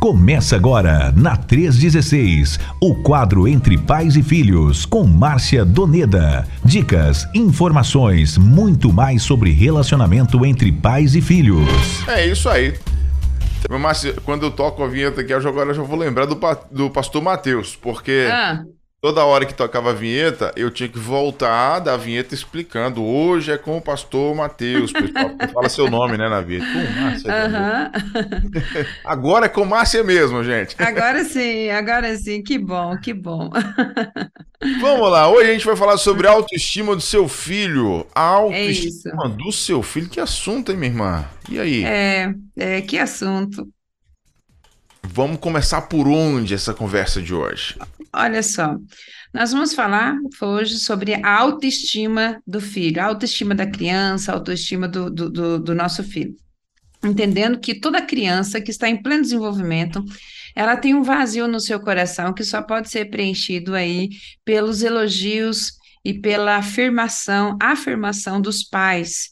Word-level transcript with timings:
Começa 0.00 0.56
agora, 0.56 1.12
na 1.14 1.36
316, 1.36 2.58
o 2.80 2.94
quadro 3.02 3.46
Entre 3.46 3.76
Pais 3.76 4.16
e 4.16 4.22
Filhos, 4.22 4.86
com 4.86 5.04
Márcia 5.04 5.62
Doneda. 5.62 6.48
Dicas, 6.64 7.28
informações, 7.34 8.38
muito 8.38 8.90
mais 8.90 9.22
sobre 9.22 9.50
relacionamento 9.50 10.42
entre 10.46 10.72
pais 10.72 11.14
e 11.14 11.20
filhos. 11.20 11.68
É 12.08 12.26
isso 12.26 12.48
aí. 12.48 12.74
Márcia, 13.68 14.14
quando 14.24 14.46
eu 14.46 14.50
toco 14.50 14.82
a 14.82 14.88
vinheta 14.88 15.20
aqui, 15.20 15.34
agora 15.34 15.68
eu 15.68 15.74
já 15.74 15.82
vou 15.82 15.98
lembrar 15.98 16.24
do, 16.24 16.40
do 16.70 16.88
pastor 16.88 17.20
Mateus, 17.20 17.76
porque. 17.76 18.26
Ah 18.32 18.62
Toda 19.02 19.24
hora 19.24 19.46
que 19.46 19.54
tocava 19.54 19.92
a 19.92 19.94
vinheta, 19.94 20.52
eu 20.54 20.70
tinha 20.70 20.86
que 20.86 20.98
voltar 20.98 21.78
da 21.78 21.96
vinheta 21.96 22.34
explicando. 22.34 23.02
Hoje 23.02 23.50
é 23.50 23.56
com 23.56 23.78
o 23.78 23.80
pastor 23.80 24.36
Matheus, 24.36 24.92
pessoal. 24.92 25.30
Fala 25.54 25.70
seu 25.70 25.88
nome, 25.88 26.18
né, 26.18 26.28
na 26.28 26.42
vinheta. 26.42 26.66
Com 26.66 27.00
Márcia. 27.00 27.32
Uhum. 27.32 28.84
agora 29.02 29.46
é 29.46 29.48
com 29.48 29.64
Márcia 29.64 30.04
mesmo, 30.04 30.44
gente. 30.44 30.76
Agora 30.78 31.24
sim, 31.24 31.70
agora 31.70 32.14
sim. 32.14 32.42
Que 32.42 32.58
bom, 32.58 32.94
que 32.98 33.14
bom. 33.14 33.48
Vamos 34.82 35.10
lá, 35.10 35.30
hoje 35.30 35.48
a 35.48 35.52
gente 35.54 35.64
vai 35.64 35.76
falar 35.76 35.96
sobre 35.96 36.26
a 36.26 36.32
autoestima 36.32 36.94
do 36.94 37.00
seu 37.00 37.26
filho. 37.26 38.06
A 38.14 38.20
autoestima 38.20 39.24
é 39.24 39.28
do 39.30 39.50
seu 39.50 39.82
filho. 39.82 40.10
Que 40.10 40.20
assunto, 40.20 40.72
hein, 40.72 40.76
minha 40.76 40.90
irmã? 40.90 41.24
E 41.48 41.58
aí? 41.58 41.84
É, 41.84 42.34
é 42.54 42.82
que 42.82 42.98
assunto. 42.98 43.66
Vamos 45.02 45.38
começar 45.40 45.80
por 45.82 46.06
onde 46.06 46.52
essa 46.52 46.74
conversa 46.74 47.22
de 47.22 47.32
hoje? 47.32 47.78
Olha 48.12 48.42
só, 48.42 48.76
nós 49.32 49.52
vamos 49.52 49.72
falar 49.72 50.16
hoje 50.42 50.78
sobre 50.78 51.14
a 51.14 51.38
autoestima 51.38 52.42
do 52.44 52.60
filho, 52.60 53.00
a 53.00 53.04
autoestima 53.04 53.54
da 53.54 53.66
criança, 53.66 54.32
a 54.32 54.34
autoestima 54.34 54.88
do, 54.88 55.08
do, 55.08 55.30
do, 55.30 55.58
do 55.60 55.74
nosso 55.74 56.02
filho. 56.02 56.34
Entendendo 57.04 57.60
que 57.60 57.78
toda 57.78 58.02
criança 58.02 58.60
que 58.60 58.70
está 58.70 58.88
em 58.88 59.00
pleno 59.00 59.22
desenvolvimento, 59.22 60.04
ela 60.56 60.76
tem 60.76 60.94
um 60.94 61.04
vazio 61.04 61.46
no 61.46 61.60
seu 61.60 61.78
coração 61.80 62.34
que 62.34 62.42
só 62.42 62.60
pode 62.60 62.90
ser 62.90 63.06
preenchido 63.06 63.74
aí 63.74 64.10
pelos 64.44 64.82
elogios 64.82 65.72
e 66.04 66.12
pela 66.12 66.56
afirmação, 66.56 67.56
afirmação 67.62 68.40
dos 68.40 68.64
pais. 68.64 69.30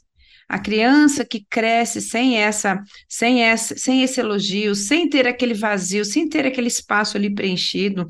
A 0.48 0.58
criança 0.58 1.26
que 1.26 1.44
cresce 1.50 2.00
sem 2.00 2.38
essa, 2.38 2.80
sem 3.08 3.42
essa, 3.42 3.76
sem 3.76 4.02
esse 4.02 4.20
elogio, 4.20 4.74
sem 4.74 5.08
ter 5.08 5.26
aquele 5.26 5.52
vazio, 5.52 6.04
sem 6.04 6.28
ter 6.28 6.46
aquele 6.46 6.68
espaço 6.68 7.18
ali 7.18 7.34
preenchido, 7.34 8.06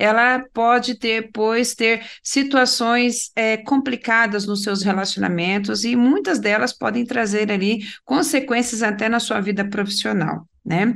ela 0.00 0.42
pode 0.54 0.98
depois 0.98 1.74
ter 1.74 2.02
situações 2.22 3.30
é, 3.36 3.58
complicadas 3.58 4.46
nos 4.46 4.62
seus 4.62 4.82
relacionamentos 4.82 5.84
e 5.84 5.94
muitas 5.94 6.38
delas 6.38 6.72
podem 6.72 7.04
trazer 7.04 7.52
ali 7.52 7.80
consequências 8.02 8.82
até 8.82 9.10
na 9.10 9.20
sua 9.20 9.40
vida 9.40 9.68
profissional. 9.68 10.48
Né? 10.64 10.94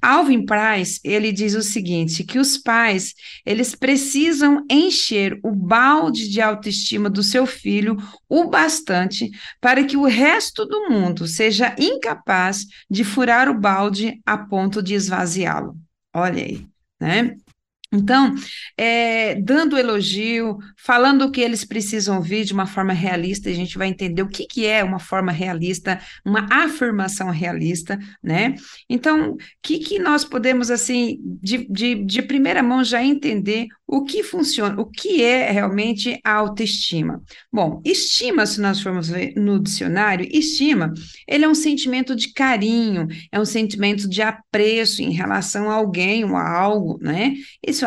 Alvin 0.00 0.44
Price, 0.44 1.00
ele 1.02 1.32
diz 1.32 1.54
o 1.54 1.62
seguinte, 1.62 2.22
que 2.22 2.38
os 2.38 2.58
pais, 2.58 3.14
eles 3.44 3.74
precisam 3.74 4.64
encher 4.70 5.38
o 5.42 5.50
balde 5.50 6.28
de 6.28 6.40
autoestima 6.40 7.10
do 7.10 7.22
seu 7.22 7.46
filho 7.46 7.96
o 8.28 8.44
bastante 8.44 9.30
para 9.60 9.84
que 9.84 9.96
o 9.96 10.04
resto 10.04 10.64
do 10.64 10.90
mundo 10.90 11.26
seja 11.26 11.74
incapaz 11.78 12.66
de 12.88 13.02
furar 13.02 13.48
o 13.48 13.58
balde 13.58 14.20
a 14.24 14.38
ponto 14.38 14.82
de 14.82 14.94
esvaziá-lo. 14.94 15.76
Olha 16.14 16.44
aí, 16.44 16.66
né? 17.00 17.36
Então, 17.94 18.34
é, 18.76 19.36
dando 19.36 19.78
elogio, 19.78 20.58
falando 20.76 21.22
o 21.22 21.30
que 21.30 21.40
eles 21.40 21.64
precisam 21.64 22.16
ouvir 22.16 22.44
de 22.44 22.52
uma 22.52 22.66
forma 22.66 22.92
realista, 22.92 23.48
a 23.48 23.52
gente 23.52 23.78
vai 23.78 23.88
entender 23.88 24.22
o 24.22 24.28
que, 24.28 24.46
que 24.46 24.66
é 24.66 24.82
uma 24.82 24.98
forma 24.98 25.30
realista, 25.30 26.00
uma 26.24 26.46
afirmação 26.50 27.30
realista, 27.30 27.98
né? 28.22 28.54
Então, 28.88 29.32
o 29.32 29.38
que, 29.62 29.78
que 29.78 29.98
nós 29.98 30.24
podemos, 30.24 30.70
assim, 30.70 31.18
de, 31.40 31.66
de, 31.70 31.94
de 32.04 32.22
primeira 32.22 32.62
mão 32.62 32.82
já 32.82 33.02
entender 33.02 33.68
o 33.86 34.02
que 34.02 34.22
funciona, 34.22 34.80
o 34.80 34.86
que 34.86 35.22
é 35.22 35.50
realmente 35.50 36.18
a 36.24 36.32
autoestima? 36.32 37.22
Bom, 37.52 37.80
estima, 37.84 38.46
se 38.46 38.60
nós 38.60 38.80
formos 38.80 39.08
ver 39.08 39.34
no 39.36 39.60
dicionário, 39.60 40.26
estima, 40.32 40.92
ele 41.28 41.44
é 41.44 41.48
um 41.48 41.54
sentimento 41.54 42.16
de 42.16 42.32
carinho, 42.32 43.06
é 43.30 43.38
um 43.38 43.44
sentimento 43.44 44.08
de 44.08 44.22
apreço 44.22 45.02
em 45.02 45.12
relação 45.12 45.70
a 45.70 45.74
alguém 45.74 46.24
ou 46.24 46.34
a 46.34 46.50
algo, 46.50 46.98
né? 47.00 47.34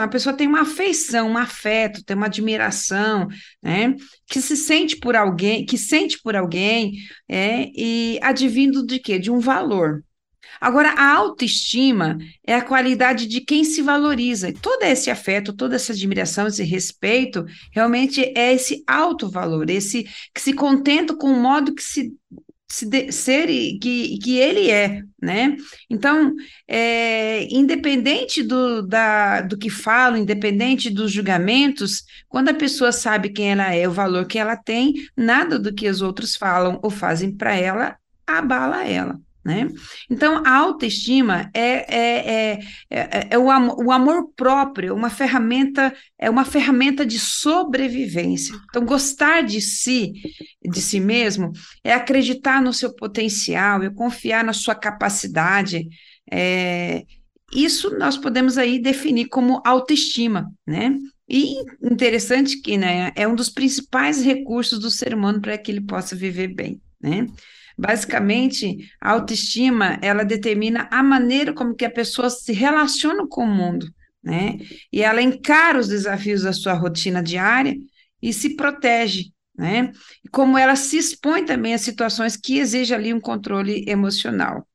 Uma 0.01 0.09
pessoa 0.09 0.35
tem 0.35 0.47
uma 0.47 0.61
afeição, 0.61 1.31
um 1.31 1.37
afeto, 1.37 2.03
tem 2.03 2.15
uma 2.15 2.27
admiração, 2.27 3.27
né? 3.61 3.95
Que 4.27 4.41
se 4.41 4.55
sente 4.55 4.97
por 4.97 5.15
alguém, 5.15 5.65
que 5.65 5.77
sente 5.77 6.19
por 6.21 6.35
alguém, 6.35 6.93
é, 7.29 7.69
e 7.75 8.19
advindo 8.21 8.85
de 8.85 8.99
quê? 8.99 9.19
De 9.19 9.31
um 9.31 9.39
valor, 9.39 10.03
Agora, 10.59 10.91
a 10.91 11.13
autoestima 11.13 12.17
é 12.45 12.55
a 12.55 12.61
qualidade 12.61 13.27
de 13.27 13.41
quem 13.41 13.63
se 13.63 13.81
valoriza. 13.81 14.51
Todo 14.53 14.83
esse 14.83 15.09
afeto, 15.09 15.53
toda 15.53 15.75
essa 15.75 15.93
admiração, 15.93 16.47
esse 16.47 16.63
respeito, 16.63 17.45
realmente 17.71 18.21
é 18.35 18.53
esse 18.53 18.83
alto 18.87 19.29
valor, 19.29 19.69
esse 19.69 20.03
que 20.33 20.41
se 20.41 20.53
contenta 20.53 21.15
com 21.15 21.31
o 21.31 21.39
modo 21.39 21.73
que 21.73 21.83
se 21.83 22.11
de, 22.85 23.11
ser 23.11 23.47
que, 23.79 24.17
que 24.19 24.37
ele 24.37 24.69
é, 24.69 25.01
né? 25.21 25.55
Então, 25.89 26.33
é, 26.67 27.47
independente 27.53 28.43
do, 28.43 28.81
da, 28.81 29.41
do 29.41 29.57
que 29.57 29.69
falo, 29.69 30.17
independente 30.17 30.89
dos 30.89 31.11
julgamentos, 31.11 32.03
quando 32.27 32.49
a 32.49 32.53
pessoa 32.53 32.91
sabe 32.91 33.29
quem 33.29 33.51
ela 33.51 33.73
é, 33.73 33.87
o 33.87 33.91
valor 33.91 34.25
que 34.25 34.37
ela 34.37 34.55
tem, 34.57 34.93
nada 35.15 35.57
do 35.57 35.73
que 35.73 35.87
os 35.87 36.01
outros 36.01 36.35
falam 36.35 36.79
ou 36.83 36.89
fazem 36.89 37.31
para 37.31 37.55
ela 37.55 37.97
abala 38.25 38.85
ela. 38.85 39.19
Né? 39.47 39.65
Então, 40.09 40.43
a 40.45 40.57
autoestima 40.57 41.49
é, 41.53 41.95
é, 41.95 42.51
é, 42.51 42.59
é, 42.89 43.27
é 43.29 43.39
o, 43.39 43.49
amor, 43.49 43.77
o, 43.81 43.91
amor, 43.93 44.33
próprio, 44.35 44.93
uma 44.93 45.09
ferramenta, 45.09 45.95
é 46.19 46.29
uma 46.29 46.43
ferramenta 46.43 47.05
de 47.05 47.17
sobrevivência. 47.17 48.53
Então, 48.65 48.83
gostar 48.83 49.43
de 49.43 49.61
si, 49.61 50.11
de 50.61 50.81
si 50.81 50.99
mesmo, 50.99 51.53
é 51.81 51.93
acreditar 51.93 52.61
no 52.61 52.73
seu 52.73 52.93
potencial, 52.93 53.81
é 53.81 53.89
confiar 53.89 54.43
na 54.43 54.51
sua 54.51 54.75
capacidade. 54.75 55.87
É, 56.29 57.05
isso 57.53 57.97
nós 57.97 58.17
podemos 58.17 58.57
aí 58.57 58.81
definir 58.81 59.29
como 59.29 59.61
autoestima, 59.65 60.51
né? 60.67 60.93
E 61.29 61.55
interessante 61.81 62.59
que 62.61 62.77
né, 62.77 63.13
é 63.15 63.25
um 63.25 63.35
dos 63.35 63.47
principais 63.47 64.21
recursos 64.21 64.77
do 64.77 64.91
ser 64.91 65.13
humano 65.13 65.39
para 65.39 65.57
que 65.57 65.71
ele 65.71 65.81
possa 65.81 66.17
viver 66.17 66.49
bem, 66.53 66.81
né? 67.01 67.27
Basicamente, 67.77 68.77
a 68.99 69.11
autoestima, 69.11 69.99
ela 70.01 70.23
determina 70.23 70.87
a 70.91 71.03
maneira 71.03 71.53
como 71.53 71.75
que 71.75 71.85
a 71.85 71.91
pessoa 71.91 72.29
se 72.29 72.51
relaciona 72.51 73.27
com 73.27 73.43
o 73.43 73.47
mundo, 73.47 73.87
né? 74.23 74.57
E 74.91 75.03
ela 75.03 75.21
encara 75.21 75.79
os 75.79 75.87
desafios 75.87 76.41
da 76.41 76.53
sua 76.53 76.73
rotina 76.73 77.21
diária 77.21 77.75
e 78.21 78.33
se 78.33 78.55
protege, 78.55 79.31
né? 79.55 79.91
E 80.25 80.29
como 80.29 80.57
ela 80.57 80.75
se 80.75 80.97
expõe 80.97 81.45
também 81.45 81.73
a 81.75 81.77
situações 81.77 82.35
que 82.35 82.57
exigem 82.57 82.97
ali 82.97 83.13
um 83.13 83.21
controle 83.21 83.85
emocional. 83.87 84.66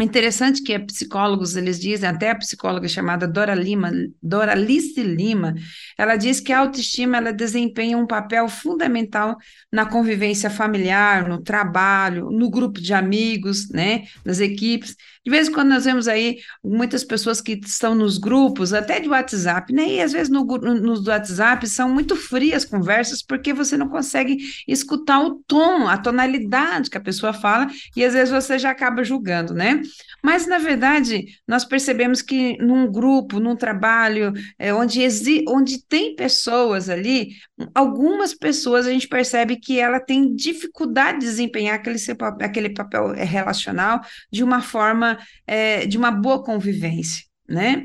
É 0.00 0.02
interessante 0.02 0.62
que 0.62 0.78
psicólogos, 0.78 1.56
eles 1.56 1.78
dizem, 1.78 2.08
até 2.08 2.30
a 2.30 2.34
psicóloga 2.34 2.88
chamada 2.88 3.28
Dora 3.28 3.54
Lima, 3.54 3.92
Doralice 4.22 5.02
Lima, 5.02 5.54
ela 5.98 6.16
diz 6.16 6.40
que 6.40 6.54
a 6.54 6.60
autoestima 6.60 7.18
ela 7.18 7.32
desempenha 7.32 7.98
um 7.98 8.06
papel 8.06 8.48
fundamental 8.48 9.36
na 9.70 9.84
convivência 9.84 10.48
familiar, 10.48 11.28
no 11.28 11.42
trabalho, 11.42 12.30
no 12.30 12.48
grupo 12.48 12.80
de 12.80 12.94
amigos, 12.94 13.68
né, 13.68 14.04
nas 14.24 14.40
equipes. 14.40 14.96
De 15.24 15.30
vez 15.30 15.48
em 15.48 15.52
quando 15.52 15.68
nós 15.68 15.84
vemos 15.84 16.08
aí 16.08 16.38
muitas 16.64 17.04
pessoas 17.04 17.42
que 17.42 17.60
estão 17.62 17.94
nos 17.94 18.16
grupos, 18.16 18.72
até 18.72 19.00
de 19.00 19.08
WhatsApp, 19.08 19.70
né? 19.72 19.86
E 19.86 20.00
às 20.00 20.12
vezes 20.12 20.30
no, 20.30 20.44
no, 20.44 21.02
WhatsApp 21.06 21.66
são 21.68 21.92
muito 21.92 22.16
frias 22.16 22.64
conversas, 22.64 23.22
porque 23.22 23.52
você 23.52 23.76
não 23.76 23.88
consegue 23.88 24.38
escutar 24.66 25.20
o 25.20 25.42
tom, 25.46 25.86
a 25.86 25.98
tonalidade 25.98 26.88
que 26.88 26.96
a 26.96 27.02
pessoa 27.02 27.34
fala, 27.34 27.68
e 27.94 28.02
às 28.02 28.14
vezes 28.14 28.30
você 28.30 28.58
já 28.58 28.70
acaba 28.70 29.04
julgando, 29.04 29.52
né? 29.52 29.82
Mas, 30.22 30.46
na 30.46 30.58
verdade, 30.58 31.26
nós 31.46 31.64
percebemos 31.64 32.22
que 32.22 32.56
num 32.58 32.90
grupo, 32.90 33.40
num 33.40 33.56
trabalho, 33.56 34.32
é, 34.58 34.72
onde, 34.72 35.02
exi 35.02 35.44
onde 35.48 35.84
tem 35.86 36.14
pessoas 36.14 36.88
ali, 36.88 37.30
algumas 37.74 38.34
pessoas 38.34 38.86
a 38.86 38.90
gente 38.90 39.08
percebe 39.08 39.56
que 39.56 39.78
ela 39.78 40.00
tem 40.00 40.34
dificuldade 40.34 41.20
de 41.20 41.26
desempenhar 41.26 41.76
aquele, 41.76 41.98
aquele 42.40 42.70
papel 42.70 43.12
relacional 43.12 44.00
de 44.30 44.42
uma 44.44 44.60
forma, 44.60 45.09
é, 45.46 45.86
de 45.86 45.96
uma 45.96 46.10
boa 46.10 46.42
convivência, 46.42 47.24
né? 47.48 47.84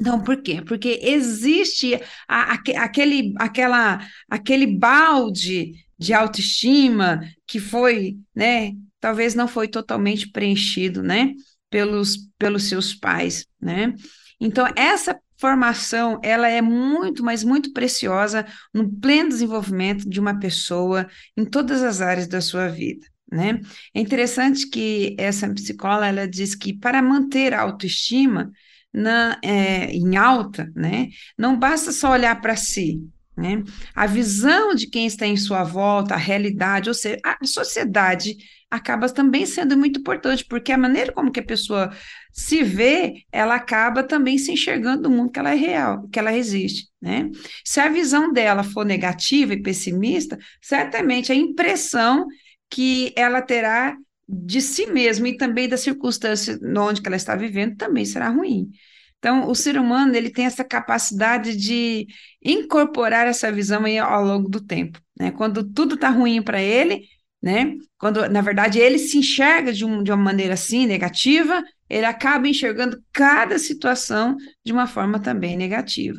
Então, 0.00 0.22
por 0.22 0.40
quê? 0.42 0.62
Porque 0.62 1.00
existe 1.02 1.94
a, 2.28 2.52
a, 2.52 2.84
aquele, 2.84 3.34
aquela, 3.38 4.00
aquele 4.30 4.66
balde 4.66 5.72
de 5.98 6.14
autoestima 6.14 7.20
que 7.46 7.58
foi, 7.58 8.16
né, 8.34 8.72
talvez 9.00 9.34
não 9.34 9.48
foi 9.48 9.66
totalmente 9.66 10.30
preenchido, 10.30 11.02
né, 11.02 11.32
pelos, 11.68 12.28
pelos 12.38 12.64
seus 12.68 12.94
pais, 12.94 13.46
né? 13.60 13.92
Então, 14.40 14.66
essa 14.76 15.18
formação, 15.36 16.20
ela 16.22 16.48
é 16.48 16.60
muito, 16.62 17.24
mas 17.24 17.42
muito 17.42 17.72
preciosa 17.72 18.46
no 18.72 18.88
pleno 19.00 19.28
desenvolvimento 19.28 20.08
de 20.08 20.20
uma 20.20 20.38
pessoa 20.38 21.08
em 21.36 21.44
todas 21.44 21.82
as 21.82 22.00
áreas 22.00 22.28
da 22.28 22.40
sua 22.40 22.68
vida, 22.68 23.06
né? 23.30 23.60
É 23.94 24.00
interessante 24.00 24.68
que 24.68 25.14
essa 25.18 25.52
psicóloga, 25.52 26.06
ela 26.06 26.28
diz 26.28 26.54
que 26.54 26.72
para 26.72 27.02
manter 27.02 27.54
a 27.54 27.62
autoestima, 27.62 28.50
na, 28.92 29.38
é, 29.42 29.90
em 29.92 30.16
alta, 30.16 30.70
né? 30.74 31.08
Não 31.36 31.58
basta 31.58 31.92
só 31.92 32.12
olhar 32.12 32.40
para 32.40 32.56
si, 32.56 33.00
né? 33.36 33.62
A 33.94 34.06
visão 34.06 34.74
de 34.74 34.88
quem 34.88 35.06
está 35.06 35.26
em 35.26 35.36
sua 35.36 35.62
volta, 35.62 36.14
a 36.14 36.18
realidade, 36.18 36.88
ou 36.88 36.94
seja, 36.94 37.18
a 37.24 37.44
sociedade 37.44 38.36
acaba 38.70 39.08
também 39.08 39.46
sendo 39.46 39.76
muito 39.78 40.00
importante, 40.00 40.44
porque 40.44 40.72
a 40.72 40.78
maneira 40.78 41.12
como 41.12 41.32
que 41.32 41.40
a 41.40 41.44
pessoa 41.44 41.90
se 42.32 42.62
vê, 42.62 43.24
ela 43.32 43.54
acaba 43.54 44.02
também 44.02 44.36
se 44.36 44.52
enxergando 44.52 45.08
no 45.08 45.16
mundo 45.16 45.30
que 45.30 45.38
ela 45.38 45.52
é 45.52 45.54
real, 45.54 46.06
que 46.08 46.18
ela 46.18 46.36
existe, 46.36 46.88
né? 47.00 47.30
Se 47.64 47.80
a 47.80 47.88
visão 47.88 48.32
dela 48.32 48.62
for 48.62 48.84
negativa 48.84 49.54
e 49.54 49.62
pessimista, 49.62 50.38
certamente 50.60 51.32
a 51.32 51.34
impressão 51.34 52.26
que 52.70 53.12
ela 53.16 53.42
terá 53.42 53.96
de 54.28 54.60
si 54.60 54.86
mesma 54.86 55.28
e 55.28 55.36
também 55.36 55.68
da 55.68 55.76
circunstância 55.76 56.58
onde 56.76 57.00
ela 57.04 57.16
está 57.16 57.34
vivendo 57.34 57.76
também 57.76 58.04
será 58.04 58.28
ruim. 58.28 58.70
Então, 59.18 59.48
o 59.48 59.54
ser 59.54 59.76
humano 59.78 60.14
ele 60.14 60.30
tem 60.30 60.44
essa 60.44 60.62
capacidade 60.62 61.56
de 61.56 62.06
incorporar 62.44 63.26
essa 63.26 63.50
visão 63.50 63.82
ao 64.04 64.24
longo 64.24 64.48
do 64.48 64.60
tempo. 64.60 65.00
Né? 65.18 65.32
Quando 65.32 65.64
tudo 65.64 65.96
está 65.96 66.08
ruim 66.08 66.40
para 66.40 66.60
ele, 66.60 67.02
né? 67.42 67.74
Quando, 67.98 68.28
na 68.28 68.40
verdade, 68.40 68.78
ele 68.78 68.98
se 68.98 69.18
enxerga 69.18 69.72
de, 69.72 69.84
um, 69.84 70.02
de 70.02 70.10
uma 70.10 70.16
maneira 70.16 70.54
assim, 70.54 70.86
negativa, 70.86 71.62
ele 71.88 72.04
acaba 72.04 72.48
enxergando 72.48 73.02
cada 73.12 73.58
situação 73.58 74.36
de 74.64 74.72
uma 74.72 74.86
forma 74.86 75.20
também 75.20 75.56
negativa. 75.56 76.18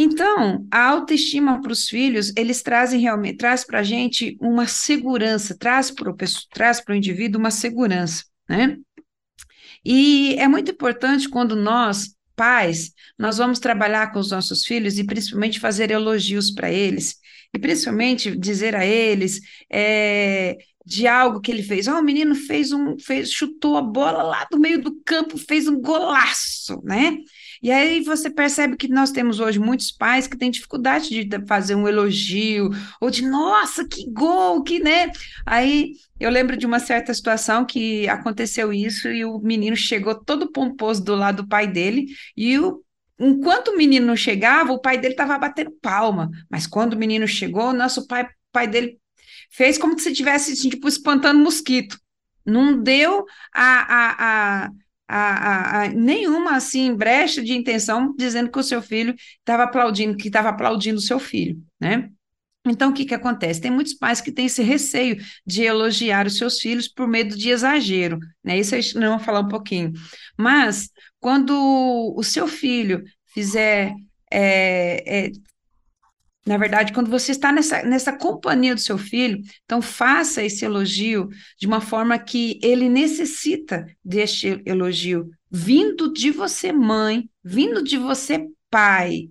Então, 0.00 0.64
a 0.70 0.84
autoestima 0.84 1.60
para 1.60 1.72
os 1.72 1.88
filhos, 1.88 2.32
eles 2.36 2.62
trazem 2.62 3.00
realmente, 3.00 3.36
traz 3.36 3.64
para 3.64 3.80
a 3.80 3.82
gente 3.82 4.38
uma 4.40 4.64
segurança, 4.64 5.58
traz 5.58 5.90
para 5.90 6.08
o 6.08 6.16
traz 6.52 6.80
indivíduo 6.90 7.40
uma 7.40 7.50
segurança, 7.50 8.22
né? 8.48 8.76
E 9.84 10.36
é 10.38 10.46
muito 10.46 10.70
importante 10.70 11.28
quando 11.28 11.56
nós, 11.56 12.14
pais, 12.36 12.92
nós 13.18 13.38
vamos 13.38 13.58
trabalhar 13.58 14.12
com 14.12 14.20
os 14.20 14.30
nossos 14.30 14.64
filhos 14.64 15.00
e 15.00 15.04
principalmente 15.04 15.58
fazer 15.58 15.90
elogios 15.90 16.52
para 16.52 16.70
eles, 16.70 17.16
e 17.52 17.58
principalmente 17.58 18.36
dizer 18.36 18.76
a 18.76 18.86
eles 18.86 19.40
é, 19.68 20.58
de 20.86 21.08
algo 21.08 21.40
que 21.40 21.50
ele 21.50 21.64
fez. 21.64 21.88
Oh, 21.88 21.98
o 21.98 22.04
menino 22.04 22.36
fez 22.36 22.70
um, 22.70 22.96
fez, 23.00 23.32
chutou 23.32 23.76
a 23.76 23.82
bola 23.82 24.22
lá 24.22 24.46
do 24.48 24.60
meio 24.60 24.80
do 24.80 25.02
campo, 25.04 25.36
fez 25.36 25.66
um 25.66 25.80
golaço, 25.80 26.80
né? 26.84 27.18
E 27.62 27.70
aí 27.70 28.02
você 28.02 28.30
percebe 28.30 28.76
que 28.76 28.88
nós 28.88 29.10
temos 29.10 29.40
hoje 29.40 29.58
muitos 29.58 29.90
pais 29.90 30.26
que 30.26 30.36
têm 30.36 30.50
dificuldade 30.50 31.24
de 31.24 31.46
fazer 31.46 31.74
um 31.74 31.88
elogio, 31.88 32.70
ou 33.00 33.10
de, 33.10 33.22
nossa, 33.22 33.86
que 33.86 34.10
gol, 34.10 34.62
que, 34.62 34.78
né? 34.80 35.10
Aí 35.44 35.92
eu 36.20 36.30
lembro 36.30 36.56
de 36.56 36.66
uma 36.66 36.78
certa 36.78 37.12
situação 37.14 37.64
que 37.64 38.08
aconteceu 38.08 38.72
isso 38.72 39.08
e 39.08 39.24
o 39.24 39.38
menino 39.38 39.76
chegou 39.76 40.14
todo 40.14 40.52
pomposo 40.52 41.02
do 41.04 41.14
lado 41.14 41.42
do 41.42 41.48
pai 41.48 41.66
dele 41.66 42.06
e 42.36 42.58
o 42.58 42.82
enquanto 43.18 43.68
o 43.68 43.76
menino 43.76 44.16
chegava, 44.16 44.72
o 44.72 44.80
pai 44.80 44.96
dele 44.98 45.14
estava 45.14 45.36
batendo 45.38 45.72
palma. 45.82 46.30
Mas 46.48 46.66
quando 46.66 46.92
o 46.92 46.96
menino 46.98 47.26
chegou, 47.26 47.70
o 47.70 47.72
nosso 47.72 48.06
pai, 48.06 48.28
pai 48.52 48.68
dele 48.68 48.98
fez 49.50 49.78
como 49.78 49.98
se 49.98 50.10
estivesse 50.10 50.52
assim, 50.52 50.68
tipo, 50.68 50.88
espantando 50.88 51.40
mosquito. 51.40 51.98
Não 52.44 52.80
deu 52.80 53.24
a, 53.52 53.64
a, 53.64 54.64
a, 54.66 54.70
a, 55.08 55.84
a, 55.84 55.88
nenhuma 55.88 56.56
assim 56.56 56.94
brecha 56.94 57.42
de 57.42 57.54
intenção 57.54 58.14
dizendo 58.16 58.50
que 58.50 58.58
o 58.58 58.62
seu 58.62 58.82
filho 58.82 59.14
estava 59.38 59.64
aplaudindo, 59.64 60.16
que 60.16 60.28
estava 60.28 60.50
aplaudindo 60.50 60.98
o 60.98 61.02
seu 61.02 61.18
filho, 61.18 61.60
né? 61.80 62.10
Então, 62.66 62.90
o 62.90 62.92
que, 62.92 63.04
que 63.06 63.14
acontece? 63.14 63.60
Tem 63.60 63.70
muitos 63.70 63.94
pais 63.94 64.20
que 64.20 64.30
têm 64.30 64.46
esse 64.46 64.62
receio 64.62 65.16
de 65.46 65.62
elogiar 65.62 66.26
os 66.26 66.36
seus 66.36 66.60
filhos 66.60 66.86
por 66.86 67.08
medo 67.08 67.36
de 67.36 67.48
exagero, 67.48 68.18
né? 68.44 68.58
Isso 68.58 68.74
a 68.74 68.80
gente 68.80 68.98
não 68.98 69.16
vai 69.16 69.24
falar 69.24 69.40
um 69.40 69.48
pouquinho. 69.48 69.92
Mas, 70.36 70.90
quando 71.18 71.54
o 72.14 72.22
seu 72.22 72.46
filho 72.46 73.02
fizer 73.26 73.94
é, 74.30 75.26
é, 75.26 75.32
na 76.48 76.56
verdade, 76.56 76.94
quando 76.94 77.10
você 77.10 77.32
está 77.32 77.52
nessa, 77.52 77.82
nessa 77.82 78.10
companhia 78.10 78.74
do 78.74 78.80
seu 78.80 78.96
filho, 78.96 79.38
então 79.64 79.82
faça 79.82 80.42
esse 80.42 80.64
elogio 80.64 81.28
de 81.60 81.66
uma 81.66 81.80
forma 81.80 82.18
que 82.18 82.58
ele 82.62 82.88
necessita 82.88 83.84
deste 84.02 84.62
elogio, 84.64 85.28
vindo 85.50 86.10
de 86.10 86.30
você, 86.30 86.72
mãe, 86.72 87.28
vindo 87.44 87.84
de 87.84 87.98
você, 87.98 88.46
pai. 88.70 89.28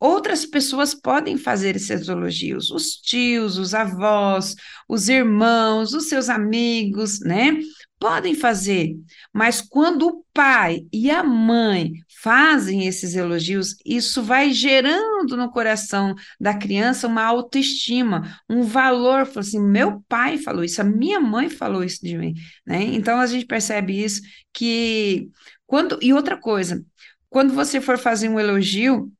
Outras 0.00 0.46
pessoas 0.46 0.94
podem 0.94 1.36
fazer 1.36 1.76
esses 1.76 2.08
elogios, 2.08 2.70
os 2.70 2.96
tios, 2.96 3.58
os 3.58 3.74
avós, 3.74 4.54
os 4.88 5.08
irmãos, 5.10 5.92
os 5.92 6.08
seus 6.08 6.30
amigos, 6.30 7.20
né? 7.20 7.58
Podem 7.98 8.34
fazer, 8.34 8.96
mas 9.32 9.60
quando 9.60 10.06
o 10.06 10.24
pai 10.32 10.86
e 10.92 11.10
a 11.10 11.22
mãe 11.22 11.92
fazem 12.24 12.86
esses 12.86 13.14
elogios, 13.14 13.76
isso 13.84 14.22
vai 14.22 14.50
gerando 14.50 15.36
no 15.36 15.50
coração 15.50 16.14
da 16.40 16.56
criança 16.56 17.06
uma 17.06 17.22
autoestima, 17.22 18.40
um 18.48 18.62
valor. 18.62 19.30
Assim: 19.36 19.60
meu 19.60 20.02
pai 20.08 20.38
falou 20.38 20.64
isso, 20.64 20.80
a 20.80 20.84
minha 20.84 21.20
mãe 21.20 21.50
falou 21.50 21.84
isso 21.84 22.00
de 22.02 22.16
mim. 22.16 22.32
Né? 22.66 22.82
Então 22.82 23.20
a 23.20 23.26
gente 23.26 23.44
percebe 23.44 24.02
isso 24.02 24.22
que 24.54 25.28
quando. 25.66 25.98
E 26.00 26.14
outra 26.14 26.38
coisa, 26.38 26.82
quando 27.28 27.52
você 27.52 27.78
for 27.78 27.98
fazer 27.98 28.30
um 28.30 28.40
elogio, 28.40 29.12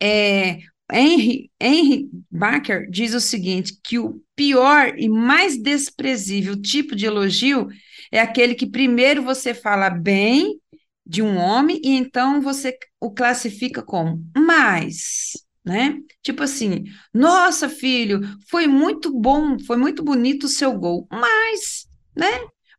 é, 0.00 0.60
Henry, 0.92 1.50
Henry 1.60 2.08
Barker 2.30 2.88
diz 2.88 3.12
o 3.12 3.20
seguinte: 3.20 3.76
que 3.82 3.98
o 3.98 4.22
pior 4.36 4.94
e 4.96 5.08
mais 5.08 5.60
desprezível 5.60 6.54
tipo 6.62 6.94
de 6.94 7.06
elogio 7.06 7.66
é 8.12 8.20
aquele 8.20 8.54
que 8.54 8.70
primeiro 8.70 9.20
você 9.20 9.52
fala 9.52 9.90
bem 9.90 10.59
de 11.10 11.22
um 11.22 11.36
homem 11.38 11.80
e 11.82 11.90
então 11.96 12.40
você 12.40 12.78
o 13.00 13.10
classifica 13.12 13.82
como 13.82 14.22
mais, 14.36 15.32
né? 15.64 15.98
Tipo 16.22 16.44
assim, 16.44 16.84
nossa, 17.12 17.68
filho, 17.68 18.20
foi 18.48 18.68
muito 18.68 19.12
bom, 19.12 19.58
foi 19.66 19.76
muito 19.76 20.04
bonito 20.04 20.44
o 20.44 20.48
seu 20.48 20.72
gol, 20.78 21.08
mas, 21.10 21.86
né? 22.16 22.28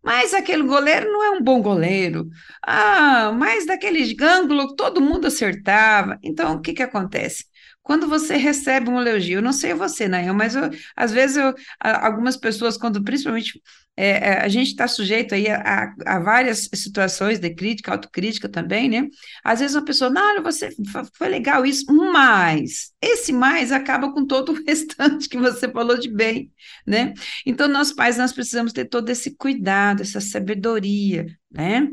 Mas 0.01 0.33
aquele 0.33 0.63
goleiro 0.63 1.12
não 1.12 1.22
é 1.24 1.31
um 1.31 1.44
bom 1.44 1.62
goleiro. 1.62 2.28
Ah, 2.66 3.31
mas 3.33 3.66
daquele 3.68 4.16
ângulo 4.24 4.75
todo 4.75 5.01
mundo 5.01 5.27
acertava. 5.27 6.18
Então, 6.24 6.56
o 6.56 6.62
que 6.62 6.74
que 6.74 6.81
acontece? 6.84 7.45
Quando 7.83 8.07
você 8.07 8.38
recebe 8.38 8.89
um 8.89 9.01
elogio, 9.01 9.39
eu 9.39 9.42
não 9.42 9.54
sei 9.54 9.74
você, 9.74 10.07
né? 10.07 10.31
Mas 10.31 10.56
eu, 10.56 10.69
às 10.95 11.12
vezes 11.12 11.38
eu, 11.38 11.54
algumas 11.80 12.38
pessoas, 12.38 12.78
quando 12.78 13.04
principalmente 13.04 13.60
é, 13.98 14.10
é, 14.10 14.42
a 14.42 14.48
gente 14.48 14.69
está 14.69 14.88
sujeito 14.88 15.36
aí 15.36 15.48
a, 15.50 15.94
a, 16.06 16.19
várias 16.19 16.69
situações 16.74 17.39
de 17.39 17.50
crítica, 17.54 17.92
autocrítica 17.92 18.48
também, 18.48 18.89
né? 18.89 19.08
Às 19.44 19.60
vezes 19.60 19.75
uma 19.75 19.84
pessoa, 19.84 20.10
não, 20.10 20.41
você 20.41 20.70
foi 21.15 21.27
legal 21.27 21.65
isso, 21.65 21.86
mas 21.94 22.91
esse 23.01 23.34
mais 23.34 23.72
acaba 23.72 24.13
com 24.13 24.25
todo 24.25 24.53
o 24.53 24.63
restante 24.65 25.27
que 25.27 25.38
você 25.38 25.70
falou 25.70 25.98
de 26.00 26.10
bem, 26.10 26.51
né? 26.88 27.13
Então, 27.46 27.67
nós 27.67 27.91
pais, 27.91 28.17
nós 28.17 28.32
precisamos 28.32 28.72
ter 28.74 28.86
todo 28.86 29.10
esse 29.10 29.36
cuidado, 29.36 30.01
essa 30.01 30.22
sabedoria, 30.22 31.25
né? 31.51 31.88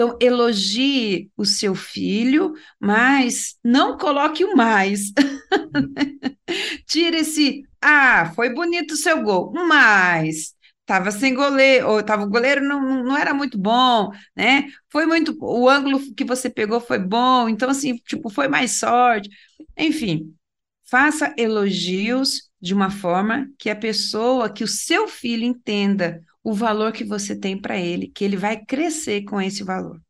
Então, 0.00 0.16
elogie 0.18 1.30
o 1.36 1.44
seu 1.44 1.74
filho, 1.74 2.54
mas 2.80 3.58
não 3.62 3.98
coloque 3.98 4.42
o 4.46 4.56
mais. 4.56 5.12
Tire 6.88 7.18
esse, 7.18 7.64
ah, 7.82 8.32
foi 8.34 8.48
bonito 8.48 8.92
o 8.92 8.96
seu 8.96 9.22
gol, 9.22 9.52
mas 9.52 10.54
estava 10.80 11.10
sem 11.10 11.34
goleiro, 11.34 11.86
ou 11.90 12.02
tava, 12.02 12.24
o 12.24 12.30
goleiro 12.30 12.64
não, 12.66 13.04
não 13.04 13.14
era 13.14 13.34
muito 13.34 13.58
bom, 13.58 14.10
né? 14.34 14.68
Foi 14.88 15.04
muito, 15.04 15.36
o 15.38 15.68
ângulo 15.68 16.00
que 16.14 16.24
você 16.24 16.48
pegou 16.48 16.80
foi 16.80 16.98
bom, 16.98 17.46
então, 17.46 17.68
assim, 17.68 17.96
tipo, 17.96 18.30
foi 18.30 18.48
mais 18.48 18.78
sorte. 18.78 19.28
Enfim, 19.76 20.34
faça 20.82 21.34
elogios 21.36 22.50
de 22.58 22.72
uma 22.72 22.88
forma 22.88 23.50
que 23.58 23.68
a 23.68 23.76
pessoa, 23.76 24.50
que 24.50 24.64
o 24.64 24.68
seu 24.68 25.06
filho 25.06 25.44
entenda 25.44 26.22
o 26.42 26.54
valor 26.54 26.92
que 26.92 27.04
você 27.04 27.36
tem 27.36 27.56
para 27.56 27.78
ele, 27.78 28.06
que 28.06 28.24
ele 28.24 28.36
vai 28.36 28.56
crescer 28.56 29.22
com 29.22 29.40
esse 29.40 29.62
valor. 29.62 30.00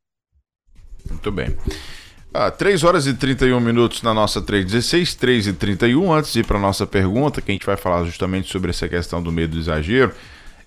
Muito 1.09 1.33
bem. 1.33 1.57
Ah, 2.33 2.51
3 2.51 2.85
horas 2.85 3.07
e 3.07 3.15
31 3.15 3.59
minutos 3.59 4.03
na 4.03 4.15
nossa 4.15 4.41
316, 4.41 5.15
3 5.17 5.47
e 5.49 5.53
31. 5.53 6.13
Antes 6.13 6.33
de 6.33 6.41
ir 6.41 6.47
para 6.47 6.59
a 6.59 6.61
nossa 6.61 6.87
pergunta, 6.87 7.43
que 7.43 7.51
a 7.51 7.55
gente 7.55 7.67
vai 7.67 7.77
falar 7.77 8.05
justamente 8.05 8.51
sobre 8.51 8.71
essa 8.71 8.89
questão 8.89 9.21
do 9.21 9.33
medo 9.33 9.55
do 9.55 9.59
exagero. 9.59 10.15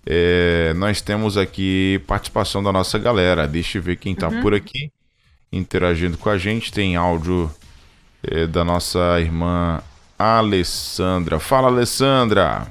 É, 0.06 0.74
nós 0.76 1.02
temos 1.02 1.38
aqui 1.38 2.02
participação 2.06 2.62
da 2.62 2.72
nossa 2.72 3.00
galera. 3.00 3.48
Deixa 3.48 3.78
eu 3.78 3.82
ver 3.82 3.96
quem 3.96 4.12
está 4.12 4.28
uhum. 4.28 4.42
por 4.42 4.54
aqui 4.54 4.92
interagindo 5.52 6.18
com 6.18 6.30
a 6.30 6.38
gente. 6.38 6.74
Tem 6.74 6.98
áudio 6.98 7.50
é, 8.22 8.46
da 8.46 8.66
nossa 8.66 9.22
irmã 9.22 9.82
Alessandra. 10.20 11.40
Fala, 11.40 11.70
Alessandra! 11.70 12.68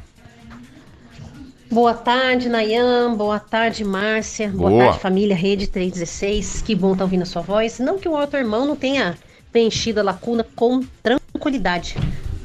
Boa 1.73 1.95
tarde, 1.95 2.50
Nayan. 2.50 3.14
Boa 3.17 3.41
tarde, 3.41 3.83
Márcia. 3.83 4.50
Boa, 4.50 4.69
Boa 4.69 4.85
tarde, 4.85 5.00
família 5.00 5.35
Rede 5.35 5.67
316. 5.67 6.61
Que 6.61 6.75
bom 6.75 6.88
estar 6.88 6.99
tá 6.99 7.05
ouvindo 7.05 7.23
a 7.23 7.25
sua 7.25 7.41
voz. 7.41 7.79
Não 7.79 7.99
que 7.99 8.07
o 8.07 8.12
outro 8.12 8.38
irmão 8.38 8.67
não 8.67 8.76
tenha 8.76 9.17
preenchido 9.50 9.99
a 9.99 10.02
lacuna 10.02 10.45
com 10.55 10.83
tranquilidade. 11.02 11.97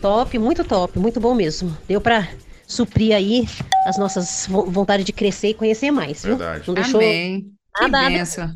Top, 0.01 0.39
muito 0.39 0.63
top, 0.63 0.97
muito 0.97 1.19
bom 1.19 1.35
mesmo. 1.35 1.77
Deu 1.85 1.99
para 1.99 2.25
suprir 2.65 3.13
aí 3.13 3.45
as 3.85 3.97
nossas 3.97 4.47
vontades 4.47 5.05
de 5.05 5.11
crescer 5.11 5.49
e 5.49 5.53
conhecer 5.53 5.91
mais, 5.91 6.23
viu? 6.23 6.37
Verdade. 6.37 6.65
Não 6.65 6.73
deixou 6.73 7.01
Amém. 7.01 7.51
nada, 7.81 8.09
nada, 8.09 8.55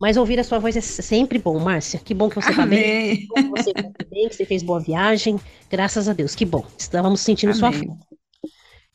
Mas 0.00 0.16
ouvir 0.16 0.40
a 0.40 0.44
sua 0.44 0.58
voz 0.58 0.76
é 0.76 0.80
sempre 0.80 1.38
bom, 1.38 1.56
Márcia. 1.60 2.00
Que 2.00 2.12
bom 2.12 2.28
que 2.28 2.34
você 2.34 2.50
está 2.50 2.66
bem. 2.66 3.18
Que 3.28 3.42
você 3.44 3.72
tá 3.72 3.88
bem, 4.10 4.28
que 4.28 4.34
você 4.34 4.44
fez 4.44 4.64
boa 4.64 4.80
viagem. 4.80 5.38
Graças 5.70 6.08
a 6.08 6.12
Deus, 6.12 6.34
que 6.34 6.44
bom. 6.44 6.66
Estávamos 6.76 7.20
sentindo 7.20 7.50
Amém. 7.50 7.60
sua 7.60 7.72
falta. 7.72 8.08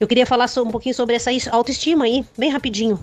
Eu 0.04 0.08
queria 0.08 0.26
falar 0.26 0.50
um 0.58 0.70
pouquinho 0.70 0.94
sobre 0.94 1.16
essa 1.16 1.32
autoestima 1.50 2.04
aí, 2.04 2.26
bem 2.38 2.50
rapidinho. 2.50 3.00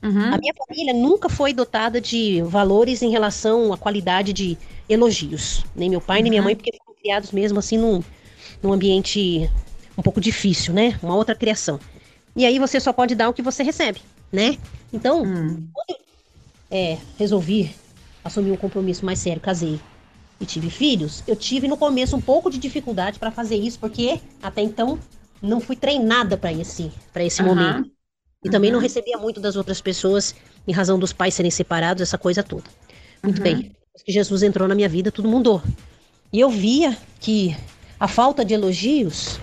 Uhum. 0.00 0.32
A 0.32 0.38
minha 0.38 0.54
família 0.54 0.94
nunca 0.94 1.28
foi 1.28 1.52
dotada 1.52 2.00
de 2.00 2.40
valores 2.42 3.02
em 3.02 3.10
relação 3.10 3.72
à 3.72 3.76
qualidade 3.76 4.32
de 4.32 4.56
elogios. 4.88 5.64
Nem 5.74 5.90
meu 5.90 6.00
pai, 6.00 6.18
uhum. 6.18 6.22
nem 6.22 6.30
minha 6.30 6.42
uhum. 6.42 6.46
mãe, 6.46 6.54
porque 6.54 6.70
foram 6.78 6.96
criados 7.00 7.32
mesmo 7.32 7.58
assim 7.58 7.76
num, 7.76 8.00
num 8.62 8.72
ambiente 8.72 9.50
um 9.98 10.02
pouco 10.02 10.20
difícil, 10.20 10.72
né? 10.72 10.96
Uma 11.02 11.16
outra 11.16 11.34
criação. 11.34 11.80
E 12.36 12.46
aí 12.46 12.60
você 12.60 12.78
só 12.78 12.92
pode 12.92 13.16
dar 13.16 13.28
o 13.28 13.34
que 13.34 13.42
você 13.42 13.64
recebe, 13.64 14.00
né? 14.30 14.56
Então, 14.92 15.24
hum. 15.24 15.66
quando 15.72 15.98
é, 16.70 16.96
resolvi 17.18 17.74
assumir 18.22 18.52
um 18.52 18.56
compromisso 18.56 19.04
mais 19.04 19.18
sério, 19.18 19.42
casei 19.42 19.80
e 20.40 20.46
tive 20.46 20.70
filhos, 20.70 21.24
eu 21.26 21.34
tive 21.34 21.66
no 21.66 21.76
começo 21.76 22.14
um 22.14 22.20
pouco 22.20 22.48
de 22.48 22.58
dificuldade 22.58 23.18
para 23.18 23.32
fazer 23.32 23.56
isso, 23.56 23.80
porque 23.80 24.20
até 24.40 24.62
então 24.62 24.96
não 25.46 25.60
fui 25.60 25.76
treinada 25.76 26.36
para 26.36 26.52
esse, 26.52 26.92
pra 27.12 27.24
esse 27.24 27.40
uhum. 27.42 27.48
momento. 27.48 27.90
E 28.44 28.48
uhum. 28.48 28.52
também 28.52 28.70
não 28.70 28.80
recebia 28.80 29.16
muito 29.16 29.40
das 29.40 29.56
outras 29.56 29.80
pessoas 29.80 30.34
em 30.66 30.72
razão 30.72 30.98
dos 30.98 31.12
pais 31.12 31.34
serem 31.34 31.50
separados, 31.50 32.02
essa 32.02 32.18
coisa 32.18 32.42
toda. 32.42 32.64
Muito 33.22 33.38
uhum. 33.38 33.44
bem. 33.44 33.72
Que 34.04 34.12
Jesus 34.12 34.42
entrou 34.42 34.68
na 34.68 34.74
minha 34.74 34.88
vida, 34.88 35.10
tudo 35.10 35.28
mudou. 35.28 35.62
E 36.32 36.40
eu 36.40 36.50
via 36.50 36.96
que 37.18 37.56
a 37.98 38.06
falta 38.06 38.44
de 38.44 38.52
elogios 38.52 39.40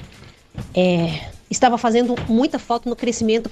é, 0.75 1.31
estava 1.49 1.77
fazendo 1.77 2.15
muita 2.29 2.59
falta 2.59 2.89
no 2.89 2.95
crescimento 2.95 3.49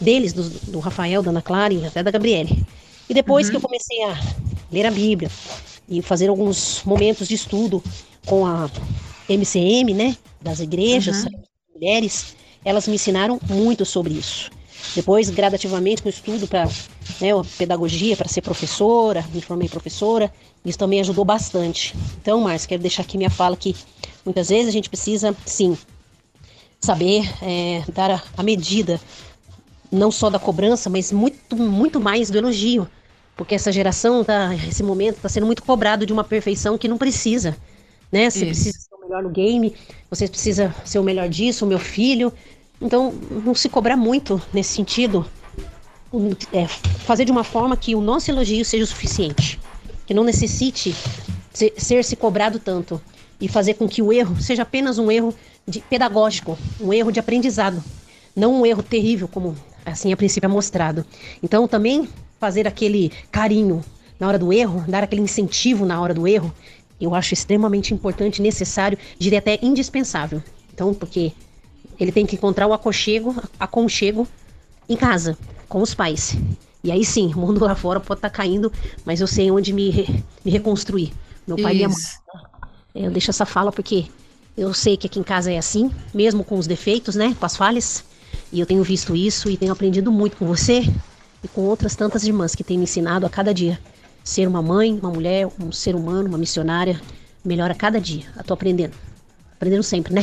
deles, 0.00 0.32
do, 0.32 0.42
do 0.70 0.78
Rafael, 0.80 1.22
da 1.22 1.30
Ana 1.30 1.42
Clara 1.42 1.72
e 1.72 1.84
até 1.86 2.02
da 2.02 2.10
Gabriele. 2.10 2.64
E 3.08 3.14
depois 3.14 3.46
uhum. 3.46 3.52
que 3.52 3.56
eu 3.56 3.60
comecei 3.60 4.02
a 4.04 4.20
ler 4.70 4.86
a 4.86 4.90
Bíblia 4.90 5.30
e 5.88 6.02
fazer 6.02 6.28
alguns 6.28 6.82
momentos 6.84 7.28
de 7.28 7.34
estudo 7.34 7.82
com 8.26 8.46
a 8.46 8.70
MCM, 9.28 9.94
né, 9.94 10.16
das 10.40 10.60
igrejas, 10.60 11.24
uhum. 11.24 11.43
Mulheres, 11.74 12.36
elas 12.64 12.88
me 12.88 12.94
ensinaram 12.94 13.38
muito 13.48 13.84
sobre 13.84 14.14
isso. 14.14 14.50
Depois, 14.94 15.30
gradativamente, 15.30 16.02
com 16.02 16.08
estudo 16.08 16.46
para 16.46 16.66
né, 17.20 17.30
pedagogia, 17.58 18.16
para 18.16 18.28
ser 18.28 18.42
professora, 18.42 19.24
me 19.32 19.40
formei 19.40 19.68
professora, 19.68 20.32
isso 20.64 20.78
também 20.78 21.00
ajudou 21.00 21.24
bastante. 21.24 21.94
Então, 22.20 22.40
Márcia, 22.40 22.68
quero 22.68 22.82
deixar 22.82 23.02
aqui 23.02 23.16
minha 23.16 23.30
fala 23.30 23.56
que 23.56 23.74
muitas 24.24 24.48
vezes 24.48 24.68
a 24.68 24.72
gente 24.72 24.88
precisa, 24.88 25.34
sim, 25.44 25.76
saber 26.80 27.28
é, 27.42 27.82
dar 27.92 28.10
a, 28.10 28.22
a 28.36 28.42
medida 28.42 29.00
não 29.90 30.10
só 30.10 30.28
da 30.28 30.38
cobrança, 30.38 30.90
mas 30.90 31.12
muito, 31.12 31.56
muito 31.56 32.00
mais 32.00 32.30
do 32.30 32.38
elogio. 32.38 32.88
Porque 33.36 33.54
essa 33.54 33.72
geração, 33.72 34.22
tá, 34.22 34.54
esse 34.68 34.82
momento, 34.82 35.16
está 35.16 35.28
sendo 35.28 35.46
muito 35.46 35.62
cobrado 35.62 36.06
de 36.06 36.12
uma 36.12 36.24
perfeição 36.24 36.78
que 36.78 36.88
não 36.88 36.98
precisa. 36.98 37.56
Né? 38.12 38.30
Você 38.30 38.46
Isso. 38.46 38.46
precisa 38.46 38.93
melhor 39.14 39.22
no 39.22 39.30
game, 39.30 39.74
você 40.10 40.26
precisa 40.26 40.74
ser 40.84 40.98
o 40.98 41.02
melhor 41.02 41.28
disso, 41.28 41.64
o 41.64 41.68
meu 41.68 41.78
filho. 41.78 42.32
Então, 42.80 43.14
não 43.44 43.54
se 43.54 43.68
cobrar 43.68 43.96
muito 43.96 44.42
nesse 44.52 44.74
sentido. 44.74 45.24
É, 46.52 46.66
fazer 46.66 47.24
de 47.24 47.32
uma 47.32 47.44
forma 47.44 47.76
que 47.76 47.94
o 47.94 48.00
nosso 48.00 48.30
elogio 48.30 48.64
seja 48.64 48.84
o 48.84 48.86
suficiente. 48.86 49.60
Que 50.06 50.14
não 50.14 50.24
necessite 50.24 50.94
ser, 51.52 51.72
ser 51.76 52.04
se 52.04 52.16
cobrado 52.16 52.58
tanto. 52.58 53.00
E 53.40 53.48
fazer 53.48 53.74
com 53.74 53.88
que 53.88 54.02
o 54.02 54.12
erro 54.12 54.40
seja 54.40 54.62
apenas 54.62 54.98
um 54.98 55.10
erro 55.10 55.34
de, 55.66 55.80
pedagógico, 55.80 56.58
um 56.80 56.92
erro 56.92 57.10
de 57.10 57.20
aprendizado. 57.20 57.82
Não 58.34 58.60
um 58.60 58.66
erro 58.66 58.82
terrível, 58.82 59.28
como 59.28 59.56
Assim, 59.86 60.12
a 60.12 60.16
princípio 60.16 60.46
é 60.46 60.48
mostrado. 60.48 61.04
Então, 61.42 61.68
também 61.68 62.08
fazer 62.40 62.66
aquele 62.66 63.12
carinho 63.30 63.84
na 64.18 64.28
hora 64.28 64.38
do 64.38 64.50
erro, 64.50 64.82
dar 64.88 65.02
aquele 65.02 65.20
incentivo 65.20 65.84
na 65.84 66.00
hora 66.00 66.14
do 66.14 66.26
erro, 66.26 66.50
eu 67.00 67.14
acho 67.14 67.34
extremamente 67.34 67.92
importante, 67.92 68.40
necessário, 68.40 68.98
diria 69.18 69.38
até 69.38 69.58
indispensável. 69.62 70.42
Então, 70.72 70.94
porque 70.94 71.32
ele 71.98 72.12
tem 72.12 72.26
que 72.26 72.36
encontrar 72.36 72.66
o 72.66 72.72
aconchego, 72.72 73.34
aconchego 73.58 74.26
em 74.88 74.96
casa, 74.96 75.36
com 75.68 75.80
os 75.80 75.94
pais. 75.94 76.36
E 76.82 76.90
aí 76.90 77.04
sim, 77.04 77.32
o 77.34 77.38
mundo 77.38 77.64
lá 77.64 77.74
fora 77.74 78.00
pode 78.00 78.18
estar 78.18 78.30
tá 78.30 78.36
caindo, 78.36 78.72
mas 79.04 79.20
eu 79.20 79.26
sei 79.26 79.50
onde 79.50 79.72
me, 79.72 79.90
re, 79.90 80.24
me 80.44 80.50
reconstruir. 80.50 81.12
Meu 81.46 81.56
pai 81.56 81.72
Isso. 81.72 81.74
e 81.74 81.76
minha 81.76 81.88
mãe. 81.88 83.04
Eu 83.06 83.10
deixo 83.10 83.30
essa 83.30 83.44
fala 83.44 83.72
porque 83.72 84.06
eu 84.56 84.72
sei 84.72 84.96
que 84.96 85.06
aqui 85.06 85.18
em 85.18 85.22
casa 85.24 85.52
é 85.52 85.58
assim, 85.58 85.90
mesmo 86.12 86.44
com 86.44 86.56
os 86.58 86.66
defeitos, 86.66 87.16
né? 87.16 87.34
Com 87.38 87.46
as 87.46 87.56
falhas. 87.56 88.04
E 88.52 88.60
eu 88.60 88.66
tenho 88.66 88.84
visto 88.84 89.16
isso 89.16 89.50
e 89.50 89.56
tenho 89.56 89.72
aprendido 89.72 90.12
muito 90.12 90.36
com 90.36 90.46
você 90.46 90.82
e 91.42 91.48
com 91.48 91.62
outras 91.62 91.96
tantas 91.96 92.24
irmãs 92.24 92.54
que 92.54 92.62
têm 92.62 92.78
me 92.78 92.84
ensinado 92.84 93.26
a 93.26 93.30
cada 93.30 93.52
dia. 93.52 93.80
Ser 94.24 94.48
uma 94.48 94.62
mãe, 94.62 94.98
uma 94.98 95.10
mulher, 95.10 95.46
um 95.60 95.70
ser 95.70 95.94
humano, 95.94 96.28
uma 96.28 96.38
missionária, 96.38 97.00
melhor 97.44 97.70
a 97.70 97.74
cada 97.74 98.00
dia. 98.00 98.24
Eu 98.36 98.42
tô 98.42 98.54
aprendendo. 98.54 98.94
Aprendendo 99.54 99.82
sempre, 99.82 100.12
né? 100.12 100.22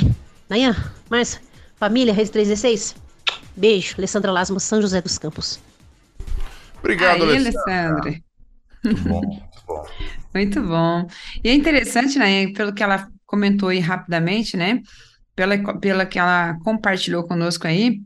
Nayan, 0.49 0.75
Márcia, 1.09 1.39
família, 1.75 2.13
Rede 2.13 2.31
316. 2.31 2.95
Beijo, 3.55 3.95
Alessandra 3.97 4.31
Lasma, 4.31 4.59
São 4.59 4.81
José 4.81 5.01
dos 5.01 5.17
Campos. 5.17 5.59
Obrigado, 6.79 7.23
Aí, 7.23 7.37
Alessandra. 7.37 8.21
Muito 8.83 9.03
bom, 9.03 9.21
muito 9.21 9.63
bom. 9.65 9.85
muito 10.33 10.61
bom. 10.63 11.07
E 11.43 11.49
é 11.49 11.53
interessante, 11.53 12.17
né, 12.17 12.51
pelo 12.51 12.73
que 12.73 12.83
ela 12.83 13.07
comentou 13.25 13.69
aí 13.69 13.79
rapidamente, 13.79 14.57
né? 14.57 14.81
pela, 15.35 15.79
pela 15.79 16.05
que 16.05 16.19
ela 16.19 16.57
compartilhou 16.63 17.23
conosco 17.27 17.67
aí, 17.67 18.01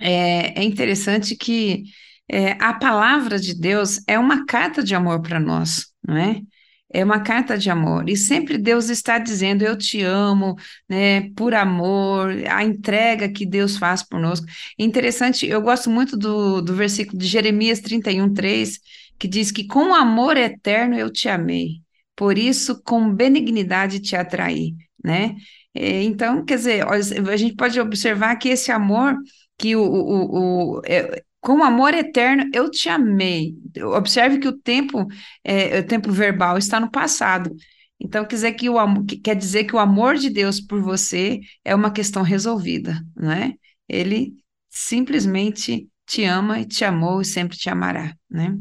é, 0.00 0.60
é 0.60 0.64
interessante 0.64 1.36
que 1.36 1.84
é, 2.28 2.52
a 2.52 2.72
palavra 2.74 3.38
de 3.38 3.54
Deus 3.54 4.00
é 4.06 4.18
uma 4.18 4.44
carta 4.46 4.82
de 4.82 4.94
amor 4.94 5.22
para 5.22 5.38
nós, 5.38 5.86
não 6.06 6.16
é? 6.16 6.40
É 6.88 7.04
uma 7.04 7.20
carta 7.20 7.58
de 7.58 7.68
amor. 7.68 8.08
E 8.08 8.16
sempre 8.16 8.56
Deus 8.58 8.88
está 8.88 9.18
dizendo: 9.18 9.62
Eu 9.62 9.76
te 9.76 10.02
amo, 10.02 10.56
né? 10.88 11.30
Por 11.34 11.54
amor, 11.54 12.30
a 12.48 12.64
entrega 12.64 13.28
que 13.28 13.44
Deus 13.44 13.76
faz 13.76 14.02
por 14.02 14.20
nós. 14.20 14.40
Interessante, 14.78 15.46
eu 15.46 15.60
gosto 15.60 15.90
muito 15.90 16.16
do, 16.16 16.62
do 16.62 16.74
versículo 16.74 17.18
de 17.18 17.26
Jeremias 17.26 17.80
31, 17.80 18.32
3, 18.32 18.78
que 19.18 19.28
diz 19.28 19.50
que 19.50 19.66
com 19.66 19.94
amor 19.94 20.36
eterno 20.36 20.96
eu 20.96 21.10
te 21.10 21.28
amei, 21.28 21.82
por 22.14 22.38
isso 22.38 22.82
com 22.82 23.12
benignidade 23.12 24.00
te 24.00 24.16
atraí, 24.16 24.74
né? 25.02 25.36
É, 25.74 26.02
então, 26.02 26.44
quer 26.44 26.56
dizer, 26.56 26.86
a 26.86 27.36
gente 27.36 27.54
pode 27.54 27.78
observar 27.78 28.36
que 28.36 28.48
esse 28.48 28.72
amor, 28.72 29.14
que 29.58 29.76
o, 29.76 29.82
o, 29.82 30.78
o 30.78 30.82
é, 30.86 31.22
com 31.46 31.62
amor 31.62 31.94
eterno 31.94 32.50
eu 32.52 32.68
te 32.68 32.88
amei. 32.88 33.54
Observe 33.94 34.40
que 34.40 34.48
o 34.48 34.52
tempo, 34.52 35.06
é, 35.44 35.78
o 35.78 35.86
tempo 35.86 36.10
verbal 36.10 36.58
está 36.58 36.80
no 36.80 36.90
passado. 36.90 37.54
Então, 38.00 38.24
quer 38.24 38.34
dizer 38.34 38.52
que 38.54 38.68
o 38.68 39.04
quer 39.22 39.36
dizer 39.36 39.62
que 39.62 39.76
o 39.76 39.78
amor 39.78 40.16
de 40.16 40.28
Deus 40.28 40.60
por 40.60 40.82
você 40.82 41.38
é 41.64 41.72
uma 41.72 41.92
questão 41.92 42.24
resolvida, 42.24 43.00
né? 43.16 43.52
Ele 43.88 44.32
simplesmente 44.68 45.86
te 46.04 46.24
ama 46.24 46.58
e 46.58 46.64
te 46.64 46.84
amou 46.84 47.20
e 47.20 47.24
sempre 47.24 47.56
te 47.56 47.70
amará, 47.70 48.12
né? 48.28 48.52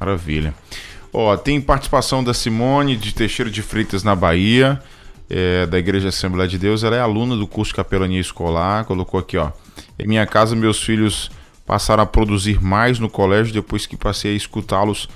Maravilha. 0.00 0.52
Ó, 1.12 1.36
tem 1.36 1.60
participação 1.60 2.24
da 2.24 2.34
Simone 2.34 2.96
de 2.96 3.14
Teixeira 3.14 3.50
de 3.50 3.62
Freitas 3.62 4.02
na 4.02 4.16
Bahia 4.16 4.82
é, 5.30 5.66
da 5.66 5.78
Igreja 5.78 6.08
Assembleia 6.08 6.48
de 6.48 6.58
Deus, 6.58 6.82
ela 6.82 6.96
é 6.96 7.00
aluna 7.00 7.36
do 7.36 7.46
curso 7.46 7.70
de 7.70 7.76
Capelania 7.76 8.20
Escolar, 8.20 8.86
colocou 8.86 9.20
aqui, 9.20 9.36
ó. 9.36 9.52
Em 9.96 10.08
minha 10.08 10.26
casa, 10.26 10.56
meus 10.56 10.82
filhos 10.82 11.30
passaram 11.72 12.02
a 12.02 12.06
produzir 12.06 12.62
mais 12.62 12.98
no 12.98 13.08
colégio 13.08 13.50
depois 13.50 13.86
que 13.86 13.96
passei 13.96 14.34
a 14.34 14.36
escutá-los 14.36 15.08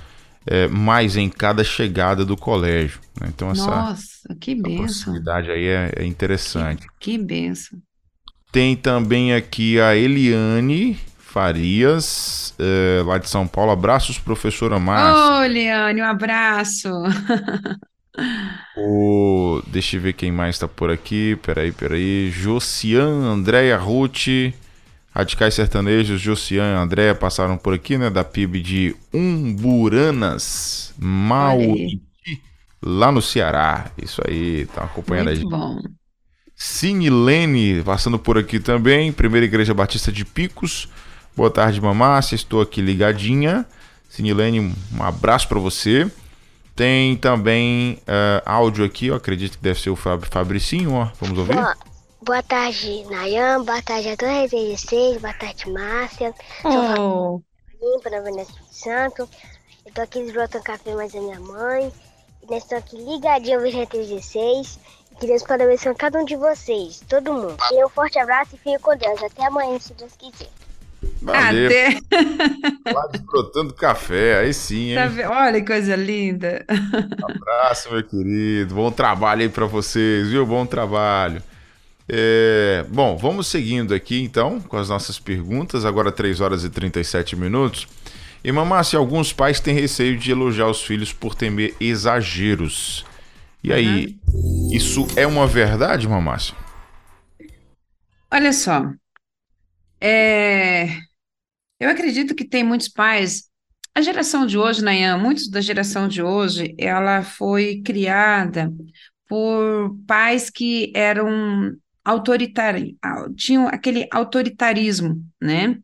é, 0.43 0.67
mais 0.67 1.15
em 1.15 1.29
cada 1.29 1.63
chegada 1.63 2.25
do 2.25 2.35
colégio. 2.35 2.99
Né? 3.21 3.27
Então, 3.29 3.51
essa, 3.51 3.67
Nossa, 3.67 4.35
que 4.41 4.55
benção. 4.55 4.85
possibilidade 4.87 5.51
aí 5.51 5.67
é, 5.67 5.91
é 5.97 6.03
interessante. 6.03 6.87
Que, 6.99 7.11
que 7.11 7.17
benção. 7.19 7.77
Tem 8.51 8.75
também 8.75 9.35
aqui 9.35 9.79
a 9.79 9.95
Eliane 9.95 10.99
Farias, 11.19 12.55
é, 12.57 13.03
lá 13.05 13.19
de 13.19 13.29
São 13.29 13.45
Paulo. 13.45 13.69
Abraços, 13.69 14.17
professora 14.17 14.79
Márcia. 14.79 15.37
Ô, 15.37 15.43
Eliane, 15.43 16.01
um 16.01 16.05
abraço. 16.05 16.89
O... 18.75 19.61
Deixa 19.67 19.95
eu 19.95 20.01
ver 20.01 20.13
quem 20.13 20.31
mais 20.31 20.55
está 20.55 20.67
por 20.67 20.89
aqui. 20.89 21.37
Peraí, 21.43 21.71
peraí. 21.71 22.31
Josian, 22.31 23.05
Andréia, 23.05 23.77
Ruth, 23.77 24.25
Radicais 25.17 25.55
Sertanejos, 25.55 26.21
Josian 26.21 26.73
e 26.73 26.75
Andréia 26.75 27.15
passaram 27.15 27.57
por 27.57 27.73
aqui, 27.73 27.97
né? 27.97 28.07
Da 28.07 28.23
PIB 28.23 28.61
de 28.61 28.95
Umburanas, 29.11 30.93
Mauriti, 30.95 31.99
lá 32.79 33.11
no 33.11 33.19
Ceará. 33.19 33.89
Isso 33.97 34.21
aí, 34.27 34.67
tá 34.67 34.83
acompanhando 34.83 35.29
Muito 35.29 35.39
a 35.39 35.41
gente. 35.41 35.49
bom. 35.49 35.81
Sinilene 36.55 37.81
passando 37.81 38.19
por 38.19 38.37
aqui 38.37 38.59
também. 38.59 39.11
Primeira 39.11 39.47
Igreja 39.47 39.73
Batista 39.73 40.11
de 40.11 40.23
Picos. 40.23 40.87
Boa 41.35 41.49
tarde, 41.49 41.81
mamácia. 41.81 42.35
Estou 42.35 42.61
aqui 42.61 42.79
ligadinha. 42.79 43.65
Sinilene, 44.07 44.59
um 44.59 45.03
abraço 45.03 45.47
para 45.47 45.57
você. 45.57 46.07
Tem 46.75 47.15
também 47.15 47.93
uh, 48.03 48.43
áudio 48.45 48.85
aqui, 48.85 49.07
eu 49.07 49.15
acredito 49.15 49.57
que 49.57 49.63
deve 49.63 49.81
ser 49.81 49.89
o 49.89 49.95
Fab, 49.95 50.23
Fabricinho, 50.29 50.91
ó. 50.93 51.09
Vamos 51.19 51.39
ouvir? 51.39 51.55
Boa, 51.55 51.75
boa 52.27 52.43
tarde, 52.43 53.05
Nayan. 53.09 53.63
Boa 53.63 53.81
tarde 53.81 54.09
a 54.09 54.17
todos 54.17 54.51
os 54.51 55.21
Boa 55.21 55.33
tarde, 55.33 55.71
Márcia. 55.71 56.33
Oh. 56.65 56.69
Sou 56.69 57.43
Limpa, 57.81 58.09
na 58.09 58.19
Vanessa 58.19 58.51
Santo. 58.69 59.29
Eu 59.85 59.93
tô 59.93 60.01
aqui 60.01 60.21
desbrotando 60.23 60.61
café 60.65 60.93
mais 60.93 61.15
a 61.15 61.21
minha 61.21 61.39
mãe. 61.39 61.89
E 62.43 62.51
nós 62.51 62.63
estamos 62.63 62.83
aqui 62.83 62.97
ligadinho 62.97 63.59
ao 63.59 63.65
VG16. 63.65 64.77
Que 65.21 65.25
Deus 65.25 65.41
pode 65.43 65.63
abençoar 65.63 65.95
cada 65.95 66.19
um 66.19 66.25
de 66.25 66.35
vocês, 66.35 67.01
todo 67.07 67.33
mundo. 67.33 67.55
E 67.71 67.85
um 67.85 67.87
forte 67.87 68.19
abraço 68.19 68.55
e 68.55 68.57
fique 68.57 68.77
com 68.79 68.95
Deus. 68.97 69.23
Até 69.23 69.45
amanhã, 69.45 69.79
se 69.79 69.93
Deus 69.93 70.11
quiser. 70.17 70.49
Valeu. 71.21 71.67
Até. 71.67 71.97
Lá 72.93 73.07
desbrotando 73.07 73.73
café, 73.73 74.39
aí 74.39 74.53
sim, 74.53 74.91
hein? 74.91 74.97
Tá 74.97 75.29
Olha 75.29 75.61
que 75.61 75.67
coisa 75.67 75.95
linda. 75.95 76.65
Um 76.69 77.31
abraço, 77.31 77.89
meu 77.89 78.03
querido. 78.03 78.75
Bom 78.75 78.91
trabalho 78.91 79.43
aí 79.43 79.49
para 79.49 79.65
vocês, 79.65 80.27
viu? 80.27 80.45
Bom 80.45 80.65
trabalho. 80.65 81.41
É, 82.09 82.85
bom, 82.87 83.17
vamos 83.17 83.47
seguindo 83.47 83.93
aqui 83.93 84.21
então 84.21 84.61
com 84.61 84.77
as 84.77 84.89
nossas 84.89 85.19
perguntas. 85.19 85.85
Agora 85.85 86.11
3 86.11 86.39
horas 86.39 86.63
e 86.63 86.69
37 86.69 87.35
minutos. 87.35 87.87
E 88.43 88.51
Mamácia, 88.51 88.97
alguns 88.97 89.33
pais 89.33 89.59
têm 89.59 89.73
receio 89.73 90.17
de 90.17 90.31
elogiar 90.31 90.67
os 90.67 90.81
filhos 90.81 91.11
por 91.11 91.35
temer 91.35 91.75
exageros. 91.79 93.05
E 93.63 93.73
aí, 93.73 94.17
uhum. 94.33 94.69
isso 94.71 95.07
é 95.17 95.27
uma 95.27 95.45
verdade, 95.45 96.07
Mamácia? 96.07 96.55
Olha 98.31 98.53
só, 98.53 98.83
é... 99.99 100.87
eu 101.79 101.89
acredito 101.89 102.35
que 102.35 102.45
tem 102.45 102.63
muitos 102.63 102.87
pais. 102.87 103.49
A 103.93 104.01
geração 104.01 104.45
de 104.45 104.57
hoje, 104.57 104.83
Nayan, 104.83 105.17
muitos 105.17 105.49
da 105.49 105.59
geração 105.59 106.07
de 106.07 106.21
hoje, 106.21 106.75
ela 106.77 107.23
foi 107.23 107.81
criada 107.83 108.71
por 109.27 109.97
pais 110.05 110.49
que 110.49 110.91
eram 110.95 111.75
autoritários, 112.07 112.95
tinham 113.35 113.67
aquele 113.67 114.07
autoritarismo, 114.11 115.21
né? 115.41 115.77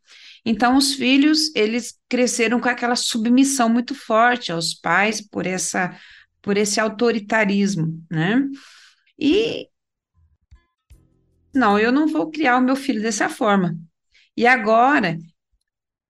Então, 0.46 0.77
os 0.77 0.94
filhos, 0.94 1.53
eles 1.53 2.00
cresceram 2.08 2.60
com 2.62 2.70
aquela 2.70 2.96
submissão 2.96 3.68
muito 3.68 3.94
forte 3.94 4.51
aos 4.51 4.74
pais 4.74 5.22
por 5.22 5.46
essa 5.46 5.98
por 6.42 6.58
esse 6.58 6.77
autoritarismo, 6.77 8.03
né? 8.12 8.46
E 9.18 9.68
não, 11.53 11.80
eu 11.80 11.89
não 11.92 12.08
vou 12.08 12.30
criar 12.30 12.58
o 12.58 12.62
meu 12.62 12.75
filho 12.75 13.01
dessa 13.01 13.30
forma. 13.30 13.77
E 14.36 14.46
agora, 14.46 15.18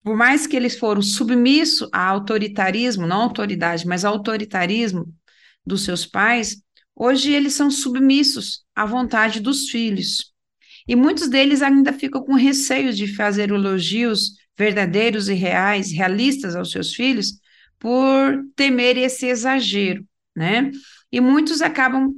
por 0.03 0.17
mais 0.17 0.47
que 0.47 0.57
eles 0.57 0.79
foram 0.79 1.03
submissos 1.03 1.89
a 1.93 2.07
autoritarismo, 2.07 3.07
não 3.07 3.21
autoridade, 3.21 3.87
mas 3.87 4.07
autoritarismo 4.07 5.07
dos 5.67 5.85
seus 5.85 6.07
pais, 6.07 6.63
hoje 6.95 7.33
eles 7.33 7.55
são 7.55 7.71
submissos 7.71 8.65
à 8.75 8.85
vontade 8.85 9.41
dos 9.41 9.71
filhos. 9.71 10.33
E 10.87 10.97
muitos 10.97 11.29
deles 11.29 11.63
ainda 11.63 11.93
ficam 11.93 12.23
com 12.23 12.35
receio 12.35 12.93
de 12.93 13.15
fazer 13.15 13.51
elogios 13.51 14.33
verdadeiros 14.59 15.29
e 15.29 15.35
reais, 15.35 15.93
realistas 15.93 16.57
aos 16.57 16.71
seus 16.71 16.95
filhos, 16.95 17.39
por 17.79 18.45
temer 18.55 18.97
esse 18.97 19.27
exagero 19.27 20.05
né? 20.35 20.71
E 21.11 21.21
muitos 21.21 21.61
acabam 21.61 22.13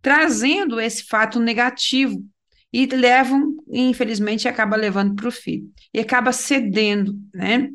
trazendo 0.00 0.80
esse 0.80 1.04
fato 1.04 1.40
negativo 1.40 2.24
e 2.72 2.86
levam, 2.86 3.56
infelizmente, 3.68 4.46
acaba 4.46 4.76
levando 4.76 5.14
para 5.14 5.28
o 5.28 5.32
filho 5.32 5.70
e 5.92 6.00
acaba 6.00 6.32
cedendo, 6.32 7.14
né? 7.34 7.68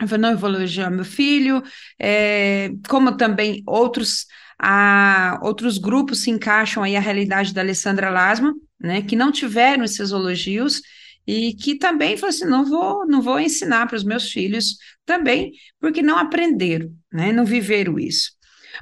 Eu 0.00 0.18
não, 0.18 0.36
vou 0.36 0.48
elogiar 0.48 0.90
meu 0.90 1.04
filho, 1.04 1.62
é, 1.98 2.70
como 2.88 3.16
também 3.16 3.62
outros, 3.66 4.26
a, 4.62 5.38
outros 5.42 5.78
grupos 5.78 6.22
se 6.22 6.30
encaixam 6.30 6.82
aí 6.82 6.94
a 6.94 7.00
realidade 7.00 7.54
da 7.54 7.62
Alessandra 7.62 8.10
Lasma, 8.10 8.54
né, 8.78 9.00
que 9.00 9.16
não 9.16 9.32
tiveram 9.32 9.84
esses 9.84 10.10
elogios 10.10 10.82
e 11.26 11.54
que 11.54 11.76
também 11.76 12.16
falou 12.16 12.28
assim, 12.28 12.44
não 12.44 12.64
vou, 12.66 13.06
não 13.06 13.22
vou 13.22 13.40
ensinar 13.40 13.86
para 13.86 13.96
os 13.96 14.04
meus 14.04 14.30
filhos 14.30 14.76
também, 15.06 15.52
porque 15.80 16.02
não 16.02 16.18
aprenderam, 16.18 16.92
né, 17.10 17.32
não 17.32 17.44
viveram 17.44 17.98
isso. 17.98 18.32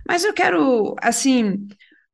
Mas 0.07 0.25
eu 0.25 0.33
quero, 0.33 0.97
assim, 1.01 1.69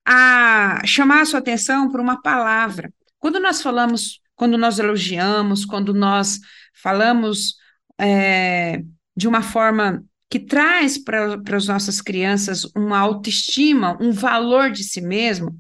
a, 0.04 0.82
chamar 0.84 1.22
a 1.22 1.24
sua 1.24 1.38
atenção 1.38 1.90
para 1.90 2.02
uma 2.02 2.20
palavra. 2.20 2.92
Quando 3.18 3.40
nós 3.40 3.62
falamos, 3.62 4.20
quando 4.34 4.58
nós 4.58 4.78
elogiamos, 4.78 5.64
quando 5.64 5.94
nós 5.94 6.38
falamos 6.82 7.54
é, 7.98 8.82
de 9.16 9.26
uma 9.26 9.40
forma 9.42 10.04
que 10.30 10.38
traz 10.38 10.98
para 10.98 11.40
as 11.52 11.68
nossas 11.68 12.00
crianças 12.00 12.64
uma 12.74 12.98
autoestima, 12.98 13.96
um 14.00 14.10
valor 14.10 14.70
de 14.70 14.82
si 14.82 15.00
mesmo, 15.00 15.56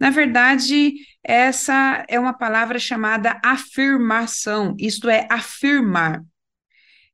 na 0.00 0.10
verdade, 0.10 0.94
essa 1.24 2.04
é 2.08 2.18
uma 2.20 2.32
palavra 2.32 2.78
chamada 2.78 3.40
afirmação, 3.44 4.76
isto 4.78 5.08
é, 5.08 5.26
afirmar. 5.28 6.22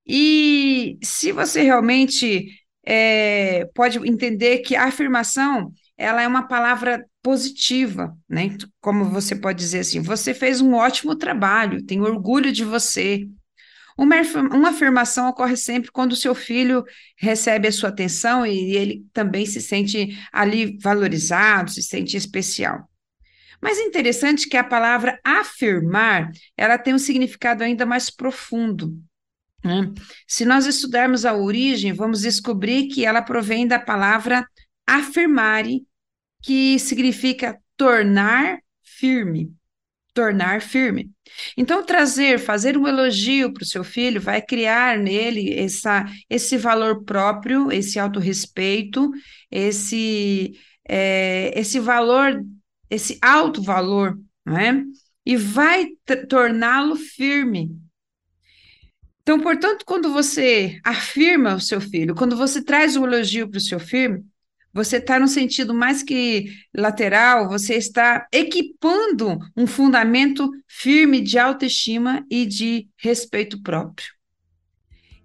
E 0.06 0.98
se 1.02 1.32
você 1.32 1.62
realmente 1.62 2.46
é, 2.84 3.64
pode 3.74 3.98
entender 4.06 4.58
que 4.58 4.76
a 4.76 4.84
afirmação 4.84 5.72
ela 5.96 6.20
é 6.22 6.28
uma 6.28 6.46
palavra 6.46 7.04
positiva, 7.22 8.14
né? 8.28 8.56
Como 8.80 9.06
você 9.06 9.34
pode 9.34 9.58
dizer 9.58 9.78
assim, 9.78 10.00
você 10.00 10.34
fez 10.34 10.60
um 10.60 10.74
ótimo 10.74 11.16
trabalho, 11.16 11.84
tenho 11.84 12.04
orgulho 12.04 12.52
de 12.52 12.64
você. 12.64 13.26
Uma, 13.96 14.16
uma 14.52 14.70
afirmação 14.70 15.28
ocorre 15.28 15.56
sempre 15.56 15.90
quando 15.90 16.16
seu 16.16 16.34
filho 16.34 16.84
recebe 17.16 17.68
a 17.68 17.72
sua 17.72 17.90
atenção 17.90 18.44
e 18.44 18.76
ele 18.76 19.06
também 19.12 19.46
se 19.46 19.60
sente 19.60 20.18
ali 20.32 20.76
valorizado, 20.80 21.70
se 21.70 21.82
sente 21.82 22.16
especial. 22.16 22.88
Mas 23.60 23.78
é 23.78 23.82
interessante 23.82 24.48
que 24.48 24.56
a 24.56 24.64
palavra 24.64 25.18
afirmar, 25.24 26.30
ela 26.56 26.76
tem 26.76 26.92
um 26.92 26.98
significado 26.98 27.62
ainda 27.62 27.86
mais 27.86 28.10
profundo. 28.10 28.94
Né? 29.64 29.90
Se 30.26 30.44
nós 30.44 30.66
estudarmos 30.66 31.24
a 31.24 31.34
origem, 31.34 31.92
vamos 31.92 32.20
descobrir 32.20 32.88
que 32.88 33.06
ela 33.06 33.22
provém 33.22 33.66
da 33.66 33.78
palavra 33.78 34.46
afirmare, 34.86 35.86
que 36.42 36.78
significa 36.78 37.58
tornar 37.76 38.58
firme. 38.82 39.50
Tornar 40.14 40.62
firme. 40.62 41.10
Então, 41.56 41.84
trazer, 41.84 42.38
fazer 42.38 42.78
um 42.78 42.86
elogio 42.86 43.52
para 43.52 43.64
o 43.64 43.66
seu 43.66 43.82
filho 43.82 44.20
vai 44.20 44.40
criar 44.40 44.96
nele 44.96 45.52
essa, 45.52 46.06
esse 46.30 46.56
valor 46.56 47.04
próprio, 47.04 47.72
esse 47.72 47.98
autorrespeito, 47.98 49.10
esse, 49.50 50.52
é, 50.88 51.52
esse 51.58 51.80
valor, 51.80 52.40
esse 52.88 53.18
alto 53.20 53.60
valor, 53.60 54.16
não 54.46 54.56
é? 54.56 54.84
E 55.26 55.36
vai 55.36 55.88
torná-lo 56.28 56.94
firme, 56.94 57.70
então, 59.24 59.40
portanto, 59.40 59.86
quando 59.86 60.12
você 60.12 60.78
afirma 60.84 61.54
o 61.54 61.60
seu 61.60 61.80
filho, 61.80 62.14
quando 62.14 62.36
você 62.36 62.62
traz 62.62 62.94
um 62.94 63.06
elogio 63.06 63.48
para 63.48 63.56
o 63.56 63.60
seu 63.60 63.80
filho, 63.80 64.22
você 64.74 64.96
está 64.96 65.20
no 65.20 65.28
sentido 65.28 65.72
mais 65.72 66.02
que 66.02 66.52
lateral, 66.74 67.48
você 67.48 67.74
está 67.76 68.26
equipando 68.32 69.38
um 69.56 69.68
fundamento 69.68 70.50
firme 70.66 71.20
de 71.20 71.38
autoestima 71.38 72.26
e 72.28 72.44
de 72.44 72.88
respeito 72.96 73.62
próprio. 73.62 74.08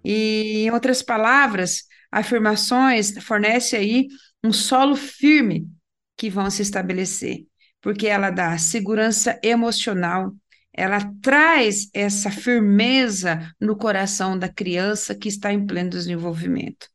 E, 0.04 0.64
em 0.64 0.70
outras 0.70 1.02
palavras, 1.02 1.82
afirmações 2.12 3.12
fornece 3.24 3.74
aí 3.74 4.06
um 4.42 4.52
solo 4.52 4.94
firme 4.94 5.68
que 6.16 6.30
vão 6.30 6.48
se 6.48 6.62
estabelecer, 6.62 7.44
porque 7.80 8.06
ela 8.06 8.30
dá 8.30 8.56
segurança 8.56 9.38
emocional, 9.42 10.32
ela 10.72 11.00
traz 11.20 11.90
essa 11.92 12.30
firmeza 12.30 13.52
no 13.60 13.76
coração 13.76 14.38
da 14.38 14.48
criança 14.48 15.12
que 15.12 15.28
está 15.28 15.52
em 15.52 15.66
pleno 15.66 15.90
desenvolvimento. 15.90 16.88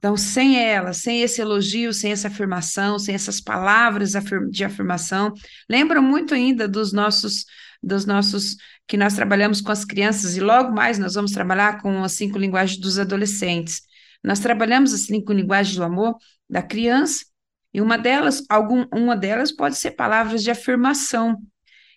Então, 0.00 0.16
sem 0.16 0.58
ela, 0.58 0.94
sem 0.94 1.20
esse 1.20 1.42
elogio, 1.42 1.92
sem 1.92 2.10
essa 2.10 2.28
afirmação, 2.28 2.98
sem 2.98 3.14
essas 3.14 3.38
palavras 3.38 4.12
de 4.50 4.64
afirmação, 4.64 5.34
lembra 5.68 6.00
muito 6.00 6.32
ainda 6.32 6.66
dos 6.66 6.90
nossos, 6.90 7.44
dos 7.82 8.06
nossos 8.06 8.56
que 8.88 8.96
nós 8.96 9.12
trabalhamos 9.14 9.60
com 9.60 9.70
as 9.70 9.84
crianças 9.84 10.38
e 10.38 10.40
logo 10.40 10.72
mais 10.72 10.98
nós 10.98 11.14
vamos 11.14 11.32
trabalhar 11.32 11.82
com 11.82 12.02
as 12.02 12.12
cinco 12.12 12.38
linguagens 12.38 12.80
dos 12.80 12.98
adolescentes. 12.98 13.82
Nós 14.24 14.40
trabalhamos 14.40 14.94
as 14.94 15.02
cinco 15.02 15.34
linguagens 15.34 15.76
do 15.76 15.84
amor 15.84 16.16
da 16.48 16.62
criança 16.62 17.26
e 17.74 17.82
uma 17.82 17.98
delas, 17.98 18.42
algum, 18.48 18.86
uma 18.94 19.14
delas 19.14 19.52
pode 19.52 19.76
ser 19.76 19.90
palavras 19.90 20.42
de 20.42 20.50
afirmação. 20.50 21.36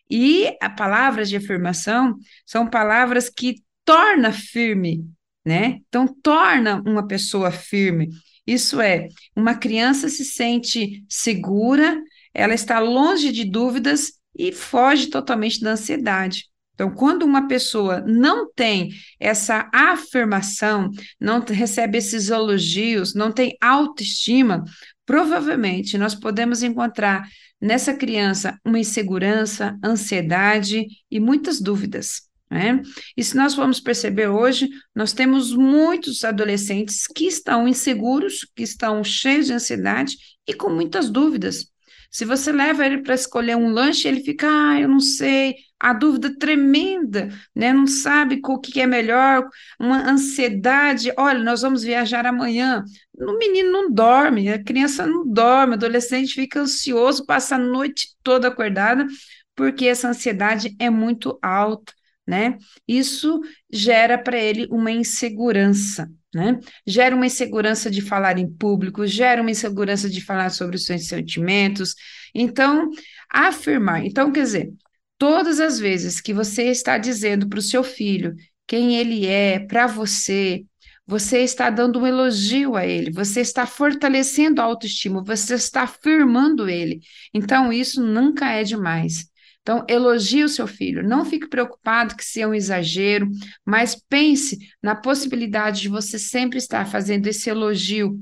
E 0.10 0.58
a 0.62 0.70
palavras 0.70 1.30
de 1.30 1.38
afirmação 1.38 2.18
são 2.46 2.70
palavras 2.70 3.30
que 3.30 3.64
torna 3.86 4.34
firme, 4.34 5.06
né? 5.46 5.80
Então 5.88 6.08
torna 6.08 6.82
uma 6.86 7.08
pessoa 7.08 7.52
firme. 7.52 8.10
Isso 8.46 8.82
é, 8.82 9.08
uma 9.36 9.56
criança 9.56 10.10
se 10.10 10.26
sente 10.26 11.04
segura, 11.08 12.02
ela 12.34 12.54
está 12.54 12.80
longe 12.80 13.32
de 13.32 13.46
dúvidas 13.46 14.14
e 14.36 14.52
foge 14.52 15.08
totalmente 15.08 15.62
da 15.62 15.72
ansiedade. 15.72 16.46
Então, 16.74 16.90
quando 16.90 17.24
uma 17.24 17.48
pessoa 17.48 18.02
não 18.02 18.52
tem 18.52 18.90
essa 19.20 19.70
afirmação, 19.72 20.90
não 21.20 21.40
recebe 21.40 22.00
esses 22.00 22.30
elogios, 22.30 23.14
não 23.14 23.32
tem 23.32 23.56
autoestima, 23.62 24.64
provavelmente 25.06 25.98
nós 25.98 26.16
podemos 26.16 26.64
encontrar 26.64 27.28
nessa 27.62 27.94
criança 27.94 28.58
uma 28.66 28.80
insegurança, 28.80 29.78
ansiedade 29.84 30.86
e 31.12 31.20
muitas 31.20 31.62
dúvidas. 31.62 32.24
Né? 32.54 32.84
E 33.18 33.24
se 33.24 33.36
nós 33.36 33.56
formos 33.56 33.80
perceber 33.80 34.28
hoje, 34.28 34.70
nós 34.94 35.12
temos 35.12 35.56
muitos 35.56 36.24
adolescentes 36.24 37.08
que 37.08 37.26
estão 37.26 37.68
inseguros, 37.68 38.48
que 38.56 38.62
estão 38.62 39.04
cheios 39.04 39.48
de 39.48 39.54
ansiedade 39.54 40.16
e 40.48 40.54
com 40.54 40.70
muitas 40.70 41.10
dúvidas. 41.10 41.66
Se 42.12 42.26
você 42.26 42.52
leva 42.52 42.86
ele 42.86 43.02
para 43.02 43.16
escolher 43.16 43.58
um 43.58 43.70
lanche, 43.70 44.08
ele 44.08 44.24
fica, 44.24 44.48
ah, 44.48 44.80
eu 44.80 44.88
não 44.88 45.00
sei, 45.00 45.56
a 45.80 45.94
dúvida 45.94 46.38
tremenda, 46.38 47.30
né? 47.56 47.74
Não 47.74 47.88
sabe 47.88 48.40
o 48.46 48.60
que 48.60 48.80
é 48.80 48.86
melhor, 48.86 49.50
uma 49.80 50.08
ansiedade. 50.08 51.12
Olha, 51.18 51.40
nós 51.40 51.64
vamos 51.64 51.82
viajar 51.82 52.24
amanhã. 52.28 52.84
O 53.18 53.36
menino 53.40 53.72
não 53.72 53.92
dorme, 53.92 54.48
a 54.48 54.64
criança 54.64 55.08
não 55.08 55.28
dorme, 55.28 55.72
o 55.72 55.74
adolescente 55.74 56.36
fica 56.36 56.60
ansioso, 56.60 57.26
passa 57.26 57.56
a 57.56 57.58
noite 57.58 58.10
toda 58.22 58.48
acordada, 58.48 59.08
porque 59.56 59.88
essa 59.88 60.08
ansiedade 60.08 60.76
é 60.80 60.92
muito 60.92 61.40
alta 61.42 61.92
né? 62.26 62.58
Isso 62.88 63.42
gera 63.72 64.18
para 64.18 64.38
ele 64.38 64.68
uma 64.72 64.92
insegurança, 64.92 66.10
né? 66.34 66.60
Gera 66.86 67.16
uma 67.16 67.26
insegurança 67.26 67.92
de 67.92 68.02
falar 68.02 68.38
em 68.38 68.50
público, 68.50 69.06
gera 69.06 69.42
uma 69.42 69.52
insegurança 69.52 70.10
de 70.10 70.22
falar 70.22 70.50
sobre 70.50 70.76
os 70.78 70.86
seus 70.86 71.08
sentimentos. 71.08 71.96
Então, 72.34 72.90
afirmar. 73.30 74.06
Então, 74.06 74.32
quer 74.32 74.44
dizer, 74.44 74.74
todas 75.18 75.60
as 75.60 75.80
vezes 75.80 76.22
que 76.22 76.34
você 76.34 76.64
está 76.66 76.98
dizendo 76.98 77.48
para 77.48 77.60
o 77.60 77.62
seu 77.62 77.84
filho 77.84 78.36
quem 78.66 78.96
ele 78.96 79.26
é 79.26 79.60
para 79.60 79.88
você, 79.88 80.64
você 81.06 81.40
está 81.40 81.70
dando 81.70 82.00
um 82.00 82.08
elogio 82.08 82.76
a 82.76 82.86
ele, 82.86 83.12
você 83.12 83.42
está 83.42 83.66
fortalecendo 83.66 84.62
a 84.62 84.64
autoestima, 84.64 85.22
você 85.24 85.56
está 85.56 85.84
afirmando 85.84 86.70
ele. 86.70 87.02
Então, 87.34 87.74
isso 87.74 88.02
nunca 88.02 88.50
é 88.50 88.64
demais. 88.64 89.26
Então, 89.64 89.86
elogie 89.88 90.44
o 90.44 90.50
seu 90.50 90.68
filho. 90.68 91.02
Não 91.02 91.24
fique 91.26 91.48
preocupado 91.48 92.16
que 92.16 92.24
seja 92.24 92.48
um 92.48 92.54
exagero, 92.54 93.30
mas 93.66 93.96
pense 93.96 94.58
na 94.82 94.94
possibilidade 94.94 95.82
de 95.82 95.88
você 95.88 96.20
sempre 96.20 96.58
estar 96.58 96.86
fazendo 96.86 97.28
esse 97.28 97.50
elogio 97.50 98.20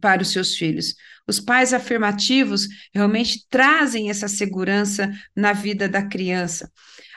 para 0.00 0.20
os 0.20 0.30
seus 0.30 0.54
filhos. 0.54 0.94
Os 1.26 1.40
pais 1.40 1.72
afirmativos 1.72 2.68
realmente 2.94 3.46
trazem 3.48 4.10
essa 4.10 4.28
segurança 4.28 5.10
na 5.34 5.54
vida 5.54 5.88
da 5.88 6.02
criança. 6.02 6.70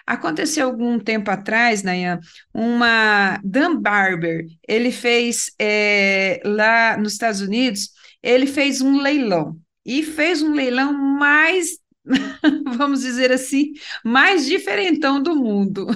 Aconteceu 0.08 0.66
algum 0.66 0.98
tempo 0.98 1.30
atrás, 1.30 1.84
Nayan, 1.84 2.20
uma 2.54 3.40
Dan 3.44 3.80
Barber, 3.80 4.46
ele 4.68 4.92
fez 4.92 5.52
é, 5.60 6.42
lá 6.44 6.98
nos 6.98 7.14
Estados 7.14 7.42
Unidos, 7.42 7.90
ele 8.24 8.48
fez 8.48 8.82
um 8.82 9.00
leilão 9.02 9.60
e 9.86 10.02
fez 10.02 10.42
um 10.42 10.54
leilão 10.54 10.94
mais 10.94 11.79
vamos 12.78 13.02
dizer 13.02 13.32
assim, 13.32 13.74
mais 14.04 14.46
diferentão 14.46 15.22
do 15.22 15.36
mundo. 15.36 15.88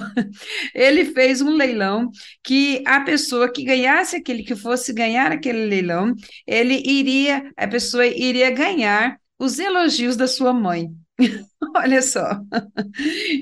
Ele 0.74 1.04
fez 1.06 1.40
um 1.40 1.50
leilão 1.50 2.10
que 2.42 2.82
a 2.86 3.00
pessoa 3.00 3.50
que 3.52 3.64
ganhasse 3.64 4.16
aquele, 4.16 4.42
que 4.42 4.54
fosse 4.56 4.92
ganhar 4.92 5.32
aquele 5.32 5.66
leilão, 5.66 6.14
ele 6.46 6.82
iria, 6.84 7.52
a 7.56 7.66
pessoa 7.66 8.06
iria 8.06 8.50
ganhar 8.50 9.18
os 9.38 9.58
elogios 9.58 10.16
da 10.16 10.26
sua 10.26 10.52
mãe. 10.52 10.88
Olha 11.76 12.02
só. 12.02 12.40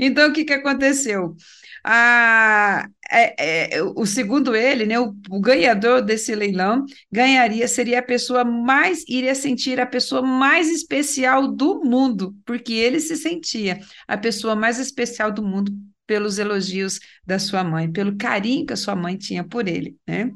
Então, 0.00 0.30
o 0.30 0.32
que, 0.32 0.44
que 0.44 0.52
aconteceu? 0.52 1.36
A, 1.84 2.86
é, 3.10 3.76
é, 3.76 3.82
o 3.82 4.06
segundo 4.06 4.54
ele, 4.54 4.86
né, 4.86 4.98
o, 4.98 5.14
o, 5.30 5.40
ganhador 5.40 6.02
desse 6.02 6.34
leilão 6.34 6.84
ganharia, 7.10 7.66
seria 7.66 7.98
a 7.98 8.02
pessoa 8.02 8.44
mais, 8.44 9.04
iria 9.08 9.34
sentir 9.34 9.80
a 9.80 9.86
pessoa 9.86 10.22
mais 10.22 10.70
especial 10.70 11.48
do 11.48 11.82
mundo, 11.84 12.34
porque 12.46 12.72
ele 12.72 13.00
se 13.00 13.16
sentia 13.16 13.80
a 14.06 14.16
pessoa 14.16 14.54
mais 14.54 14.78
especial 14.78 15.32
do 15.32 15.42
mundo 15.42 15.72
pelos 16.06 16.38
elogios 16.38 17.00
da 17.24 17.38
sua 17.38 17.64
mãe, 17.64 17.90
pelo 17.90 18.16
carinho 18.16 18.66
que 18.66 18.72
a 18.72 18.76
sua 18.76 18.94
mãe 18.94 19.16
tinha 19.16 19.42
por 19.44 19.68
ele, 19.68 19.96
né? 20.06 20.30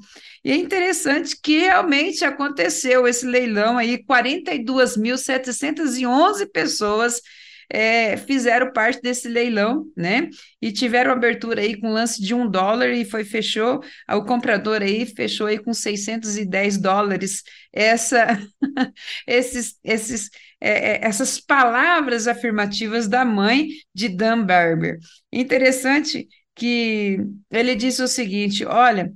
E 0.45 0.51
é 0.51 0.57
interessante 0.57 1.37
que 1.41 1.59
realmente 1.59 2.25
aconteceu 2.25 3.07
esse 3.07 3.27
leilão 3.27 3.77
aí, 3.77 4.03
42.711 4.05 6.51
pessoas 6.51 7.21
é, 7.71 8.17
fizeram 8.17 8.73
parte 8.73 9.01
desse 9.01 9.29
leilão, 9.29 9.87
né? 9.97 10.29
E 10.61 10.73
tiveram 10.73 11.13
abertura 11.13 11.61
aí 11.61 11.79
com 11.79 11.93
lance 11.93 12.23
de 12.23 12.35
um 12.35 12.49
dólar 12.49 12.91
e 12.91 13.05
foi 13.05 13.25
fechou, 13.25 13.81
o 14.09 14.25
comprador 14.25 14.83
aí 14.83 15.07
fechou 15.07 15.47
aí 15.47 15.59
com 15.59 15.73
610 15.73 16.79
dólares. 16.79 17.43
Essa, 17.73 18.39
esses, 19.27 19.79
esses, 19.85 20.31
é, 20.61 20.93
é, 20.93 21.07
essas 21.07 21.41
palavras 21.41 22.27
afirmativas 22.27 23.09
da 23.09 23.25
mãe 23.25 23.69
de 23.95 24.09
Dan 24.09 24.45
Barber. 24.45 24.99
Interessante 25.33 26.29
que 26.55 27.19
ele 27.51 27.75
disse 27.75 28.03
o 28.03 28.09
seguinte: 28.09 28.65
olha, 28.65 29.13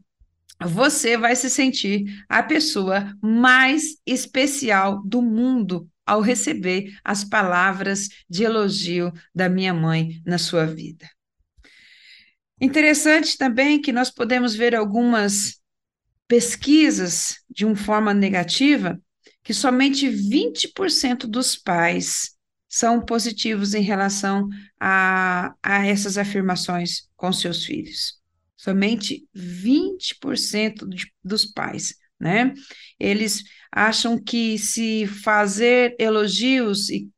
você 0.63 1.17
vai 1.17 1.35
se 1.35 1.49
sentir 1.49 2.05
a 2.29 2.43
pessoa 2.43 3.15
mais 3.23 3.97
especial 4.07 5.03
do 5.05 5.23
mundo 5.23 5.89
ao 6.11 6.21
receber 6.21 6.93
as 7.05 7.23
palavras 7.23 8.09
de 8.29 8.43
elogio 8.43 9.13
da 9.33 9.49
minha 9.49 9.73
mãe 9.73 10.21
na 10.27 10.39
sua 10.39 10.67
vida. 10.67 11.09
Interessante 12.61 13.39
também 13.39 13.81
que 13.81 13.93
nós 13.93 14.11
podemos 14.11 14.53
ver 14.53 14.75
algumas 14.75 15.61
pesquisas 16.27 17.37
de 17.49 17.65
uma 17.65 17.77
forma 17.77 18.13
negativa 18.13 19.01
que 19.45 19.55
somente 19.55 20.09
20% 20.09 21.29
dos 21.29 21.55
pais 21.55 22.37
são 22.69 23.01
positivos 23.01 23.73
em 23.73 23.83
relação 23.83 24.49
a, 24.81 25.55
a 25.63 25.87
essas 25.87 26.19
afirmações 26.19 27.09
com 27.17 27.33
seus 27.33 27.65
filhos. 27.65 28.21
Somente 28.57 29.29
20% 29.33 30.89
de, 30.89 31.13
dos 31.23 31.47
pais, 31.47 31.95
né? 32.21 32.53
Eles 32.99 33.43
acham 33.73 34.19
que 34.23 34.59
se 34.59 35.07
fazer 35.07 35.97
elogios 35.99 36.89
e 36.91 37.09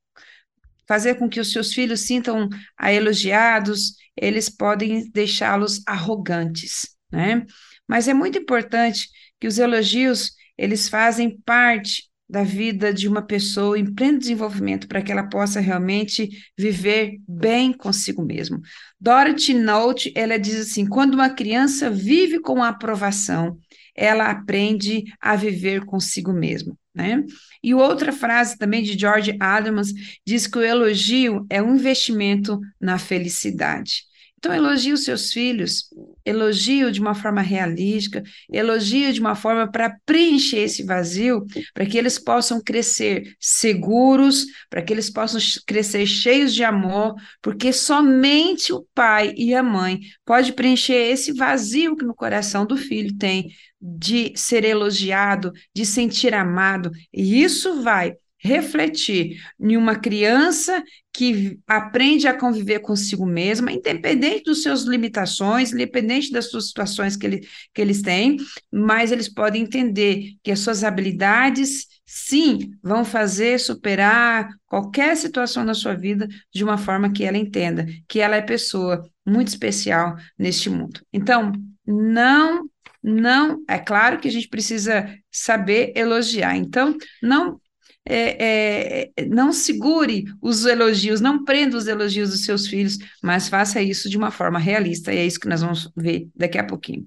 fazer 0.87 1.15
com 1.15 1.29
que 1.29 1.41
os 1.41 1.51
seus 1.51 1.73
filhos 1.73 2.01
sintam 2.01 2.49
a 2.79 2.93
elogiados, 2.93 3.95
eles 4.17 4.49
podem 4.49 5.11
deixá-los 5.11 5.83
arrogantes, 5.87 6.95
né? 7.11 7.45
Mas 7.89 8.09
é 8.09 8.15
muito 8.15 8.39
importante 8.39 9.09
que 9.41 9.47
os 9.47 9.59
elogios, 9.59 10.33
eles 10.57 10.89
fazem 10.89 11.39
parte 11.45 12.11
da 12.29 12.43
vida 12.43 12.95
de 12.95 13.07
uma 13.07 13.21
pessoa 13.21 13.79
em 13.79 13.93
pleno 13.93 14.19
desenvolvimento 14.19 14.89
para 14.89 15.03
que 15.03 15.13
ela 15.13 15.29
possa 15.29 15.61
realmente 15.61 16.31
viver 16.57 17.19
bem 17.29 17.75
consigo 17.75 18.25
mesmo. 18.25 18.61
Dorothy 18.99 19.53
Note, 19.53 20.13
ela 20.17 20.39
diz 20.39 20.57
assim, 20.57 20.87
quando 20.87 21.13
uma 21.13 21.29
criança 21.29 21.91
vive 21.91 22.41
com 22.41 22.63
a 22.63 22.69
aprovação, 22.69 23.59
ela 23.95 24.31
aprende 24.31 25.05
a 25.21 25.37
viver 25.37 25.85
consigo 25.85 26.33
mesma. 26.33 26.77
Né? 26.95 27.25
E 27.63 27.73
outra 27.75 28.13
frase 28.13 28.59
também 28.59 28.83
de 28.83 28.99
George 28.99 29.37
Adams 29.41 29.93
diz 30.27 30.47
que 30.47 30.59
o 30.59 30.63
elogio 30.63 31.47
é 31.49 31.63
um 31.63 31.77
investimento 31.77 32.61
na 32.81 32.99
felicidade. 32.99 34.05
Então, 34.43 34.53
elogie 34.53 34.93
os 34.93 35.05
seus 35.05 35.33
filhos, 35.33 35.85
elogie 36.25 36.91
de 36.91 37.01
uma 37.01 37.15
forma 37.15 37.41
realística, 37.41 38.25
elogie 38.53 39.13
de 39.13 39.21
uma 39.21 39.37
forma 39.37 39.71
para 39.71 39.97
preencher 40.05 40.63
esse 40.63 40.83
vazio, 40.83 41.47
para 41.73 41.87
que 41.87 41.97
eles 41.97 42.19
possam 42.19 42.61
crescer 42.61 43.37
seguros, 43.39 44.45
para 44.69 44.83
que 44.83 44.93
eles 44.93 45.09
possam 45.09 45.41
crescer 45.65 46.05
cheios 46.07 46.53
de 46.53 46.65
amor, 46.65 47.15
porque 47.41 47.73
somente 47.73 48.73
o 48.73 48.85
pai 48.93 49.33
e 49.37 49.55
a 49.55 49.63
mãe 49.63 50.01
pode 50.25 50.53
preencher 50.55 51.13
esse 51.13 51.33
vazio 51.33 51.95
que 51.95 52.05
no 52.05 52.13
coração 52.13 52.67
do 52.67 52.77
filho 52.77 53.17
tem 53.17 53.49
de 53.81 54.33
ser 54.35 54.65
elogiado, 54.65 55.53
de 55.73 55.87
sentir 55.87 56.35
amado, 56.35 56.91
e 57.13 57.45
isso 57.45 57.81
vai 57.81 58.17
refletir 58.43 59.41
em 59.61 59.77
uma 59.77 59.95
criança 59.95 60.83
que 61.13 61.59
aprende 61.67 62.27
a 62.27 62.37
conviver 62.37 62.81
consigo 62.81 63.25
mesma, 63.25 63.71
independente 63.71 64.45
dos 64.45 64.63
seus 64.63 64.83
limitações, 64.83 65.73
independente 65.73 66.33
das 66.33 66.51
suas 66.51 66.69
situações 66.69 67.17
que, 67.17 67.27
ele, 67.27 67.49
que 67.73 67.81
eles 67.81 68.03
têm, 68.03 68.37
mas 68.73 69.13
eles 69.13 69.29
podem 69.29 69.63
entender 69.63 70.33
que 70.43 70.51
as 70.51 70.61
suas 70.61 70.83
habilidades, 70.83 71.87
sim, 72.05 72.73
vão 72.83 73.05
fazer 73.05 73.61
superar 73.61 74.49
qualquer 74.67 75.17
situação 75.17 75.65
na 75.65 75.75
sua 75.75 75.95
vida 75.95 76.27
de 76.53 76.65
uma 76.65 76.79
forma 76.79 77.13
que 77.13 77.25
ela 77.25 77.39
entenda 77.39 77.87
que 78.09 78.21
ela 78.21 78.37
é 78.37 78.43
pessoa 78.43 79.09
muito 79.25 79.49
especial 79.49 80.17
neste 80.39 80.69
mundo. 80.69 81.01
Então, 81.13 81.53
não 81.87 82.69
não, 83.03 83.65
é 83.69 83.79
claro 83.79 84.21
que 84.21 84.29
a 84.29 84.31
gente 84.31 84.49
precisa 84.49 85.13
saber 85.29 85.93
elogiar. 85.97 86.55
Então, 86.57 86.97
não 87.21 87.61
é, 88.09 89.11
é, 89.17 89.25
não 89.27 89.53
segure 89.53 90.25
os 90.41 90.65
elogios, 90.65 91.21
não 91.21 91.45
prenda 91.45 91.77
os 91.77 91.87
elogios 91.87 92.31
dos 92.31 92.45
seus 92.45 92.67
filhos, 92.67 92.99
mas 93.23 93.49
faça 93.49 93.81
isso 93.81 94.11
de 94.11 94.17
uma 94.17 94.31
forma 94.31 94.59
realista, 94.59 95.13
e 95.13 95.19
é 95.19 95.27
isso 95.27 95.41
que 95.41 95.49
nós 95.49 95.63
vamos 95.63 95.91
ver 95.97 96.29
daqui 96.35 96.59
a 96.59 96.65
pouquinho. 96.65 97.07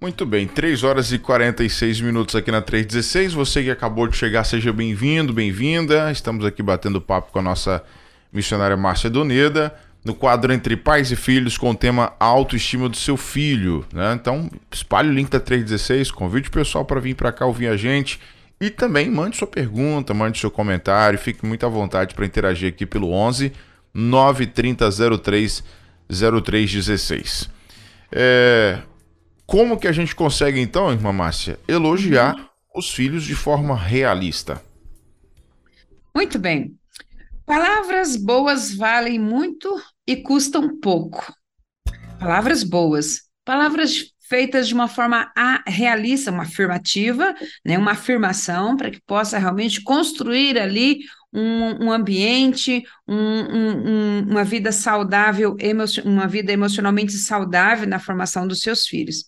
Muito 0.00 0.26
bem, 0.26 0.48
3 0.48 0.82
horas 0.82 1.12
e 1.12 1.18
46 1.18 2.00
minutos 2.00 2.34
aqui 2.34 2.50
na 2.50 2.60
316. 2.60 3.34
Você 3.34 3.62
que 3.62 3.70
acabou 3.70 4.08
de 4.08 4.16
chegar, 4.16 4.42
seja 4.42 4.72
bem-vindo, 4.72 5.32
bem-vinda. 5.32 6.10
Estamos 6.10 6.44
aqui 6.44 6.60
batendo 6.60 7.00
papo 7.00 7.30
com 7.30 7.38
a 7.38 7.42
nossa 7.42 7.84
missionária 8.32 8.76
Márcia 8.76 9.08
Doneda. 9.08 9.72
no 10.04 10.12
quadro 10.12 10.52
Entre 10.52 10.76
Pais 10.76 11.12
e 11.12 11.14
Filhos 11.14 11.56
com 11.56 11.70
o 11.70 11.74
tema 11.76 12.14
Autoestima 12.18 12.88
do 12.88 12.96
Seu 12.96 13.16
Filho. 13.16 13.86
Né? 13.92 14.12
Então, 14.14 14.50
espalhe 14.72 15.08
o 15.08 15.12
link 15.12 15.30
da 15.30 15.38
316, 15.38 16.10
convide 16.10 16.48
o 16.48 16.50
pessoal 16.50 16.84
para 16.84 16.98
vir 16.98 17.14
para 17.14 17.30
cá 17.30 17.46
ouvir 17.46 17.68
a 17.68 17.76
gente. 17.76 18.18
E 18.62 18.70
também 18.70 19.10
mande 19.10 19.36
sua 19.36 19.48
pergunta, 19.48 20.14
mande 20.14 20.38
seu 20.38 20.48
comentário, 20.48 21.18
fique 21.18 21.44
muito 21.44 21.66
à 21.66 21.68
vontade 21.68 22.14
para 22.14 22.24
interagir 22.24 22.68
aqui 22.68 22.86
pelo 22.86 23.10
11 23.10 23.52
930 23.92 25.18
03 25.18 25.64
0316. 26.08 27.50
É, 28.12 28.80
como 29.44 29.76
que 29.76 29.88
a 29.88 29.92
gente 29.92 30.14
consegue 30.14 30.60
então, 30.60 30.92
irmã 30.92 31.12
Márcia, 31.12 31.58
elogiar 31.66 32.36
uhum. 32.36 32.46
os 32.76 32.88
filhos 32.94 33.24
de 33.24 33.34
forma 33.34 33.76
realista? 33.76 34.62
Muito 36.14 36.38
bem. 36.38 36.78
Palavras 37.44 38.14
boas 38.16 38.72
valem 38.72 39.18
muito 39.18 39.68
e 40.06 40.18
custam 40.18 40.78
pouco. 40.78 41.34
Palavras 42.16 42.62
boas. 42.62 43.22
Palavras 43.44 44.11
feitas 44.32 44.66
de 44.66 44.72
uma 44.72 44.88
forma 44.88 45.30
realista, 45.66 46.30
uma 46.30 46.44
afirmativa, 46.44 47.34
né, 47.62 47.76
uma 47.76 47.90
afirmação 47.90 48.78
para 48.78 48.90
que 48.90 48.98
possa 49.06 49.36
realmente 49.36 49.82
construir 49.82 50.58
ali 50.58 51.00
um, 51.30 51.84
um 51.84 51.92
ambiente, 51.92 52.82
um, 53.06 53.14
um, 53.14 54.26
uma 54.30 54.42
vida 54.42 54.72
saudável, 54.72 55.54
uma 56.02 56.26
vida 56.26 56.50
emocionalmente 56.50 57.12
saudável 57.12 57.86
na 57.86 57.98
formação 57.98 58.48
dos 58.48 58.62
seus 58.62 58.86
filhos. 58.86 59.26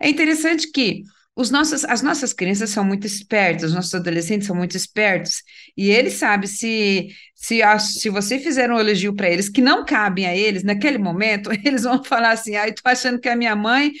É 0.00 0.08
interessante 0.08 0.70
que 0.70 1.02
os 1.36 1.50
nossos, 1.50 1.84
as 1.84 2.02
nossas 2.02 2.32
crianças 2.32 2.70
são 2.70 2.84
muito 2.84 3.06
espertas, 3.06 3.70
os 3.70 3.74
nossos 3.74 3.94
adolescentes 3.94 4.46
são 4.46 4.56
muito 4.56 4.76
espertos, 4.76 5.42
e 5.76 5.90
eles 5.90 6.14
sabem 6.14 6.48
se 6.48 7.08
se, 7.44 7.60
se 7.78 8.08
você 8.08 8.38
fizer 8.38 8.70
um 8.70 8.78
elogio 8.78 9.14
para 9.14 9.28
eles 9.28 9.50
que 9.50 9.60
não 9.60 9.84
cabem 9.84 10.26
a 10.26 10.34
eles, 10.34 10.62
naquele 10.62 10.96
momento, 10.96 11.50
eles 11.64 11.82
vão 11.82 12.02
falar 12.02 12.30
assim: 12.30 12.56
ah, 12.56 12.66
estou 12.66 12.90
achando 12.90 13.20
que 13.20 13.28
a 13.28 13.36
minha 13.36 13.54
mãe 13.54 13.92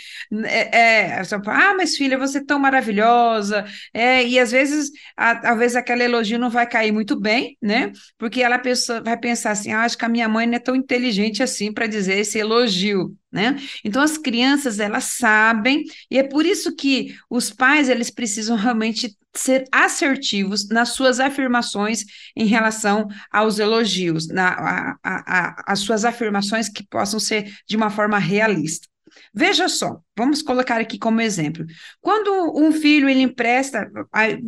é, 0.44 0.78
é 0.78 1.22
ah, 1.48 1.74
mas 1.76 1.96
filha, 1.96 2.16
você 2.16 2.38
é 2.38 2.44
tão 2.44 2.58
maravilhosa. 2.58 3.66
É, 3.92 4.24
e 4.26 4.38
às 4.38 4.50
vezes, 4.50 4.90
a, 5.16 5.36
talvez 5.36 5.76
aquele 5.76 6.04
elogio 6.04 6.38
não 6.38 6.48
vai 6.48 6.66
cair 6.66 6.92
muito 6.92 7.20
bem, 7.20 7.56
né? 7.60 7.92
Porque 8.16 8.40
ela 8.42 8.58
pensa, 8.58 9.02
vai 9.02 9.18
pensar 9.18 9.50
assim: 9.50 9.72
ah, 9.72 9.82
acho 9.82 9.98
que 9.98 10.04
a 10.04 10.08
minha 10.08 10.28
mãe 10.28 10.46
não 10.46 10.54
é 10.54 10.58
tão 10.58 10.74
inteligente 10.74 11.42
assim 11.42 11.72
para 11.72 11.86
dizer 11.86 12.18
esse 12.18 12.38
elogio. 12.38 13.14
Né? 13.34 13.56
Então 13.84 14.00
as 14.00 14.16
crianças 14.16 14.78
elas 14.78 15.04
sabem 15.04 15.82
e 16.08 16.16
é 16.16 16.22
por 16.22 16.46
isso 16.46 16.76
que 16.76 17.16
os 17.28 17.50
pais 17.50 17.88
eles 17.88 18.08
precisam 18.08 18.56
realmente 18.56 19.18
ser 19.34 19.64
assertivos 19.72 20.68
nas 20.68 20.90
suas 20.90 21.18
afirmações 21.18 22.04
em 22.36 22.46
relação 22.46 23.08
aos 23.32 23.58
elogios, 23.58 24.28
na, 24.28 24.50
a, 24.50 24.96
a, 25.02 25.38
a, 25.48 25.72
as 25.72 25.80
suas 25.80 26.04
afirmações 26.04 26.68
que 26.68 26.86
possam 26.86 27.18
ser 27.18 27.52
de 27.68 27.76
uma 27.76 27.90
forma 27.90 28.20
realista. 28.20 28.86
Veja 29.34 29.68
só, 29.68 29.98
vamos 30.16 30.40
colocar 30.40 30.80
aqui 30.80 30.96
como 30.96 31.20
exemplo. 31.20 31.66
Quando 32.00 32.56
um 32.56 32.70
filho 32.70 33.08
ele 33.08 33.22
empresta, 33.22 33.90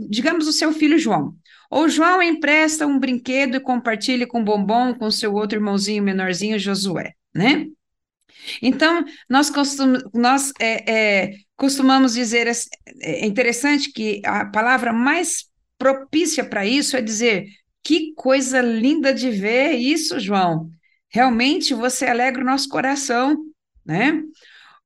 digamos 0.09 0.46
o 0.46 0.53
seu 0.53 0.72
filho 0.72 0.96
João, 0.96 1.35
ou 1.68 1.88
João 1.88 2.22
empresta 2.22 2.87
um 2.87 3.01
brinquedo 3.01 3.57
e 3.57 3.61
compartilha 3.61 4.29
com 4.29 4.44
bombom 4.44 4.94
com 4.94 5.11
seu 5.11 5.35
outro 5.35 5.59
irmãozinho 5.59 6.05
menorzinho 6.05 6.57
Josué, 6.57 7.14
né? 7.35 7.66
Então, 8.62 9.04
nós, 9.28 9.50
costum, 9.50 9.94
nós 10.14 10.52
é, 10.61 10.92
é, 10.92 11.30
costumamos 11.56 12.14
dizer, 12.14 12.46
é 13.00 13.26
interessante 13.26 13.92
que 13.92 14.20
a 14.24 14.46
palavra 14.46 14.92
mais 14.92 15.46
propícia 15.78 16.44
para 16.44 16.66
isso 16.66 16.96
é 16.96 17.02
dizer 17.02 17.46
que 17.85 18.12
coisa 18.14 18.61
linda 18.61 19.12
de 19.14 19.30
ver 19.30 19.72
isso, 19.72 20.18
João. 20.18 20.68
Realmente 21.09 21.72
você 21.72 22.06
alegra 22.06 22.42
o 22.42 22.46
nosso 22.46 22.68
coração, 22.68 23.37
né? 23.85 24.22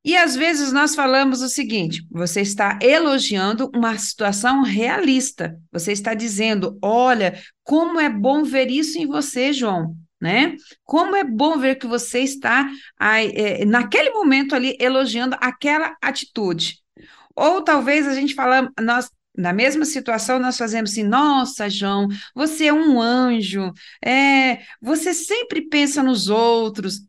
E 0.04 0.16
às 0.16 0.34
vezes 0.34 0.72
nós 0.72 0.94
falamos 0.94 1.42
o 1.42 1.48
seguinte: 1.48 2.06
você 2.10 2.40
está 2.40 2.78
elogiando 2.82 3.70
uma 3.74 3.96
situação 3.98 4.62
realista. 4.62 5.58
Você 5.72 5.92
está 5.92 6.14
dizendo: 6.14 6.78
olha, 6.82 7.38
como 7.62 8.00
é 8.00 8.08
bom 8.08 8.42
ver 8.42 8.70
isso 8.70 8.98
em 8.98 9.06
você, 9.06 9.52
João. 9.52 9.94
Né? 10.20 10.56
Como 10.84 11.16
é 11.16 11.24
bom 11.24 11.58
ver 11.58 11.76
que 11.76 11.86
você 11.86 12.20
está 12.20 12.68
é, 13.00 13.64
naquele 13.64 14.10
momento 14.10 14.54
ali 14.54 14.76
elogiando 14.78 15.36
aquela 15.40 15.96
atitude. 16.02 16.78
Ou 17.34 17.62
talvez 17.62 18.06
a 18.06 18.14
gente 18.14 18.34
fala, 18.34 18.70
nós 18.80 19.10
na 19.36 19.52
mesma 19.52 19.84
situação, 19.84 20.38
nós 20.38 20.58
fazemos 20.58 20.90
assim: 20.90 21.04
nossa, 21.04 21.70
João, 21.70 22.08
você 22.34 22.66
é 22.66 22.72
um 22.72 23.00
anjo, 23.00 23.72
é, 24.04 24.60
você 24.80 25.14
sempre 25.14 25.62
pensa 25.68 26.02
nos 26.02 26.28
outros. 26.28 27.00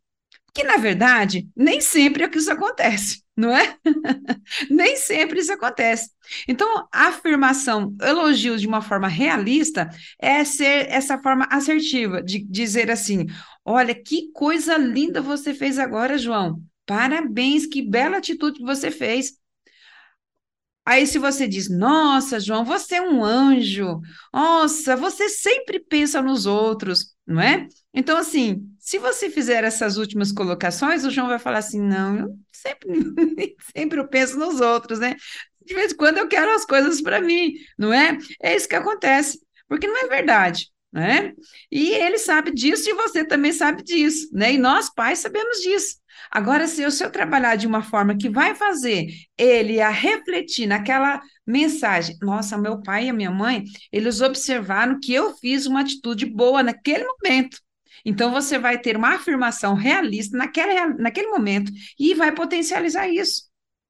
Que, 0.54 0.64
na 0.64 0.76
verdade, 0.78 1.48
nem 1.56 1.80
sempre 1.80 2.24
é 2.24 2.28
que 2.28 2.38
isso 2.38 2.52
acontece, 2.52 3.24
não 3.38 3.56
é? 3.56 3.78
nem 4.70 4.98
sempre 4.98 5.40
isso 5.40 5.54
acontece. 5.54 6.10
Então, 6.46 6.88
a 6.92 7.08
afirmação, 7.08 7.96
elogios 8.02 8.60
de 8.60 8.68
uma 8.68 8.82
forma 8.82 9.08
realista, 9.08 9.90
é 10.20 10.44
ser 10.44 10.90
essa 10.90 11.18
forma 11.20 11.48
assertiva, 11.50 12.22
de 12.22 12.40
dizer 12.44 12.92
assim: 12.92 13.28
olha, 13.64 13.96
que 13.96 14.30
coisa 14.34 14.78
linda 14.78 15.22
você 15.22 15.54
fez 15.54 15.80
agora, 15.80 16.18
João. 16.18 16.62
Parabéns, 16.86 17.66
que 17.66 17.82
bela 17.82 18.18
atitude 18.18 18.58
que 18.60 18.66
você 18.66 18.92
fez. 18.92 19.40
Aí, 20.86 21.06
se 21.06 21.20
você 21.20 21.48
diz, 21.48 21.70
nossa, 21.70 22.40
João, 22.40 22.66
você 22.66 22.96
é 22.96 23.02
um 23.02 23.24
anjo, 23.24 24.02
nossa, 24.34 24.96
você 24.96 25.30
sempre 25.30 25.80
pensa 25.80 26.22
nos 26.22 26.46
outros, 26.46 27.16
não 27.26 27.40
é? 27.40 27.68
Então, 27.94 28.18
assim, 28.18 28.70
se 28.80 28.98
você 28.98 29.30
fizer 29.30 29.64
essas 29.64 29.98
últimas 29.98 30.32
colocações, 30.32 31.04
o 31.04 31.12
João 31.12 31.28
vai 31.28 31.40
falar 31.40 31.60
assim: 31.60 31.82
não, 31.82 32.18
eu 32.18 32.40
sempre, 32.52 32.90
sempre 33.76 34.00
eu 34.00 34.08
penso 34.08 34.38
nos 34.40 34.62
outros, 34.62 35.00
né? 35.00 35.16
De 35.66 35.74
vez 35.74 35.92
em 35.92 35.96
quando 35.96 36.18
eu 36.18 36.28
quero 36.28 36.52
as 36.52 36.66
coisas 36.66 37.02
para 37.02 37.22
mim, 37.22 37.54
não 37.78 37.94
é? 37.94 38.18
É 38.42 38.56
isso 38.56 38.68
que 38.68 38.76
acontece, 38.76 39.40
porque 39.68 39.88
não 39.88 40.06
é 40.06 40.08
verdade. 40.08 40.70
Né? 40.92 41.32
E 41.72 41.92
ele 41.94 42.18
sabe 42.18 42.52
disso 42.52 42.90
e 42.90 42.94
você 42.94 43.24
também 43.24 43.54
sabe 43.54 43.82
disso, 43.82 44.28
né? 44.34 44.54
E 44.54 44.58
nós 44.58 44.94
pais 44.94 45.20
sabemos 45.20 45.60
disso. 45.60 45.96
Agora, 46.30 46.68
se 46.68 46.82
eu, 46.82 46.92
se 46.92 47.04
eu 47.04 47.10
trabalhar 47.10 47.56
de 47.56 47.66
uma 47.66 47.82
forma 47.82 48.18
que 48.18 48.30
vai 48.30 48.56
fazer 48.56 49.08
ele 49.38 49.80
a 49.80 49.90
refletir 49.90 50.68
naquela 50.68 51.22
mensagem, 51.48 52.18
nossa, 52.22 52.58
meu 52.58 52.82
pai 52.82 53.06
e 53.06 53.10
a 53.10 53.14
minha 53.14 53.32
mãe, 53.32 53.64
eles 53.92 54.20
observaram 54.20 55.00
que 55.00 55.14
eu 55.14 55.34
fiz 55.38 55.66
uma 55.66 55.80
atitude 55.82 56.26
boa 56.26 56.62
naquele 56.62 57.06
momento. 57.06 57.58
Então, 58.06 58.32
você 58.32 58.58
vai 58.58 58.78
ter 58.80 58.96
uma 58.98 59.16
afirmação 59.16 59.74
realista 59.74 60.38
naquele, 60.38 60.86
naquele 60.96 61.28
momento 61.28 61.72
e 62.00 62.14
vai 62.14 62.32
potencializar 62.32 63.08
isso. 63.08 63.44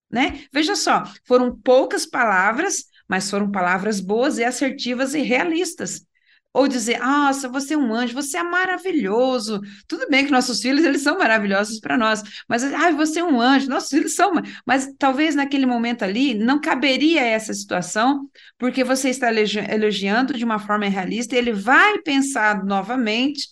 Né? 0.10 0.44
Veja 0.52 0.76
só, 0.76 1.04
foram 1.26 1.58
poucas 1.58 2.06
palavras, 2.06 2.86
mas 3.08 3.30
foram 3.30 3.50
palavras 3.50 4.00
boas 4.00 4.38
e 4.38 4.44
assertivas 4.44 5.14
e 5.14 5.22
realistas. 5.22 6.06
Ou 6.54 6.68
dizer, 6.68 7.00
nossa, 7.00 7.48
você 7.48 7.76
é 7.76 7.78
um 7.78 7.94
anjo, 7.94 8.14
você 8.14 8.38
é 8.38 8.44
maravilhoso. 8.44 9.62
Tudo 9.88 10.10
bem 10.10 10.26
que 10.26 10.32
nossos 10.32 10.60
filhos, 10.60 10.84
eles 10.84 11.02
são 11.02 11.18
maravilhosos 11.18 11.80
para 11.80 11.98
nós, 11.98 12.22
mas, 12.48 12.62
ah, 12.64 12.92
você 12.92 13.22
é 13.22 13.24
um 13.24 13.40
anjo, 13.40 13.70
nossos 13.70 13.90
filhos 13.90 14.16
são. 14.16 14.34
Mas 14.66 14.94
talvez 15.00 15.34
naquele 15.34 15.66
momento 15.66 16.04
ali 16.04 16.34
não 16.34 16.60
caberia 16.60 17.22
essa 17.22 17.54
situação, 17.54 18.30
porque 18.58 18.84
você 18.84 19.10
está 19.10 19.30
elogiando 19.32 20.34
de 20.34 20.44
uma 20.44 20.60
forma 20.60 20.90
realista 20.90 21.38
ele 21.38 21.54
vai 21.54 22.00
pensar 22.00 22.66
novamente 22.66 23.48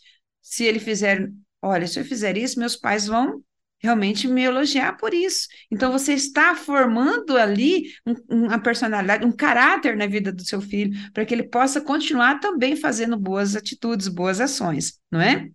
se 0.49 0.63
ele 0.63 0.79
fizer, 0.79 1.31
olha, 1.61 1.85
se 1.85 1.99
eu 1.99 2.03
fizer 2.03 2.35
isso, 2.35 2.59
meus 2.59 2.75
pais 2.75 3.05
vão 3.05 3.43
realmente 3.77 4.27
me 4.27 4.41
elogiar 4.41 4.97
por 4.97 5.13
isso. 5.13 5.47
Então, 5.69 5.91
você 5.91 6.13
está 6.13 6.55
formando 6.55 7.37
ali 7.37 7.93
um, 8.03 8.47
uma 8.47 8.59
personalidade, 8.59 9.23
um 9.23 9.31
caráter 9.31 9.95
na 9.95 10.07
vida 10.07 10.33
do 10.33 10.43
seu 10.43 10.59
filho, 10.59 10.91
para 11.13 11.23
que 11.23 11.35
ele 11.35 11.43
possa 11.43 11.79
continuar 11.79 12.39
também 12.39 12.75
fazendo 12.75 13.15
boas 13.15 13.55
atitudes, 13.55 14.07
boas 14.07 14.41
ações, 14.41 14.99
não 15.11 15.21
é? 15.21 15.47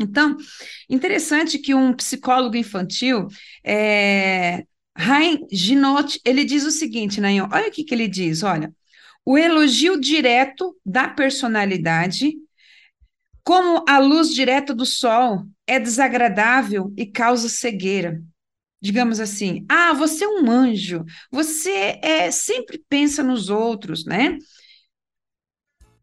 Então, 0.00 0.38
interessante 0.88 1.58
que 1.58 1.74
um 1.74 1.92
psicólogo 1.92 2.56
infantil, 2.56 3.26
é, 3.62 4.64
Rain 4.96 5.46
Ginot, 5.52 6.18
ele 6.24 6.46
diz 6.46 6.64
o 6.64 6.70
seguinte, 6.70 7.20
Nayon, 7.20 7.46
olha 7.52 7.68
o 7.68 7.70
que, 7.70 7.84
que 7.84 7.94
ele 7.94 8.08
diz, 8.08 8.42
olha, 8.42 8.72
o 9.22 9.36
elogio 9.36 10.00
direto 10.00 10.74
da 10.84 11.08
personalidade 11.08 12.32
como 13.44 13.84
a 13.88 13.98
luz 13.98 14.32
direta 14.34 14.74
do 14.74 14.84
sol 14.84 15.46
é 15.66 15.78
desagradável 15.78 16.92
e 16.96 17.06
causa 17.06 17.48
cegueira. 17.48 18.22
Digamos 18.82 19.20
assim, 19.20 19.66
ah, 19.68 19.92
você 19.92 20.24
é 20.24 20.28
um 20.28 20.50
anjo, 20.50 21.04
você 21.30 21.98
é, 22.02 22.30
sempre 22.30 22.82
pensa 22.88 23.22
nos 23.22 23.50
outros, 23.50 24.06
né? 24.06 24.38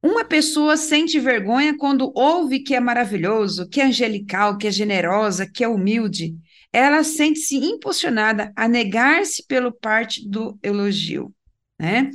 Uma 0.02 0.24
pessoa 0.24 0.78
sente 0.78 1.20
vergonha 1.20 1.76
quando 1.76 2.12
ouve 2.16 2.60
que 2.60 2.76
é 2.76 2.80
maravilhoso, 2.80 3.68
que 3.68 3.82
é 3.82 3.86
angelical, 3.86 4.58
que 4.58 4.68
é 4.68 4.72
generosa, 4.72 5.50
que 5.52 5.64
é 5.64 5.68
humilde. 5.68 6.38
Ela 6.72 7.04
sente-se 7.04 7.56
impulsionada 7.56 8.54
a 8.56 8.68
negar-se 8.68 9.44
pelo 9.48 9.72
parte 9.72 10.28
do 10.28 10.58
elogio, 10.62 11.34
né? 11.80 12.12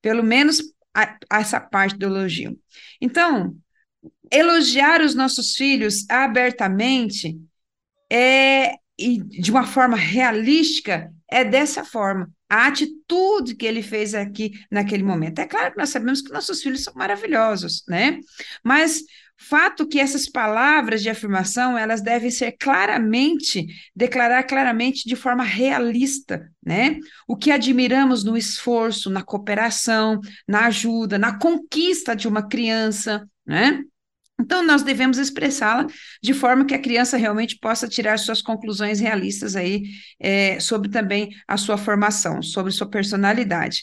Pelo 0.00 0.22
menos 0.24 0.62
a, 0.94 1.18
a 1.30 1.40
essa 1.40 1.60
parte 1.60 1.98
do 1.98 2.06
elogio. 2.06 2.58
Então, 2.98 3.54
elogiar 4.32 5.00
os 5.00 5.14
nossos 5.14 5.54
filhos 5.54 6.08
abertamente 6.08 7.38
é, 8.10 8.74
e 8.98 9.18
de 9.22 9.50
uma 9.50 9.66
forma 9.66 9.96
realística, 9.96 11.12
é 11.30 11.44
dessa 11.44 11.84
forma. 11.84 12.30
A 12.50 12.66
atitude 12.66 13.54
que 13.54 13.66
ele 13.66 13.82
fez 13.82 14.14
aqui 14.14 14.52
naquele 14.70 15.02
momento. 15.02 15.38
É 15.38 15.46
claro 15.46 15.72
que 15.72 15.78
nós 15.78 15.90
sabemos 15.90 16.22
que 16.22 16.32
nossos 16.32 16.62
filhos 16.62 16.82
são 16.82 16.94
maravilhosos, 16.94 17.84
né? 17.86 18.20
Mas 18.64 19.02
fato 19.38 19.86
que 19.86 20.00
essas 20.00 20.28
palavras 20.28 21.00
de 21.00 21.08
afirmação, 21.08 21.78
elas 21.78 22.02
devem 22.02 22.30
ser 22.30 22.52
claramente, 22.52 23.66
declarar 23.94 24.42
claramente 24.42 25.06
de 25.06 25.14
forma 25.14 25.44
realista, 25.44 26.50
né? 26.64 26.98
O 27.26 27.36
que 27.36 27.52
admiramos 27.52 28.24
no 28.24 28.36
esforço, 28.36 29.10
na 29.10 29.22
cooperação, 29.22 30.20
na 30.46 30.66
ajuda, 30.66 31.18
na 31.18 31.38
conquista 31.38 32.16
de 32.16 32.26
uma 32.26 32.48
criança, 32.48 33.28
né? 33.46 33.82
Então, 34.40 34.64
nós 34.64 34.82
devemos 34.82 35.18
expressá-la 35.18 35.86
de 36.22 36.32
forma 36.32 36.64
que 36.64 36.74
a 36.74 36.78
criança 36.78 37.16
realmente 37.16 37.58
possa 37.58 37.88
tirar 37.88 38.18
suas 38.18 38.40
conclusões 38.40 39.00
realistas 39.00 39.56
aí 39.56 39.82
é, 40.20 40.60
sobre 40.60 40.88
também 40.88 41.30
a 41.46 41.56
sua 41.56 41.76
formação, 41.76 42.40
sobre 42.40 42.72
sua 42.72 42.88
personalidade. 42.88 43.82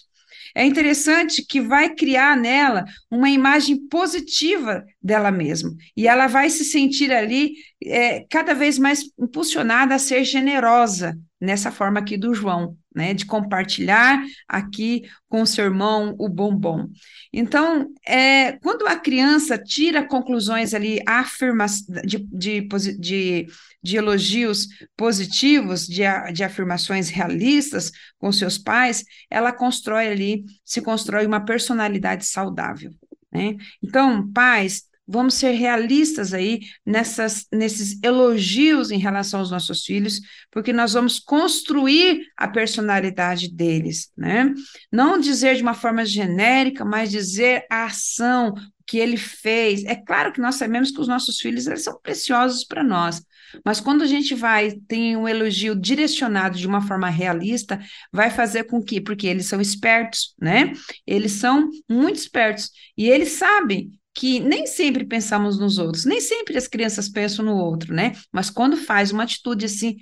É 0.56 0.64
interessante 0.64 1.46
que 1.46 1.60
vai 1.60 1.94
criar 1.94 2.38
nela 2.38 2.86
uma 3.12 3.30
imagem 3.30 3.88
positiva 3.90 4.86
dela 5.04 5.30
mesma, 5.30 5.76
e 5.98 6.08
ela 6.08 6.28
vai 6.28 6.50
se 6.50 6.64
sentir 6.64 7.12
ali 7.12 7.56
é, 7.84 8.26
cada 8.30 8.54
vez 8.54 8.80
mais 8.80 9.04
impulsionada 9.20 9.94
a 9.94 10.00
ser 10.00 10.24
generosa, 10.24 11.20
nessa 11.42 11.72
forma 11.72 12.00
aqui 12.00 12.16
do 12.16 12.34
João, 12.34 12.78
né, 12.96 13.14
de 13.14 13.26
compartilhar 13.26 14.24
aqui 14.48 15.04
com 15.28 15.42
o 15.42 15.46
seu 15.46 15.66
irmão 15.66 16.16
o 16.18 16.30
bombom. 16.30 16.88
Então, 17.34 17.94
é, 18.08 18.54
quando 18.54 18.88
a 18.88 18.96
criança 18.96 19.58
tira 19.58 20.08
conclusões 20.08 20.74
ali, 20.74 21.00
afirma, 21.06 21.66
de, 22.06 22.20
de, 22.32 22.68
de, 22.98 23.48
de 23.84 23.98
elogios 23.98 24.68
positivos, 24.96 25.86
de, 25.86 26.04
de 26.34 26.44
afirmações 26.44 27.10
realistas 27.10 27.92
com 28.18 28.32
seus 28.32 28.58
pais, 28.58 29.04
ela 29.30 29.52
constrói 29.52 30.08
ali, 30.08 30.46
se 30.64 30.82
constrói 30.82 31.26
uma 31.26 31.44
personalidade 31.44 32.26
saudável. 32.26 32.92
Né? 33.32 33.58
Então, 33.84 34.32
pais, 34.32 34.84
vamos 35.08 35.36
ser 35.36 35.52
realistas 35.52 36.34
aí 36.34 36.62
nessas, 36.86 37.46
nesses 37.52 38.02
elogios 38.04 38.92
em 38.92 38.98
relação 38.98 39.40
aos 39.40 39.52
nossos 39.52 39.84
filhos, 39.84 40.20
porque 40.52 40.74
nós 40.74 40.94
vamos 40.94 41.20
construir 41.20 42.28
a 42.36 42.48
personalidade 42.48 43.52
deles, 43.52 44.12
né? 44.18 44.54
Não 44.92 45.20
dizer 45.20 45.56
de 45.56 45.62
uma 45.62 45.74
forma 45.74 46.06
genérica, 46.06 46.84
mas 46.84 47.12
dizer 47.12 47.66
a 47.70 47.86
ação 47.86 48.54
que 48.88 48.98
ele 48.98 49.18
fez. 49.18 49.84
É 49.86 49.96
claro 49.96 50.32
que 50.32 50.42
nós 50.42 50.56
sabemos 50.56 50.92
que 50.92 51.02
os 51.02 51.08
nossos 51.08 51.40
filhos 51.40 51.66
eles 51.68 51.84
são 51.84 52.00
preciosos 52.02 52.64
para 52.64 52.84
nós, 52.84 53.22
mas 53.64 53.80
quando 53.80 54.04
a 54.04 54.08
gente 54.08 54.36
vai 54.36 54.72
tem 54.88 55.16
um 55.16 55.28
elogio 55.28 55.76
direcionado 55.76 56.58
de 56.58 56.68
uma 56.68 56.82
forma 56.82 57.10
realista, 57.10 57.80
vai 58.12 58.30
fazer 58.30 58.66
com 58.66 58.84
que, 58.84 59.00
porque 59.00 59.28
eles 59.28 59.48
são 59.48 59.62
espertos, 59.62 60.36
né? 60.40 60.74
Eles 61.06 61.34
são 61.34 61.70
muito 61.90 62.18
espertos 62.18 62.70
e 62.98 63.10
eles 63.10 63.30
sabem 63.30 63.92
que 64.16 64.40
nem 64.40 64.66
sempre 64.66 65.06
pensamos 65.06 65.60
nos 65.60 65.78
outros, 65.78 66.06
nem 66.06 66.22
sempre 66.22 66.58
as 66.58 66.68
crianças 66.68 67.10
pensam 67.10 67.44
no 67.44 67.56
outro, 67.58 67.94
né? 67.94 68.14
Mas 68.32 68.50
quando 68.50 68.78
faz 68.78 69.12
uma 69.12 69.24
atitude 69.24 69.66
assim, 69.66 69.98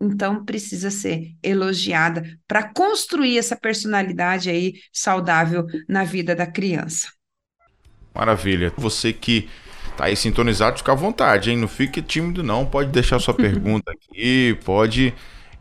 então 0.00 0.44
precisa 0.44 0.88
ser 0.90 1.34
elogiada 1.42 2.22
para 2.46 2.72
construir 2.72 3.36
essa 3.36 3.56
personalidade 3.56 4.48
aí 4.48 4.74
saudável 4.92 5.66
na 5.88 6.04
vida 6.04 6.34
da 6.34 6.46
criança. 6.46 7.08
Maravilha. 8.14 8.72
Você 8.76 9.12
que 9.12 9.48
tá 9.96 10.04
aí 10.04 10.16
sintonizado, 10.16 10.78
fica 10.78 10.92
à 10.92 10.94
vontade, 10.94 11.50
hein? 11.50 11.56
Não 11.58 11.68
fique 11.68 12.00
tímido 12.00 12.42
não, 12.44 12.64
pode 12.64 12.90
deixar 12.90 13.18
sua 13.18 13.34
pergunta 13.34 13.90
aqui, 13.90 14.56
pode 14.64 15.12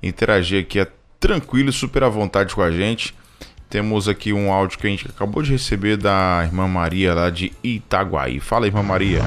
interagir 0.02 0.62
aqui, 0.62 0.80
é 0.80 0.88
tranquilo, 1.20 1.72
super 1.74 2.04
à 2.04 2.10
vontade 2.10 2.54
com 2.54 2.62
a 2.62 2.72
gente. 2.72 3.16
Temos 3.70 4.08
aqui 4.08 4.34
um 4.34 4.52
áudio 4.52 4.80
que 4.80 4.88
a 4.88 4.90
gente 4.90 5.06
acabou 5.08 5.44
de 5.44 5.52
receber 5.52 5.96
da 5.96 6.42
irmã 6.44 6.68
Maria 6.68 7.14
lá 7.14 7.30
de 7.30 7.54
Itaguaí. 7.64 8.40
Fala, 8.40 8.66
irmã 8.66 8.82
Maria. 8.82 9.22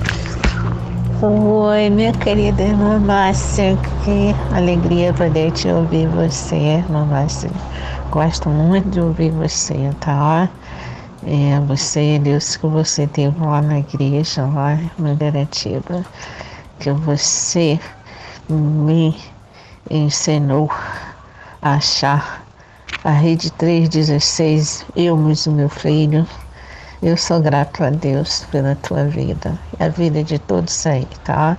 Oi, 1.23 1.89
minha 1.89 2.13
querida 2.13 2.61
irmã 2.61 2.99
Márcia, 2.99 3.79
que 4.05 4.35
alegria 4.53 5.15
poder 5.15 5.53
te 5.53 5.69
ouvir 5.69 6.09
você, 6.09 6.57
irmã 6.57 7.05
Márcia. 7.05 7.53
Gosto 8.11 8.49
muito 8.49 8.91
de 8.91 9.01
ouvir 9.01 9.31
você, 9.31 9.93
tá? 10.01 10.49
É, 11.25 11.61
você, 11.61 12.19
Deus, 12.19 12.57
que 12.57 12.67
você 12.67 13.07
teve 13.07 13.39
lá 13.39 13.63
na 13.63 13.79
igreja, 13.79 14.45
lá 14.45 14.77
na 14.99 15.15
Veratiba, 15.15 16.05
que 16.81 16.91
você 16.91 17.79
me 18.51 19.17
ensinou 19.89 20.69
a 21.63 21.75
achar 21.75 22.42
a 23.05 23.11
Rede 23.11 23.51
316, 23.51 24.85
eu 24.95 25.17
e 25.19 25.49
o 25.49 25.53
meu 25.53 25.69
filho. 25.69 26.27
Eu 27.03 27.17
sou 27.17 27.41
grato 27.41 27.83
a 27.83 27.91
Deus 27.91 28.45
pela 28.53 28.77
tua 28.77 29.05
vida 29.07 29.59
e 29.79 29.83
a 29.83 29.89
vida 29.89 30.23
de 30.23 30.39
todos 30.39 30.87
aí, 30.87 31.07
tá? 31.25 31.59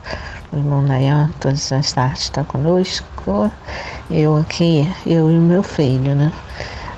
O 0.54 0.58
irmão 0.58 0.82
Nayan, 0.82 1.34
todas 1.42 1.70
as 1.74 1.92
tardes 1.92 2.24
está 2.24 2.46
conosco. 2.46 3.52
Eu 4.10 4.38
aqui, 4.38 4.88
eu 5.06 5.30
e 5.30 5.38
o 5.38 5.42
meu 5.42 5.62
filho, 5.64 6.16
né? 6.16 6.32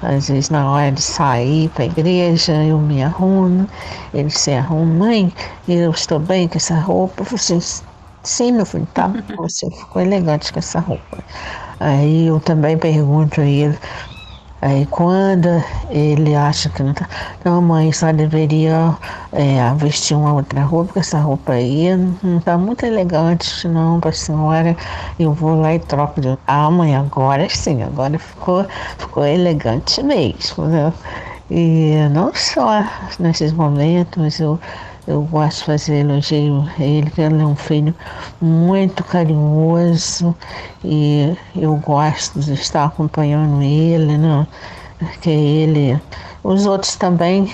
Às 0.02 0.28
vezes 0.30 0.50
na 0.52 0.70
hora 0.70 0.92
de 0.92 1.02
sair 1.02 1.70
para 1.70 1.84
a 1.84 1.88
igreja, 1.88 2.54
eu 2.64 2.80
me 2.80 3.02
arrumo, 3.02 3.68
ele 4.14 4.30
se 4.30 4.54
arruma, 4.54 5.06
mãe, 5.08 5.34
eu 5.68 5.90
estou 5.92 6.20
bem 6.20 6.48
com 6.48 6.58
essa 6.58 6.76
roupa. 6.80 7.24
Você, 7.24 7.58
sim, 8.24 8.52
meu 8.52 8.66
filho, 8.66 8.88
tá? 8.94 9.08
Você 9.38 9.70
ficou 9.72 10.02
elegante 10.02 10.54
com 10.54 10.60
essa 10.60 10.80
roupa. 10.80 11.24
Aí 11.80 12.28
eu 12.28 12.40
também 12.40 12.78
pergunto 12.78 13.42
a 13.42 13.46
ele, 13.46 13.78
Aí 14.66 14.84
quando 14.88 15.48
ele 15.92 16.34
acha 16.34 16.70
que 16.70 16.82
não 16.82 16.92
tá. 16.92 17.08
Não, 17.44 17.62
mãe, 17.62 17.92
só 17.92 18.12
deveria 18.12 18.98
é, 19.32 19.72
vestir 19.76 20.18
uma 20.18 20.34
outra 20.34 20.62
roupa, 20.64 20.88
porque 20.88 21.00
essa 21.02 21.20
roupa 21.20 21.54
aí 21.54 21.96
não 22.24 22.40
tá 22.40 22.58
muito 22.58 22.84
elegante, 22.84 23.68
não, 23.68 24.00
pra 24.00 24.12
senhora. 24.12 24.76
Eu 25.20 25.34
vou 25.34 25.54
lá 25.62 25.76
e 25.76 25.80
troco 25.80 26.20
de. 26.20 26.36
Ah, 26.48 26.72
mãe, 26.72 26.96
agora 26.96 27.48
sim, 27.48 27.84
agora 27.84 28.18
ficou, 28.18 28.66
ficou 28.98 29.24
elegante 29.24 30.02
mesmo, 30.02 30.66
né? 30.66 30.92
E 31.52 31.98
não 32.12 32.34
só 32.34 32.84
nesses 33.20 33.54
momentos, 33.54 34.40
eu 34.40 34.60
eu 35.08 35.22
gosto 35.24 35.60
de 35.60 35.66
fazer 35.66 36.00
elogio 36.00 36.68
a 36.78 36.84
ele, 36.84 37.10
que 37.12 37.22
ele 37.22 37.42
é 37.42 37.46
um 37.46 37.56
filho 37.56 37.94
muito 38.42 39.04
carinhoso 39.04 40.36
e 40.84 41.38
eu 41.56 41.76
gosto 41.78 42.40
de 42.40 42.54
estar 42.54 42.86
acompanhando 42.86 43.62
ele, 43.62 44.18
né? 44.18 44.48
Porque 44.98 45.30
ele. 45.30 46.00
Os 46.44 46.66
outros 46.66 46.96
também 46.96 47.52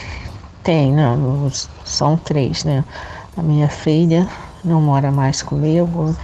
têm, 0.63 0.93
né? 0.93 1.17
São 1.83 2.15
três, 2.17 2.63
né? 2.63 2.85
A 3.35 3.41
minha 3.41 3.67
filha 3.67 4.27
não 4.63 4.81
mora 4.81 5.11
mais 5.11 5.41
comigo 5.41 6.15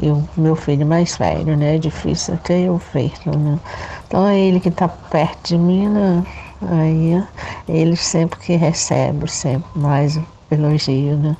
e 0.00 0.08
o 0.08 0.26
meu 0.36 0.56
filho 0.56 0.86
mais 0.86 1.16
velho, 1.16 1.56
né? 1.56 1.76
É 1.76 1.78
difícil 1.78 2.34
até 2.34 2.60
eu 2.60 2.80
ver, 2.94 3.12
né? 3.26 3.58
Então 4.06 4.26
é 4.26 4.38
ele 4.38 4.60
que 4.60 4.68
está 4.70 4.88
perto 4.88 5.48
de 5.48 5.58
mim, 5.58 5.88
né? 5.88 6.24
Aí 6.62 7.22
ele 7.68 7.96
sempre 7.96 8.38
que 8.40 8.56
recebe, 8.56 9.30
sempre 9.30 9.68
mais 9.74 10.18
elogio, 10.50 11.16
né? 11.16 11.36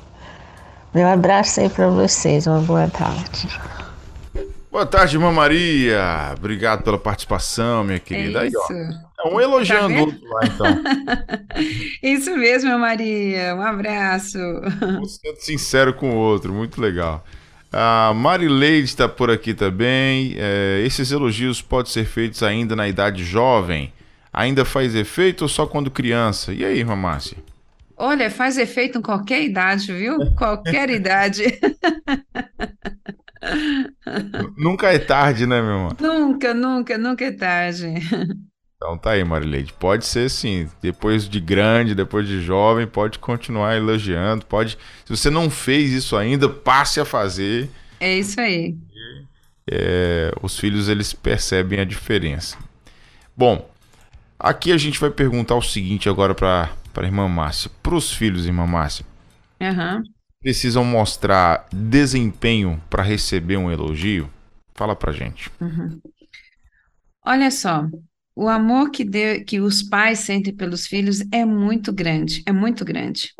Meu 0.94 1.06
abraço 1.06 1.60
aí 1.60 1.68
para 1.68 1.88
vocês, 1.88 2.46
uma 2.46 2.60
boa 2.60 2.88
tarde. 2.88 3.48
Boa 4.70 4.86
tarde, 4.86 5.16
irmã 5.16 5.32
Maria. 5.32 6.32
Obrigado 6.36 6.82
pela 6.82 6.98
participação, 6.98 7.82
minha 7.82 7.98
querida. 7.98 8.42
Aí, 8.42 8.52
ó, 8.56 8.72
é 8.72 9.28
um 9.28 9.40
elogiando 9.40 9.94
tá 9.94 10.00
outro 10.00 10.28
lá, 10.28 10.40
então. 10.44 10.66
Isso 12.02 12.36
mesmo, 12.36 12.78
Maria. 12.78 13.54
Um 13.56 13.62
abraço. 13.62 14.38
Um 14.38 15.04
sendo 15.04 15.36
sincero 15.38 15.92
com 15.92 16.10
o 16.10 16.16
outro, 16.16 16.52
muito 16.52 16.80
legal. 16.80 17.24
A 17.72 18.12
Marileide 18.14 18.86
está 18.86 19.08
por 19.08 19.30
aqui 19.30 19.54
também. 19.54 20.34
É, 20.36 20.82
esses 20.84 21.10
elogios 21.12 21.60
podem 21.60 21.90
ser 21.90 22.04
feitos 22.04 22.42
ainda 22.42 22.74
na 22.74 22.88
idade 22.88 23.24
jovem? 23.24 23.92
Ainda 24.32 24.64
faz 24.64 24.94
efeito 24.94 25.42
ou 25.42 25.48
só 25.48 25.66
quando 25.66 25.90
criança? 25.90 26.52
E 26.52 26.64
aí, 26.64 26.78
irmã 26.78 26.94
Márcia? 26.94 27.36
Olha, 28.02 28.30
faz 28.30 28.56
efeito 28.56 28.96
em 28.96 29.02
qualquer 29.02 29.42
idade, 29.42 29.92
viu? 29.92 30.34
Qualquer 30.34 30.88
idade. 30.90 31.44
nunca 34.56 34.90
é 34.90 34.98
tarde, 34.98 35.46
né, 35.46 35.60
meu 35.60 35.70
irmão? 35.70 35.96
Nunca, 36.00 36.54
nunca, 36.54 36.96
nunca 36.96 37.26
é 37.26 37.30
tarde. 37.30 37.92
Então 38.74 38.96
tá 38.96 39.10
aí, 39.10 39.22
Marileide. 39.22 39.74
Pode 39.74 40.06
ser 40.06 40.30
sim. 40.30 40.66
Depois 40.80 41.28
de 41.28 41.38
grande, 41.38 41.94
depois 41.94 42.26
de 42.26 42.40
jovem, 42.40 42.86
pode 42.86 43.18
continuar 43.18 43.76
elogiando. 43.76 44.46
Pode. 44.46 44.78
Se 45.04 45.14
você 45.14 45.28
não 45.28 45.50
fez 45.50 45.92
isso 45.92 46.16
ainda, 46.16 46.48
passe 46.48 47.00
a 47.00 47.04
fazer. 47.04 47.68
É 48.00 48.16
isso 48.18 48.40
aí. 48.40 48.78
É, 49.70 50.32
os 50.40 50.58
filhos 50.58 50.88
eles 50.88 51.12
percebem 51.12 51.80
a 51.80 51.84
diferença. 51.84 52.56
Bom, 53.36 53.68
aqui 54.38 54.72
a 54.72 54.78
gente 54.78 54.98
vai 54.98 55.10
perguntar 55.10 55.54
o 55.56 55.62
seguinte 55.62 56.08
agora 56.08 56.34
para 56.34 56.70
para 56.92 57.04
a 57.04 57.08
irmã 57.08 57.28
Márcia, 57.28 57.70
para 57.82 57.94
os 57.94 58.12
filhos, 58.12 58.46
irmã 58.46 58.66
Márcia, 58.66 59.04
uhum. 59.60 60.02
precisam 60.40 60.84
mostrar 60.84 61.66
desempenho 61.72 62.82
para 62.90 63.02
receber 63.02 63.56
um 63.56 63.70
elogio? 63.70 64.30
Fala 64.74 64.96
pra 64.96 65.12
gente. 65.12 65.50
Uhum. 65.60 66.00
Olha 67.24 67.50
só, 67.50 67.86
o 68.34 68.48
amor 68.48 68.90
que, 68.90 69.04
de, 69.04 69.40
que 69.44 69.60
os 69.60 69.82
pais 69.82 70.20
sentem 70.20 70.54
pelos 70.54 70.86
filhos 70.86 71.20
é 71.30 71.44
muito 71.44 71.92
grande, 71.92 72.42
é 72.46 72.52
muito 72.52 72.84
grande. 72.84 73.32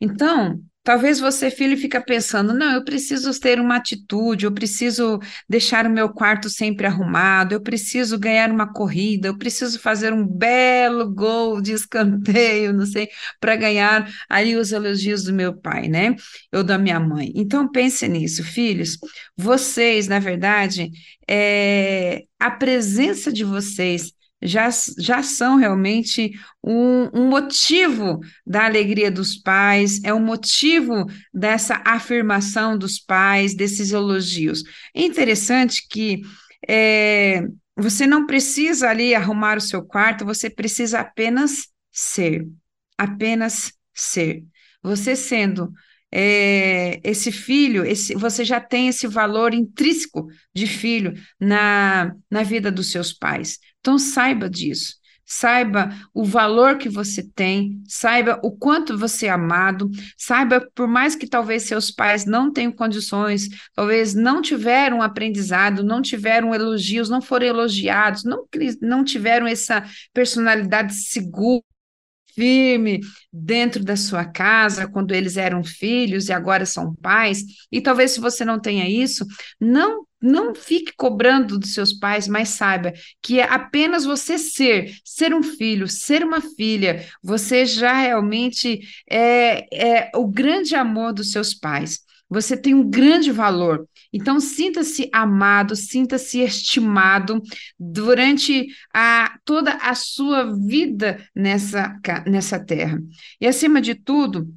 Então, 0.00 0.60
Talvez 0.90 1.20
você, 1.20 1.52
filho, 1.52 1.78
fica 1.78 2.00
pensando, 2.00 2.52
não, 2.52 2.72
eu 2.74 2.82
preciso 2.84 3.30
ter 3.38 3.60
uma 3.60 3.76
atitude, 3.76 4.44
eu 4.44 4.50
preciso 4.50 5.20
deixar 5.48 5.86
o 5.86 5.90
meu 5.90 6.08
quarto 6.08 6.50
sempre 6.50 6.84
arrumado, 6.84 7.52
eu 7.52 7.60
preciso 7.60 8.18
ganhar 8.18 8.50
uma 8.50 8.72
corrida, 8.72 9.28
eu 9.28 9.38
preciso 9.38 9.78
fazer 9.78 10.12
um 10.12 10.26
belo 10.26 11.08
gol 11.08 11.60
de 11.60 11.70
escanteio, 11.74 12.72
não 12.72 12.84
sei, 12.86 13.08
para 13.38 13.54
ganhar 13.54 14.10
aí 14.28 14.56
os 14.56 14.72
elogios 14.72 15.22
do 15.22 15.32
meu 15.32 15.56
pai, 15.56 15.86
né? 15.86 16.16
Ou 16.52 16.64
da 16.64 16.76
minha 16.76 16.98
mãe. 16.98 17.30
Então 17.36 17.70
pense 17.70 18.08
nisso, 18.08 18.42
filhos. 18.42 18.98
Vocês, 19.36 20.08
na 20.08 20.18
verdade, 20.18 20.90
é, 21.28 22.24
a 22.36 22.50
presença 22.50 23.32
de 23.32 23.44
vocês 23.44 24.12
já, 24.42 24.68
já 24.98 25.22
são 25.22 25.56
realmente 25.56 26.32
um, 26.64 27.08
um, 27.12 27.28
motivo 27.28 28.20
da 28.46 28.64
alegria 28.64 29.10
dos 29.10 29.36
pais, 29.36 30.00
é 30.02 30.14
um 30.14 30.20
motivo 30.24 31.06
dessa 31.32 31.82
afirmação 31.84 32.76
dos 32.76 32.98
pais, 32.98 33.54
desses 33.54 33.92
elogios. 33.92 34.62
É 34.94 35.02
interessante 35.02 35.86
que 35.88 36.22
é, 36.68 37.42
você 37.76 38.06
não 38.06 38.26
precisa 38.26 38.88
ali 38.88 39.14
arrumar 39.14 39.58
o 39.58 39.60
seu 39.60 39.82
quarto, 39.84 40.24
você 40.24 40.48
precisa 40.48 41.00
apenas 41.00 41.68
ser, 41.92 42.46
apenas 42.96 43.72
ser. 43.94 44.44
Você 44.82 45.14
sendo 45.14 45.70
é, 46.12 47.00
esse 47.04 47.30
filho, 47.30 47.84
esse, 47.84 48.14
você 48.14 48.44
já 48.44 48.60
tem 48.60 48.88
esse 48.88 49.06
valor 49.06 49.54
intrínseco 49.54 50.26
de 50.54 50.66
filho 50.66 51.14
na, 51.38 52.14
na 52.30 52.42
vida 52.42 52.70
dos 52.70 52.90
seus 52.90 53.12
pais. 53.12 53.58
Então, 53.80 53.98
saiba 53.98 54.48
disso. 54.48 55.00
Saiba 55.32 55.96
o 56.12 56.24
valor 56.24 56.76
que 56.76 56.88
você 56.88 57.22
tem, 57.22 57.80
saiba 57.86 58.40
o 58.42 58.50
quanto 58.50 58.98
você 58.98 59.26
é 59.26 59.30
amado, 59.30 59.88
saiba, 60.18 60.68
por 60.74 60.88
mais 60.88 61.14
que 61.14 61.24
talvez 61.24 61.62
seus 61.62 61.88
pais 61.88 62.24
não 62.24 62.52
tenham 62.52 62.72
condições, 62.72 63.48
talvez 63.72 64.12
não 64.12 64.42
tiveram 64.42 65.00
aprendizado, 65.00 65.84
não 65.84 66.02
tiveram 66.02 66.52
elogios, 66.52 67.08
não 67.08 67.22
foram 67.22 67.46
elogiados, 67.46 68.24
não, 68.24 68.44
não 68.82 69.04
tiveram 69.04 69.46
essa 69.46 69.84
personalidade 70.12 70.94
segura 70.94 71.62
firme 72.34 73.00
dentro 73.32 73.84
da 73.84 73.96
sua 73.96 74.24
casa 74.24 74.88
quando 74.88 75.12
eles 75.14 75.36
eram 75.36 75.62
filhos 75.64 76.28
e 76.28 76.32
agora 76.32 76.66
são 76.66 76.94
pais. 76.96 77.42
E 77.70 77.80
talvez 77.80 78.12
se 78.12 78.20
você 78.20 78.44
não 78.44 78.60
tenha 78.60 78.88
isso, 78.88 79.24
não 79.60 80.04
não 80.22 80.54
fique 80.54 80.92
cobrando 80.96 81.58
dos 81.58 81.72
seus 81.72 81.94
pais, 81.94 82.28
mas 82.28 82.50
saiba 82.50 82.92
que 83.22 83.40
é 83.40 83.44
apenas 83.44 84.04
você 84.04 84.36
ser, 84.36 84.94
ser 85.02 85.32
um 85.34 85.42
filho, 85.42 85.88
ser 85.88 86.22
uma 86.22 86.42
filha, 86.42 87.06
você 87.22 87.64
já 87.64 87.94
realmente 87.94 88.80
é, 89.10 90.00
é 90.00 90.10
o 90.14 90.28
grande 90.28 90.74
amor 90.74 91.14
dos 91.14 91.32
seus 91.32 91.54
pais. 91.54 92.00
Você 92.30 92.56
tem 92.56 92.72
um 92.74 92.88
grande 92.88 93.32
valor. 93.32 93.88
Então, 94.12 94.38
sinta-se 94.38 95.10
amado, 95.12 95.74
sinta-se 95.74 96.40
estimado 96.40 97.42
durante 97.78 98.68
a, 98.94 99.36
toda 99.44 99.72
a 99.74 99.94
sua 99.96 100.56
vida 100.56 101.26
nessa, 101.34 101.98
nessa 102.26 102.64
terra. 102.64 103.02
E, 103.40 103.46
acima 103.46 103.80
de 103.80 103.96
tudo, 103.96 104.48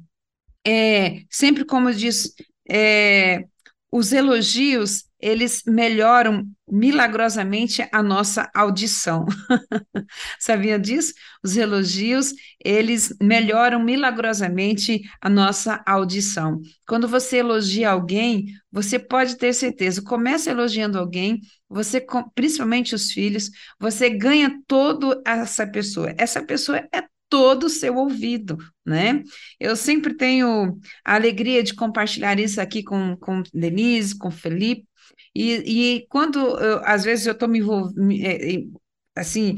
é, 0.64 1.22
sempre 1.28 1.64
como 1.64 1.92
diz, 1.92 2.32
é, 2.68 3.44
os 3.94 4.12
elogios 4.12 5.04
eles 5.20 5.62
melhoram 5.64 6.44
milagrosamente 6.68 7.88
a 7.92 8.02
nossa 8.02 8.50
audição. 8.52 9.24
Sabia 10.38 10.78
disso? 10.80 11.14
Os 11.44 11.56
elogios, 11.56 12.34
eles 12.62 13.14
melhoram 13.22 13.82
milagrosamente 13.82 15.00
a 15.22 15.30
nossa 15.30 15.80
audição. 15.86 16.60
Quando 16.88 17.06
você 17.06 17.36
elogia 17.36 17.90
alguém, 17.90 18.46
você 18.70 18.98
pode 18.98 19.36
ter 19.36 19.54
certeza, 19.54 20.02
começa 20.02 20.50
elogiando 20.50 20.98
alguém, 20.98 21.40
você 21.70 22.04
principalmente 22.34 22.96
os 22.96 23.12
filhos, 23.12 23.48
você 23.78 24.10
ganha 24.10 24.60
toda 24.66 25.22
essa 25.24 25.64
pessoa. 25.66 26.12
Essa 26.18 26.42
pessoa 26.42 26.78
é 26.92 27.13
todo 27.34 27.64
o 27.64 27.68
seu 27.68 27.96
ouvido, 27.96 28.56
né? 28.86 29.24
Eu 29.58 29.74
sempre 29.74 30.14
tenho 30.14 30.78
a 31.04 31.16
alegria 31.16 31.64
de 31.64 31.74
compartilhar 31.74 32.38
isso 32.38 32.60
aqui 32.60 32.80
com, 32.84 33.16
com 33.16 33.42
Denise, 33.52 34.16
com 34.16 34.30
Felipe, 34.30 34.86
e, 35.34 35.96
e 35.96 36.06
quando, 36.06 36.38
eu, 36.38 36.80
às 36.84 37.02
vezes, 37.02 37.26
eu 37.26 37.32
estou 37.32 37.48
me 37.48 37.58
envolvendo, 37.58 38.12
é, 38.24 38.62
assim, 39.16 39.56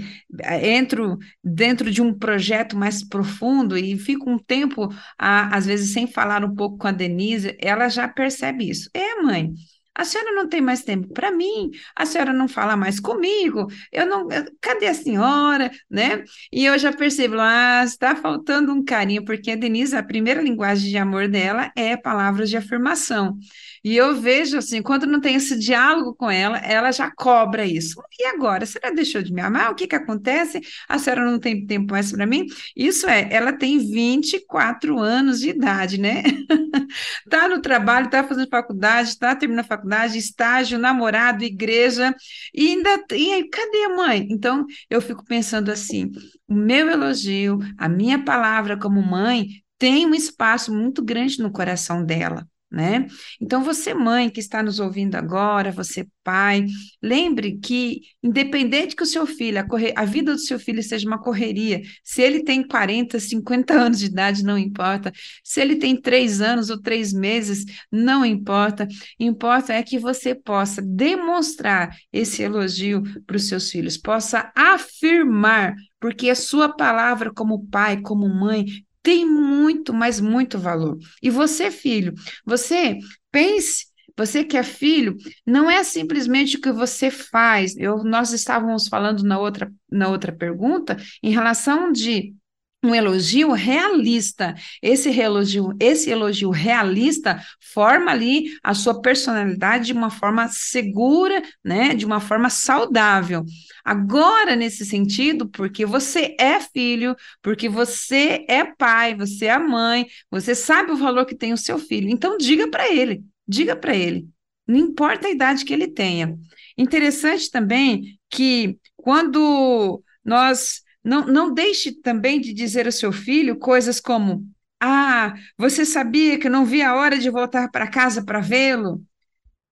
entro 0.63 1.19
dentro 1.45 1.91
de 1.91 2.01
um 2.01 2.15
projeto 2.19 2.75
mais 2.79 3.07
profundo 3.07 3.77
e 3.77 3.99
fico 3.99 4.31
um 4.31 4.39
tempo, 4.39 4.89
às 5.19 5.67
vezes, 5.67 5.93
sem 5.93 6.07
falar 6.07 6.43
um 6.43 6.55
pouco 6.55 6.79
com 6.79 6.89
a 6.89 6.93
Denise, 6.93 7.55
ela 7.61 7.91
já 7.91 8.09
percebe 8.09 8.71
isso. 8.71 8.89
É, 8.95 9.21
mãe, 9.23 9.53
a 9.97 10.05
senhora 10.05 10.33
não 10.33 10.49
tem 10.49 10.61
mais 10.61 10.83
tempo 10.83 11.09
para 11.09 11.31
mim, 11.31 11.71
a 11.95 12.05
senhora 12.05 12.33
não 12.33 12.47
fala 12.47 12.77
mais 12.77 13.01
comigo, 13.01 13.67
eu 13.91 14.07
não. 14.07 14.29
Cadê 14.61 14.87
a 14.87 14.95
senhora? 14.95 15.71
Né? 15.91 16.25
E 16.53 16.65
eu 16.65 16.79
já 16.79 16.93
percebo, 16.93 17.37
ah, 17.39 17.83
está 17.85 18.15
faltando 18.15 18.73
um 18.73 18.85
carinho, 18.85 19.25
porque 19.25 19.53
a 19.53 19.57
Denise, 19.57 19.97
a 19.97 20.03
primeira 20.03 20.43
linguagem 20.43 20.91
de 20.91 20.99
amor 20.99 21.29
dela 21.29 21.73
é 21.75 21.97
palavras 21.97 22.51
de 22.51 22.57
afirmação. 22.57 23.39
E 23.87 23.97
eu 23.97 24.21
vejo 24.21 24.59
assim, 24.59 24.83
quando 24.83 25.07
não 25.07 25.21
tem 25.21 25.37
esse 25.37 25.57
diálogo 25.57 26.13
com 26.13 26.29
ela, 26.29 26.59
ela 26.59 26.91
já 26.91 27.09
cobra 27.09 27.65
isso. 27.65 28.03
E 28.19 28.25
agora? 28.27 28.65
A 28.65 28.67
senhora 28.67 28.93
deixou 28.93 29.23
de 29.23 29.33
me 29.33 29.41
amar? 29.41 29.71
O 29.71 29.77
que 29.77 29.87
que 29.87 29.95
acontece? 29.95 30.61
A 30.89 30.99
senhora 30.99 31.25
não 31.25 31.39
tem 31.39 31.65
tempo 31.65 31.93
mais 31.93 32.11
para 32.11 32.27
mim? 32.27 32.47
Isso 32.75 33.09
é, 33.09 33.29
ela 33.31 33.53
tem 33.53 33.79
24 33.79 34.99
anos 34.99 35.39
de 35.39 35.51
idade, 35.51 36.01
né? 36.01 36.25
tá 37.31 37.49
no 37.49 37.61
trabalho, 37.61 38.11
tá 38.11 38.25
fazendo 38.25 38.49
faculdade, 38.49 39.17
tá 39.17 39.37
terminando 39.37 39.65
a 39.65 39.69
faculdade, 39.69 39.86
estágio, 40.15 40.79
namorado, 40.79 41.45
igreja, 41.45 42.15
e 42.55 42.69
ainda. 42.69 43.05
E 43.13 43.33
aí, 43.33 43.49
cadê 43.49 43.85
a 43.85 43.97
mãe? 43.97 44.27
Então, 44.31 44.65
eu 44.91 45.01
fico 45.01 45.25
pensando 45.25 45.71
assim: 45.71 46.11
o 46.49 46.55
meu 46.55 46.89
elogio, 46.91 47.59
a 47.79 47.89
minha 47.89 48.23
palavra 48.25 48.79
como 48.79 49.03
mãe, 49.03 49.47
tem 49.79 50.07
um 50.07 50.15
espaço 50.15 50.73
muito 50.75 51.05
grande 51.05 51.39
no 51.41 51.53
coração 51.53 52.05
dela 52.05 52.47
né? 52.77 53.07
Então, 53.41 53.65
você, 53.65 53.95
mãe 53.95 54.29
que 54.29 54.39
está 54.39 54.63
nos 54.63 54.79
ouvindo 54.79 55.15
agora, 55.15 55.73
você, 55.73 56.07
pai, 56.23 56.67
lembre 57.03 57.59
que, 57.59 58.03
independente 58.23 58.95
que 58.95 59.03
o 59.03 59.07
seu 59.07 59.27
filho, 59.27 59.59
a, 59.59 59.65
correr, 59.65 59.95
a 59.97 60.05
vida 60.05 60.35
do 60.35 60.39
seu 60.39 60.59
filho 60.59 60.83
seja 60.83 61.09
uma 61.09 61.19
correria, 61.19 61.81
se 62.05 62.21
ele 62.21 62.45
tem 62.45 62.63
40, 62.63 63.19
50 63.19 63.73
anos 63.73 63.99
de 64.01 64.07
idade, 64.07 64.45
não 64.45 64.59
importa, 64.59 65.11
se 65.43 65.59
ele 65.59 65.77
tem 65.77 65.99
três 65.99 66.43
anos 66.43 66.69
ou 66.69 66.79
três 66.79 67.15
meses, 67.15 67.65
não 67.91 68.27
importa, 68.27 68.87
importa 69.19 69.73
é 69.73 69.83
que 69.83 69.99
você 69.99 70.35
possa 70.35 70.83
demonstrar 70.83 71.97
esse 72.13 72.43
elogio 72.43 73.03
para 73.27 73.37
os 73.37 73.49
seus 73.49 73.71
filhos, 73.71 73.97
possa 73.97 74.53
afirmar 74.55 75.75
porque 75.99 76.29
a 76.29 76.35
sua 76.35 76.69
palavra 76.69 77.33
como 77.33 77.67
pai, 77.67 78.01
como 78.01 78.29
mãe, 78.29 78.67
tem 79.07 79.25
muito, 79.25 79.95
mas 79.95 80.19
muito 80.19 80.59
valor. 80.59 80.99
E 81.23 81.31
você, 81.31 81.71
filho, 81.71 82.13
você 82.45 82.99
pense 83.31 83.87
você 84.17 84.43
que 84.43 84.57
é 84.57 84.65
filho, 84.65 85.15
não 85.47 85.71
é 85.71 85.85
simplesmente 85.85 86.57
o 86.57 86.61
que 86.61 86.73
você 86.73 87.09
faz. 87.09 87.77
Eu, 87.77 88.03
nós 88.03 88.33
estávamos 88.33 88.89
falando 88.89 89.23
na 89.23 89.39
outra, 89.39 89.71
na 89.89 90.09
outra 90.09 90.33
pergunta 90.33 90.97
em 91.23 91.31
relação 91.31 91.93
de 91.93 92.35
um 92.83 92.95
elogio 92.95 93.53
realista. 93.53 94.55
Esse 94.83 95.09
elogio, 95.09 95.75
esse 95.81 96.11
elogio 96.11 96.51
realista 96.51 97.41
forma 97.73 98.11
ali 98.11 98.51
a 98.63 98.75
sua 98.75 99.01
personalidade 99.01 99.87
de 99.87 99.93
uma 99.93 100.11
forma 100.11 100.49
segura, 100.49 101.43
né, 101.65 101.95
de 101.95 102.05
uma 102.05 102.21
forma 102.21 102.49
saudável. 102.51 103.45
Agora, 103.85 104.55
nesse 104.57 104.85
sentido, 104.85 105.49
porque 105.49 105.85
você 105.85 106.37
é 106.39 106.61
filho, 106.61 107.17
porque 107.43 107.69
você 107.69 108.45
é 108.49 108.65
pai, 108.65 109.15
você 109.15 109.47
é 109.47 109.59
mãe, 109.59 110.07
você 110.31 110.55
sabe 110.55 110.93
o 110.93 110.97
valor 110.97 111.27
que 111.27 111.35
tem 111.35 111.53
o 111.53 111.59
seu 111.59 111.79
filho. 111.79 112.09
Então, 112.09 112.37
diga 112.37 112.69
para 112.69 112.93
ele, 112.93 113.25
diga 113.47 113.75
para 113.77 113.95
ele. 113.95 114.29
Não 114.67 114.77
importa 114.77 115.29
a 115.29 115.31
idade 115.31 115.65
que 115.65 115.73
ele 115.73 115.89
tenha. 115.89 116.37
Interessante 116.77 117.51
também 117.51 118.19
que 118.29 118.77
quando 118.97 120.03
nós 120.25 120.83
não, 121.07 121.25
não 121.25 121.55
deixe 121.55 121.93
também 121.93 122.41
de 122.41 122.53
dizer 122.53 122.87
ao 122.87 122.93
seu 122.93 123.13
filho 123.13 123.61
coisas 123.61 124.01
como: 124.01 124.45
Ah, 124.81 125.35
você 125.57 125.87
sabia 125.87 126.37
que 126.37 126.49
não 126.49 126.67
vi 126.67 126.83
a 126.83 126.97
hora 126.97 127.17
de 127.17 127.31
voltar 127.31 127.71
para 127.71 127.87
casa 127.89 128.25
para 128.25 128.41
vê-lo? 128.41 129.01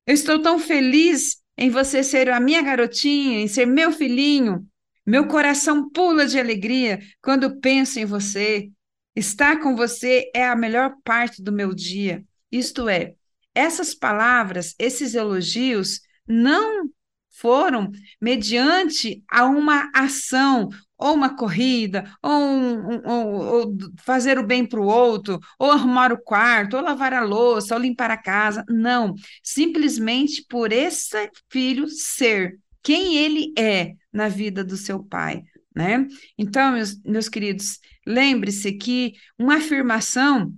Eu 0.06 0.14
estou 0.14 0.40
tão 0.40 0.60
feliz 0.60 1.42
em 1.58 1.70
você 1.70 2.04
ser 2.04 2.30
a 2.30 2.38
minha 2.38 2.62
garotinha, 2.62 3.40
em 3.40 3.48
ser 3.48 3.66
meu 3.66 3.90
filhinho. 3.90 4.64
Meu 5.04 5.26
coração 5.26 5.90
pula 5.90 6.24
de 6.24 6.38
alegria 6.38 7.00
quando 7.20 7.58
penso 7.58 7.98
em 7.98 8.04
você. 8.04 8.70
Estar 9.16 9.60
com 9.60 9.74
você 9.74 10.30
é 10.32 10.46
a 10.46 10.54
melhor 10.54 10.94
parte 11.02 11.42
do 11.42 11.50
meu 11.50 11.74
dia. 11.74 12.24
Isto 12.50 12.88
é, 12.88 13.14
essas 13.52 13.92
palavras, 13.92 14.72
esses 14.78 15.14
elogios, 15.14 16.00
não 16.28 16.88
foram 17.28 17.90
mediante 18.20 19.24
a 19.28 19.44
uma 19.46 19.90
ação, 19.92 20.68
ou 20.98 21.14
uma 21.14 21.36
corrida, 21.36 22.04
ou, 22.22 22.30
um, 22.30 23.00
ou, 23.04 23.32
ou 23.32 23.76
fazer 23.98 24.38
o 24.38 24.46
bem 24.46 24.64
para 24.64 24.80
o 24.80 24.86
outro, 24.86 25.40
ou 25.58 25.70
arrumar 25.70 26.12
o 26.12 26.22
quarto, 26.22 26.76
ou 26.76 26.82
lavar 26.82 27.12
a 27.12 27.22
louça, 27.22 27.74
ou 27.74 27.80
limpar 27.80 28.10
a 28.10 28.16
casa. 28.16 28.64
Não, 28.68 29.14
simplesmente 29.42 30.44
por 30.48 30.72
esse 30.72 31.30
filho 31.50 31.88
ser 31.88 32.58
quem 32.82 33.16
ele 33.16 33.52
é 33.58 33.94
na 34.12 34.28
vida 34.28 34.62
do 34.62 34.76
seu 34.76 35.02
pai. 35.02 35.42
Né? 35.74 36.06
Então, 36.38 36.72
meus, 36.72 37.00
meus 37.02 37.28
queridos, 37.28 37.80
lembre-se 38.06 38.72
que 38.72 39.14
uma 39.38 39.56
afirmação 39.56 40.54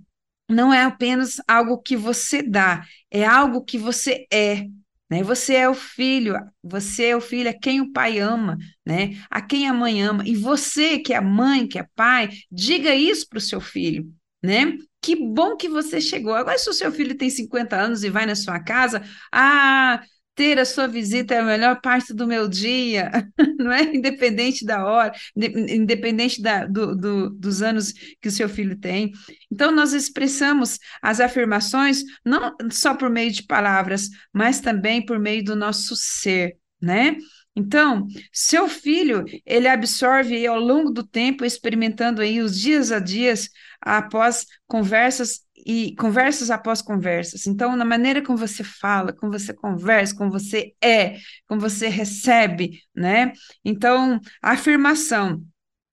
não 0.49 0.73
é 0.73 0.83
apenas 0.83 1.41
algo 1.47 1.81
que 1.81 1.97
você 1.97 2.41
dá, 2.41 2.85
é 3.11 3.25
algo 3.25 3.63
que 3.63 3.77
você 3.77 4.27
é. 4.31 4.67
Né? 5.09 5.23
Você 5.23 5.55
é 5.55 5.69
o 5.69 5.73
filho, 5.73 6.35
você 6.61 7.05
é 7.05 7.15
o 7.15 7.21
filho 7.21 7.49
a 7.49 7.53
quem 7.53 7.81
o 7.81 7.91
pai 7.91 8.19
ama, 8.19 8.57
né? 8.85 9.17
a 9.29 9.41
quem 9.41 9.67
a 9.67 9.73
mãe 9.73 10.01
ama. 10.01 10.23
E 10.27 10.35
você, 10.35 10.99
que 10.99 11.13
é 11.13 11.21
mãe, 11.21 11.67
que 11.67 11.79
é 11.79 11.85
pai, 11.95 12.29
diga 12.51 12.93
isso 12.93 13.27
para 13.29 13.37
o 13.37 13.41
seu 13.41 13.61
filho. 13.61 14.11
Né? 14.43 14.77
Que 15.01 15.15
bom 15.15 15.55
que 15.55 15.69
você 15.69 16.01
chegou. 16.01 16.33
Agora, 16.33 16.57
se 16.57 16.69
o 16.69 16.73
seu 16.73 16.91
filho 16.91 17.17
tem 17.17 17.29
50 17.29 17.75
anos 17.75 18.03
e 18.03 18.09
vai 18.09 18.25
na 18.25 18.35
sua 18.35 18.59
casa, 18.59 19.01
ah, 19.31 20.01
ter 20.37 20.59
a 20.59 20.65
sua 20.65 20.87
visita 20.87 21.33
é 21.33 21.39
a 21.39 21.43
melhor 21.43 21.81
parte 21.81 22.13
do 22.13 22.27
meu 22.27 22.47
dia, 22.47 23.11
não 23.57 23.71
é? 23.71 23.81
Independente 23.83 24.63
da 24.63 24.85
hora, 24.85 25.11
independente 25.35 26.39
da, 26.39 26.63
do, 26.67 26.95
do, 26.95 27.29
dos 27.31 27.63
anos 27.63 27.91
que 28.21 28.27
o 28.27 28.31
seu 28.31 28.47
filho 28.47 28.77
tem. 28.77 29.11
Então, 29.51 29.71
nós 29.71 29.93
expressamos 29.93 30.77
as 31.01 31.19
afirmações 31.19 32.03
não 32.23 32.55
só 32.71 32.93
por 32.93 33.09
meio 33.09 33.31
de 33.31 33.43
palavras, 33.43 34.09
mas 34.31 34.61
também 34.61 35.03
por 35.03 35.17
meio 35.17 35.43
do 35.43 35.55
nosso 35.55 35.95
ser, 35.95 36.55
né? 36.79 37.17
Então, 37.55 38.05
seu 38.31 38.69
filho, 38.69 39.25
ele 39.43 39.67
absorve 39.67 40.45
ao 40.45 40.59
longo 40.59 40.91
do 40.91 41.03
tempo, 41.03 41.43
experimentando 41.43 42.21
aí 42.21 42.39
os 42.39 42.55
dias 42.59 42.91
a 42.91 42.99
dias, 42.99 43.49
após 43.81 44.45
conversas 44.67 45.46
e 45.67 45.93
conversas 45.97 46.49
após 46.49 46.81
conversas. 46.81 47.45
Então, 47.45 47.75
na 47.75 47.83
maneira 47.83 48.23
como 48.23 48.37
você 48.37 48.63
fala, 48.63 49.11
como 49.11 49.33
você 49.33 49.53
conversa, 49.53 50.15
como 50.15 50.31
você 50.31 50.73
é, 50.81 51.17
como 51.45 51.59
você 51.59 51.89
recebe, 51.89 52.79
né? 52.95 53.33
Então, 53.65 54.17
a 54.41 54.51
afirmação, 54.51 55.43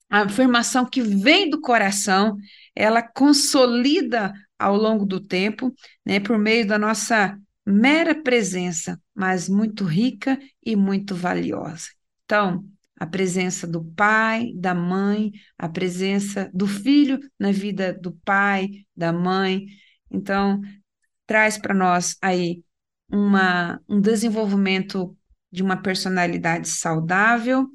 a 0.08 0.20
afirmação 0.20 0.86
que 0.86 1.02
vem 1.02 1.50
do 1.50 1.60
coração, 1.60 2.36
ela 2.72 3.02
consolida 3.02 4.32
ao 4.56 4.76
longo 4.76 5.04
do 5.04 5.20
tempo, 5.20 5.74
né, 6.06 6.20
por 6.20 6.38
meio 6.38 6.64
da 6.64 6.78
nossa 6.78 7.36
mera 7.66 8.14
presença, 8.14 9.00
mas 9.12 9.48
muito 9.48 9.82
rica 9.82 10.38
e 10.64 10.76
muito 10.76 11.16
valiosa. 11.16 11.88
Então, 12.24 12.64
a 12.96 13.06
presença 13.06 13.66
do 13.66 13.84
pai, 13.84 14.52
da 14.54 14.74
mãe, 14.74 15.32
a 15.58 15.68
presença 15.68 16.50
do 16.54 16.66
filho 16.66 17.18
na 17.38 17.50
vida 17.50 17.92
do 17.92 18.12
pai, 18.24 18.68
da 18.96 19.12
mãe. 19.12 19.66
Então, 20.10 20.60
traz 21.26 21.58
para 21.58 21.74
nós 21.74 22.16
aí 22.22 22.62
uma, 23.10 23.80
um 23.88 24.00
desenvolvimento 24.00 25.16
de 25.50 25.62
uma 25.62 25.76
personalidade 25.76 26.68
saudável, 26.68 27.66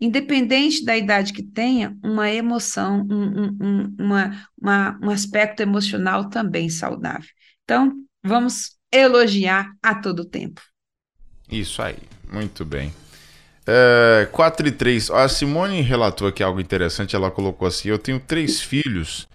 independente 0.00 0.84
da 0.84 0.96
idade 0.96 1.32
que 1.32 1.42
tenha, 1.42 1.96
uma 2.04 2.30
emoção, 2.30 3.06
um, 3.10 3.46
um, 3.60 3.96
uma, 3.98 4.48
uma, 4.60 4.98
um 5.02 5.10
aspecto 5.10 5.62
emocional 5.62 6.28
também 6.28 6.68
saudável. 6.68 7.28
Então, 7.64 7.92
vamos 8.22 8.76
elogiar 8.92 9.72
a 9.82 9.94
todo 9.94 10.28
tempo. 10.28 10.60
Isso 11.50 11.80
aí, 11.80 11.96
muito 12.30 12.64
bem. 12.64 12.92
É, 13.66 14.28
4 14.30 14.68
e 14.68 14.72
3. 14.72 15.10
A 15.10 15.28
Simone 15.28 15.80
relatou 15.80 16.28
aqui 16.28 16.42
algo 16.42 16.60
interessante. 16.60 17.16
Ela 17.16 17.30
colocou 17.30 17.66
assim: 17.66 17.88
Eu 17.88 17.98
tenho 17.98 18.20
três 18.20 18.60
filhos 18.60 19.28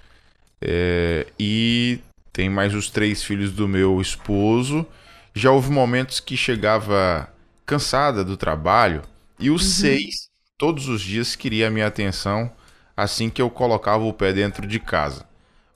é, 0.62 1.28
e 1.38 2.00
tem 2.32 2.50
mais 2.50 2.74
os 2.74 2.90
três 2.90 3.24
filhos 3.24 3.52
do 3.52 3.68
meu 3.68 4.00
esposo. 4.00 4.86
Já 5.34 5.52
houve 5.52 5.72
momentos 5.72 6.20
que 6.20 6.38
chegava 6.38 7.30
cansada 7.66 8.24
do 8.24 8.38
trabalho 8.38 9.02
e 9.40 9.50
os 9.50 9.64
uhum. 9.64 9.70
seis, 9.70 10.30
todos 10.58 10.88
os 10.88 11.02
dias, 11.02 11.36
queria 11.36 11.68
a 11.68 11.72
minha 11.72 11.88
atenção 11.88 12.52
assim 12.96 13.30
que 13.30 13.42
eu 13.42 13.50
colocava 13.50 14.04
o 14.04 14.14
pé 14.14 14.32
dentro 14.32 14.68
de 14.68 14.80
casa. 14.80 15.26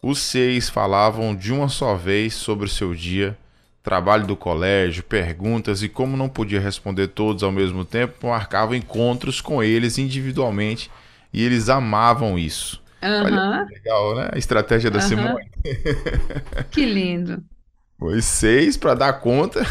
Os 0.02 0.20
seis 0.20 0.70
falavam 0.70 1.36
de 1.36 1.52
uma 1.52 1.68
só 1.68 1.96
vez 1.96 2.36
sobre 2.36 2.66
o 2.66 2.70
seu 2.70 2.94
dia 2.94 3.38
trabalho 3.86 4.26
do 4.26 4.36
colégio, 4.36 5.04
perguntas 5.04 5.84
e 5.84 5.88
como 5.88 6.18
não 6.18 6.28
podia 6.28 6.60
responder 6.60 7.08
todos 7.10 7.44
ao 7.44 7.52
mesmo 7.52 7.86
tempo, 7.86 8.28
marcava 8.28 8.76
encontros 8.76 9.40
com 9.40 9.62
eles 9.62 10.00
individualmente 10.00 10.90
e 11.32 11.44
eles 11.44 11.70
amavam 11.70 12.38
isso. 12.38 12.84
Uhum. 13.04 13.26
Olha, 13.26 13.66
legal, 13.66 14.16
né? 14.16 14.30
A 14.34 14.38
estratégia 14.38 14.90
da 14.90 15.00
uhum. 15.00 15.08
Simone. 15.08 15.52
que 16.72 16.84
lindo. 16.84 17.44
Os 18.02 18.26
seis 18.26 18.76
para 18.76 18.96
dar 18.96 19.14
conta. 19.22 19.62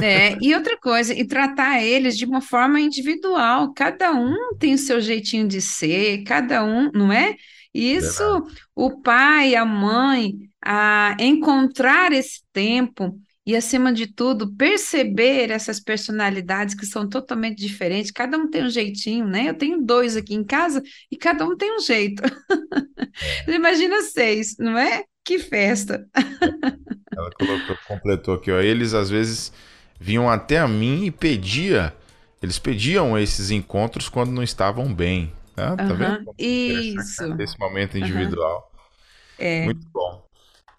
É, 0.00 0.36
e 0.44 0.54
outra 0.54 0.76
coisa, 0.76 1.12
e 1.12 1.24
tratar 1.24 1.82
eles 1.82 2.16
de 2.16 2.26
uma 2.26 2.42
forma 2.42 2.78
individual. 2.78 3.72
Cada 3.74 4.12
um 4.12 4.54
tem 4.58 4.74
o 4.74 4.78
seu 4.78 5.00
jeitinho 5.00 5.48
de 5.48 5.60
ser, 5.60 6.22
cada 6.24 6.62
um, 6.62 6.90
não 6.92 7.10
é? 7.10 7.34
Isso, 7.74 8.46
o 8.74 9.00
pai, 9.02 9.56
a 9.56 9.64
mãe, 9.64 10.34
a 10.64 11.16
encontrar 11.18 12.12
esse 12.12 12.42
tempo 12.52 13.18
e, 13.46 13.54
acima 13.54 13.92
de 13.92 14.06
tudo, 14.06 14.54
perceber 14.54 15.50
essas 15.50 15.78
personalidades 15.78 16.74
que 16.74 16.86
são 16.86 17.08
totalmente 17.08 17.58
diferentes. 17.58 18.10
Cada 18.10 18.38
um 18.38 18.48
tem 18.48 18.64
um 18.64 18.70
jeitinho, 18.70 19.26
né? 19.26 19.48
Eu 19.50 19.54
tenho 19.54 19.82
dois 19.82 20.16
aqui 20.16 20.34
em 20.34 20.44
casa 20.44 20.82
e 21.10 21.16
cada 21.16 21.44
um 21.44 21.56
tem 21.56 21.76
um 21.76 21.80
jeito. 21.80 22.22
É. 23.46 23.50
Imagina 23.54 24.02
seis, 24.02 24.56
não 24.58 24.78
é? 24.78 25.04
Que 25.22 25.38
festa! 25.38 26.06
Ela 27.16 27.30
colocou, 27.38 27.76
completou 27.86 28.34
aqui, 28.34 28.50
ó. 28.50 28.60
Eles 28.60 28.94
às 28.94 29.10
vezes 29.10 29.52
vinham 30.00 30.28
até 30.28 30.58
a 30.58 30.66
mim 30.66 31.04
e 31.04 31.10
pedia, 31.10 31.94
eles 32.42 32.58
pediam 32.58 33.16
esses 33.18 33.50
encontros 33.50 34.08
quando 34.08 34.32
não 34.32 34.42
estavam 34.42 34.92
bem. 34.92 35.32
Né? 35.56 35.76
Tá 35.76 35.92
vendo? 35.92 36.34
Isso. 36.38 37.40
Esse 37.40 37.58
momento 37.58 37.96
individual. 37.96 38.70
É. 39.38 39.64
Muito 39.64 39.86
bom. 39.92 40.24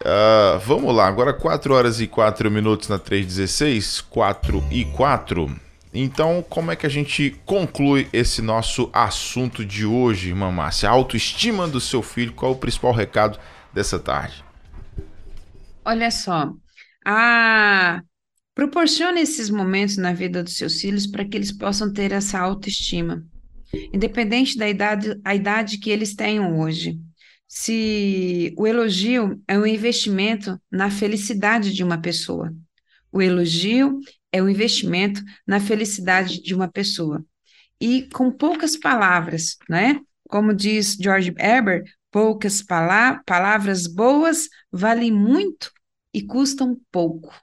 Uh, 0.02 0.58
vamos 0.60 0.94
lá, 0.94 1.06
agora 1.06 1.32
4 1.32 1.72
horas 1.72 2.00
e 2.00 2.06
4 2.06 2.50
minutos 2.50 2.88
na 2.88 2.98
316, 2.98 4.02
4 4.02 4.62
e 4.70 4.84
4. 4.84 5.60
Então, 5.92 6.44
como 6.48 6.70
é 6.70 6.76
que 6.76 6.84
a 6.84 6.90
gente 6.90 7.40
conclui 7.46 8.06
esse 8.12 8.42
nosso 8.42 8.90
assunto 8.92 9.64
de 9.64 9.86
hoje, 9.86 10.28
irmã 10.28 10.50
Márcia? 10.50 10.90
A 10.90 10.92
autoestima 10.92 11.66
do 11.66 11.80
seu 11.80 12.02
filho, 12.02 12.34
qual 12.34 12.52
o 12.52 12.56
principal 12.56 12.92
recado 12.92 13.38
dessa 13.72 13.98
tarde? 13.98 14.44
Olha 15.82 16.10
só, 16.10 16.52
a... 17.06 18.02
proporcione 18.54 19.22
esses 19.22 19.48
momentos 19.48 19.96
na 19.96 20.12
vida 20.12 20.44
dos 20.44 20.58
seus 20.58 20.80
filhos 20.80 21.06
para 21.06 21.24
que 21.24 21.36
eles 21.36 21.52
possam 21.52 21.90
ter 21.90 22.12
essa 22.12 22.38
autoestima, 22.38 23.24
independente 23.94 24.58
da 24.58 24.68
idade, 24.68 25.18
a 25.24 25.34
idade 25.34 25.78
que 25.78 25.88
eles 25.88 26.14
tenham 26.14 26.58
hoje 26.60 26.98
se 27.48 28.54
o 28.56 28.66
elogio 28.66 29.40
é 29.46 29.58
um 29.58 29.66
investimento 29.66 30.60
na 30.70 30.90
felicidade 30.90 31.72
de 31.72 31.84
uma 31.84 32.00
pessoa. 32.00 32.54
O 33.12 33.22
elogio 33.22 34.00
é 34.32 34.42
um 34.42 34.48
investimento 34.48 35.22
na 35.46 35.60
felicidade 35.60 36.42
de 36.42 36.54
uma 36.54 36.68
pessoa. 36.68 37.24
E 37.80 38.08
com 38.10 38.30
poucas 38.30 38.76
palavras, 38.76 39.56
né? 39.68 40.00
Como 40.28 40.52
diz 40.52 40.96
George 41.00 41.34
Herbert, 41.38 41.84
poucas 42.10 42.62
pala 42.62 43.22
palavras 43.24 43.86
boas 43.86 44.48
valem 44.72 45.12
muito 45.12 45.70
e 46.12 46.22
custam 46.22 46.80
pouco. 46.90 47.34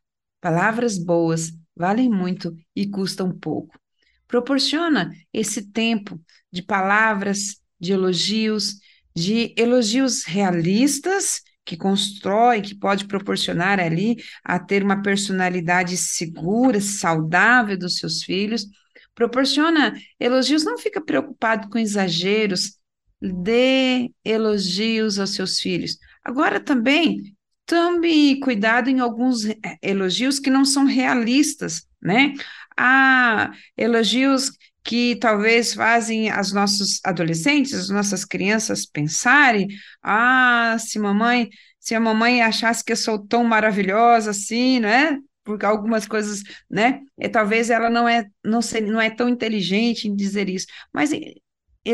Palavras 0.41 0.97
boas 0.97 1.51
valem 1.75 2.09
muito 2.09 2.55
e 2.75 2.87
custam 2.87 3.31
pouco. 3.31 3.79
Proporciona 4.27 5.13
esse 5.31 5.71
tempo 5.71 6.19
de 6.51 6.61
palavras, 6.61 7.61
de 7.79 7.93
elogios, 7.93 8.79
de 9.15 9.53
elogios 9.57 10.23
realistas 10.23 11.41
que 11.65 11.77
constrói, 11.77 12.61
que 12.61 12.75
pode 12.75 13.05
proporcionar 13.07 13.79
ali 13.79 14.17
a 14.43 14.59
ter 14.59 14.83
uma 14.83 15.01
personalidade 15.01 15.95
segura, 15.95 16.81
saudável 16.81 17.77
dos 17.77 17.97
seus 17.97 18.23
filhos. 18.23 18.67
Proporciona 19.15 19.93
elogios, 20.19 20.63
não 20.63 20.77
fica 20.77 20.99
preocupado 20.99 21.69
com 21.69 21.77
exageros, 21.77 22.77
dê 23.21 24.11
elogios 24.25 25.19
aos 25.19 25.33
seus 25.33 25.59
filhos. 25.59 25.97
Agora 26.23 26.59
também 26.59 27.33
tome 27.65 28.39
cuidado 28.39 28.89
em 28.89 28.99
alguns 28.99 29.43
elogios 29.81 30.39
que 30.39 30.49
não 30.49 30.65
são 30.65 30.85
realistas, 30.85 31.87
né? 32.01 32.33
Há 32.75 33.51
elogios 33.77 34.51
que 34.83 35.15
talvez 35.15 35.73
fazem 35.73 36.29
as 36.29 36.51
nossos 36.51 36.99
adolescentes, 37.05 37.73
as 37.73 37.89
nossas 37.89 38.25
crianças 38.25 38.85
pensarem: 38.85 39.67
ah, 40.01 40.75
se 40.79 40.99
mamãe, 40.99 41.49
se 41.79 41.95
a 41.95 41.99
mamãe 41.99 42.41
achasse 42.41 42.83
que 42.83 42.91
eu 42.91 42.97
sou 42.97 43.19
tão 43.19 43.43
maravilhosa 43.43 44.31
assim, 44.31 44.79
né? 44.79 45.19
porque 45.43 45.65
algumas 45.65 46.07
coisas, 46.07 46.41
né? 46.69 47.01
E, 47.17 47.27
talvez 47.27 47.69
ela 47.69 47.89
não 47.89 48.07
é, 48.07 48.25
não, 48.43 48.61
ser, 48.61 48.81
não 48.81 48.99
é 49.01 49.09
tão 49.09 49.27
inteligente 49.27 50.07
em 50.07 50.15
dizer 50.15 50.49
isso, 50.49 50.67
mas 50.93 51.11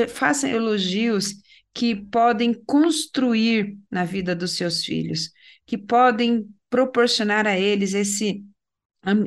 faça 0.10 0.48
elogios 0.48 1.34
que 1.74 1.96
podem 1.96 2.54
construir 2.66 3.78
na 3.90 4.04
vida 4.04 4.36
dos 4.36 4.56
seus 4.56 4.84
filhos, 4.84 5.32
que 5.66 5.78
podem 5.78 6.48
proporcionar 6.70 7.48
a 7.48 7.58
eles 7.58 7.94
esse 7.94 8.44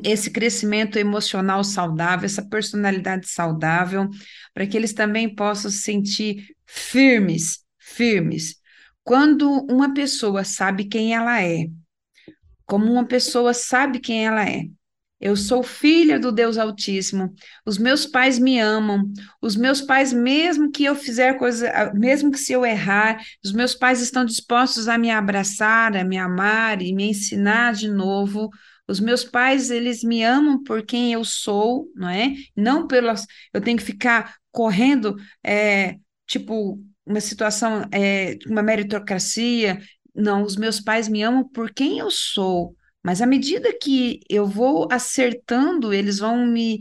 esse 0.03 0.31
crescimento 0.31 0.97
emocional 0.97 1.63
saudável, 1.63 2.25
essa 2.25 2.47
personalidade 2.47 3.27
saudável, 3.27 4.07
para 4.53 4.67
que 4.67 4.77
eles 4.77 4.93
também 4.93 5.33
possam 5.33 5.71
se 5.71 5.79
sentir 5.79 6.55
firmes, 6.65 7.65
firmes. 7.79 8.55
Quando 9.03 9.49
uma 9.69 9.93
pessoa 9.93 10.43
sabe 10.43 10.85
quem 10.85 11.13
ela 11.13 11.41
é, 11.41 11.67
como 12.65 12.91
uma 12.91 13.05
pessoa 13.05 13.53
sabe 13.53 13.99
quem 13.99 14.25
ela 14.25 14.47
é, 14.47 14.65
eu 15.23 15.37
sou 15.37 15.63
filha 15.63 16.19
do 16.19 16.33
Deus 16.33 16.57
Altíssimo. 16.57 17.33
Os 17.65 17.77
meus 17.77 18.05
pais 18.05 18.37
me 18.37 18.59
amam. 18.59 19.09
Os 19.41 19.55
meus 19.55 19.79
pais, 19.79 20.11
mesmo 20.11 20.69
que 20.69 20.83
eu 20.83 20.95
fizer 20.95 21.37
coisa, 21.39 21.93
mesmo 21.93 22.29
que 22.29 22.37
se 22.37 22.51
eu 22.51 22.65
errar, 22.65 23.21
os 23.41 23.53
meus 23.53 23.73
pais 23.73 24.01
estão 24.01 24.25
dispostos 24.25 24.89
a 24.89 24.97
me 24.97 25.09
abraçar, 25.09 25.95
a 25.95 26.03
me 26.03 26.17
amar 26.17 26.81
e 26.81 26.93
me 26.93 27.05
ensinar 27.05 27.73
de 27.73 27.87
novo. 27.87 28.49
Os 28.87 28.99
meus 28.99 29.23
pais, 29.23 29.69
eles 29.69 30.03
me 30.03 30.23
amam 30.23 30.61
por 30.63 30.85
quem 30.85 31.13
eu 31.13 31.23
sou, 31.23 31.89
não 31.95 32.09
é? 32.09 32.33
Não 32.55 32.87
pelas. 32.87 33.25
Eu 33.53 33.61
tenho 33.61 33.77
que 33.77 33.83
ficar 33.83 34.35
correndo, 34.51 35.15
é, 35.43 35.97
tipo, 36.27 36.79
uma 37.05 37.21
situação, 37.21 37.87
é, 37.91 38.37
uma 38.45 38.61
meritocracia. 38.61 39.81
Não, 40.13 40.43
os 40.43 40.55
meus 40.55 40.79
pais 40.79 41.07
me 41.07 41.23
amam 41.23 41.47
por 41.47 41.73
quem 41.73 41.99
eu 41.99 42.11
sou 42.11 42.75
mas 43.03 43.21
à 43.21 43.25
medida 43.25 43.77
que 43.77 44.21
eu 44.29 44.47
vou 44.47 44.87
acertando, 44.89 45.93
eles 45.93 46.19
vão 46.19 46.47
me 46.47 46.79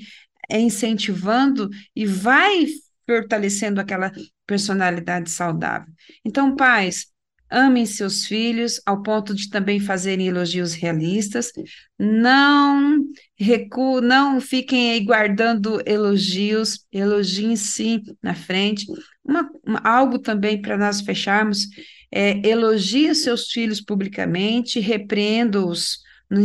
incentivando 0.49 1.69
e 1.97 2.07
vai 2.07 2.67
fortalecendo 3.05 3.81
aquela 3.81 4.13
personalidade 4.47 5.31
saudável. 5.31 5.93
Então, 6.25 6.55
pais, 6.55 7.07
amem 7.53 7.85
seus 7.87 8.27
filhos 8.27 8.81
ao 8.87 9.03
ponto 9.03 9.35
de 9.35 9.51
também 9.51 9.79
fazerem 9.79 10.27
elogios 10.27 10.73
realistas. 10.73 11.53
Não 11.99 13.05
recuem, 13.39 14.03
não 14.03 14.41
fiquem 14.41 14.93
aí 14.93 15.01
guardando 15.01 15.81
elogios, 15.87 16.87
elogiem 16.91 17.55
sim 17.55 18.03
na 18.23 18.35
frente. 18.35 18.87
Uma, 19.25 19.49
uma, 19.65 19.81
algo 19.85 20.19
também 20.19 20.61
para 20.61 20.79
nós 20.79 21.03
fecharmos 21.03 21.69
é 22.11 22.47
elogie 22.47 23.15
seus 23.15 23.51
filhos 23.51 23.81
publicamente, 23.81 24.81
repreenda-os 24.81 25.99
no, 26.31 26.41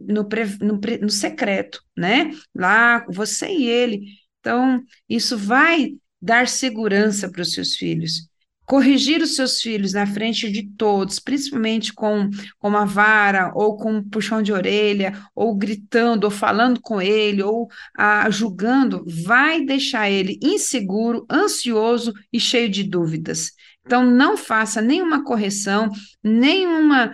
no, 0.00 0.28
no, 0.60 0.80
no 1.00 1.10
secreto, 1.10 1.82
né? 1.96 2.30
Lá, 2.54 3.04
você 3.08 3.48
e 3.48 3.66
ele. 3.66 4.02
Então, 4.40 4.82
isso 5.08 5.36
vai 5.38 5.94
dar 6.20 6.46
segurança 6.46 7.30
para 7.30 7.42
os 7.42 7.52
seus 7.52 7.74
filhos. 7.76 8.28
Corrigir 8.64 9.20
os 9.20 9.34
seus 9.34 9.60
filhos 9.60 9.92
na 9.92 10.06
frente 10.06 10.50
de 10.50 10.68
todos, 10.76 11.18
principalmente 11.18 11.92
com, 11.92 12.30
com 12.58 12.68
uma 12.68 12.86
vara, 12.86 13.52
ou 13.54 13.76
com 13.76 13.96
um 13.96 14.08
puxão 14.08 14.40
de 14.40 14.52
orelha, 14.52 15.20
ou 15.34 15.54
gritando, 15.56 16.24
ou 16.24 16.30
falando 16.30 16.80
com 16.80 17.00
ele, 17.00 17.42
ou 17.42 17.68
ah, 17.96 18.30
julgando, 18.30 19.04
vai 19.24 19.64
deixar 19.64 20.08
ele 20.10 20.38
inseguro, 20.42 21.26
ansioso 21.30 22.14
e 22.32 22.38
cheio 22.38 22.68
de 22.68 22.84
dúvidas. 22.84 23.52
Então, 23.84 24.04
não 24.04 24.36
faça 24.36 24.80
nenhuma 24.80 25.24
correção, 25.24 25.90
nenhuma 26.22 27.12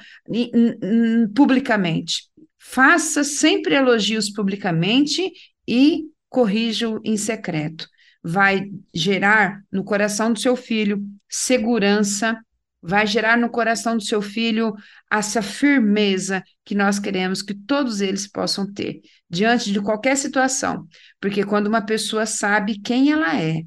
publicamente. 1.34 2.24
Faça 2.58 3.24
sempre 3.24 3.74
elogios 3.74 4.30
publicamente 4.30 5.32
e 5.66 6.04
corrija-o 6.28 7.00
em 7.02 7.16
secreto. 7.16 7.88
Vai 8.22 8.70
gerar 8.94 9.62
no 9.70 9.84
coração 9.84 10.32
do 10.32 10.38
seu 10.38 10.56
filho 10.56 11.02
segurança, 11.28 12.38
vai 12.82 13.06
gerar 13.06 13.36
no 13.36 13.50
coração 13.50 13.96
do 13.96 14.02
seu 14.02 14.22
filho 14.22 14.74
essa 15.10 15.42
firmeza 15.42 16.42
que 16.64 16.74
nós 16.74 16.98
queremos 16.98 17.42
que 17.42 17.54
todos 17.54 18.00
eles 18.00 18.26
possam 18.26 18.72
ter 18.72 19.00
diante 19.28 19.72
de 19.72 19.80
qualquer 19.80 20.16
situação. 20.16 20.86
Porque 21.20 21.44
quando 21.44 21.66
uma 21.66 21.84
pessoa 21.84 22.26
sabe 22.26 22.80
quem 22.80 23.12
ela 23.12 23.40
é, 23.40 23.62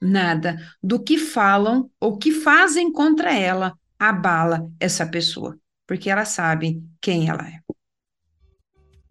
nada 0.00 0.56
do 0.82 1.02
que 1.02 1.16
falam 1.18 1.90
ou 1.98 2.18
que 2.18 2.32
fazem 2.32 2.92
contra 2.92 3.32
ela 3.32 3.72
abala 3.98 4.68
essa 4.78 5.06
pessoa, 5.06 5.58
porque 5.86 6.10
ela 6.10 6.24
sabe 6.24 6.82
quem 7.00 7.28
ela 7.28 7.46
é. 7.48 7.60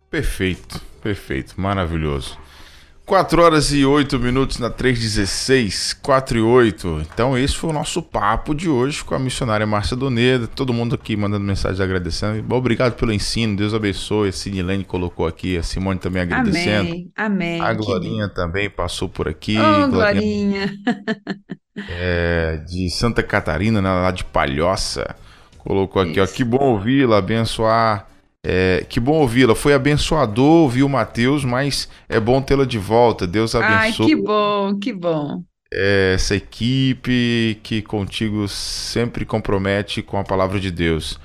Perfeito, 0.10 0.80
perfeito, 1.02 1.60
maravilhoso. 1.60 2.38
4 3.06 3.42
horas 3.42 3.74
e 3.74 3.86
8 3.86 4.18
minutos 4.18 4.60
na 4.60 4.70
316, 4.70 5.94
4 6.02 6.38
e 6.38 6.42
8. 6.42 7.02
Então, 7.02 7.38
esse 7.38 7.54
foi 7.54 7.70
o 7.70 7.74
nosso 7.74 8.02
papo 8.02 8.56
de 8.56 8.70
hoje 8.70 9.04
com 9.04 9.14
a 9.14 9.20
missionária 9.20 9.68
Márcia 9.68 9.96
Doneda. 9.98 10.48
Todo 10.48 10.72
mundo 10.72 10.96
aqui 10.96 11.18
mandando 11.18 11.46
mensagem 11.46 11.84
agradecendo. 11.84 12.56
Obrigado 12.56 12.94
pelo 12.94 13.12
ensino, 13.12 13.58
Deus 13.58 13.74
abençoe. 13.74 14.30
A 14.30 14.32
Sidney 14.32 14.86
colocou 14.86 15.28
aqui, 15.28 15.58
a 15.58 15.64
Simone 15.64 16.00
também 16.00 16.22
agradecendo. 16.22 16.90
Amém, 16.90 17.12
amém. 17.16 17.62
A 17.62 17.74
Glorinha 17.74 18.30
que... 18.30 18.36
também 18.36 18.70
passou 18.70 19.10
por 19.10 19.28
aqui. 19.28 19.58
Oh, 19.60 19.90
Glorinha. 19.90 20.74
é, 21.90 22.64
de 22.66 22.90
Santa 22.90 23.22
Catarina, 23.22 23.82
né, 23.82 23.90
lá 23.90 24.12
de 24.12 24.24
Palhoça. 24.24 25.14
Colocou 25.58 26.02
aqui, 26.02 26.22
Isso. 26.22 26.34
ó. 26.34 26.36
Que 26.36 26.44
bom 26.44 26.72
ouvi-la, 26.72 27.18
abençoar 27.18 28.13
é, 28.46 28.86
que 28.90 29.00
bom 29.00 29.14
ouvi-la. 29.14 29.56
Foi 29.56 29.74
abençoador 29.74 30.64
ouvir 30.64 30.84
o 30.84 30.90
Matheus, 30.90 31.46
mas 31.46 31.88
é 32.10 32.20
bom 32.20 32.42
tê-la 32.42 32.66
de 32.66 32.78
volta. 32.78 33.26
Deus 33.26 33.56
abençoe. 33.56 33.76
Ai, 33.76 33.92
que 33.94 34.16
bom, 34.16 34.78
que 34.78 34.92
bom. 34.92 35.42
É, 35.74 36.14
essa 36.16 36.36
equipe 36.36 37.60
que 37.64 37.82
contigo 37.82 38.48
sempre 38.48 39.26
compromete 39.26 40.02
com 40.02 40.18
a 40.18 40.24
palavra 40.24 40.60
de 40.60 40.70
Deus. 40.70 41.18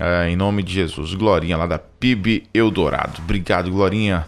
É, 0.00 0.30
em 0.30 0.36
nome 0.36 0.62
de 0.62 0.72
Jesus. 0.72 1.14
Glorinha, 1.14 1.58
lá 1.58 1.66
da 1.66 1.78
PIB 1.78 2.44
Eldorado. 2.54 3.20
Obrigado, 3.22 3.70
Glorinha. 3.70 4.26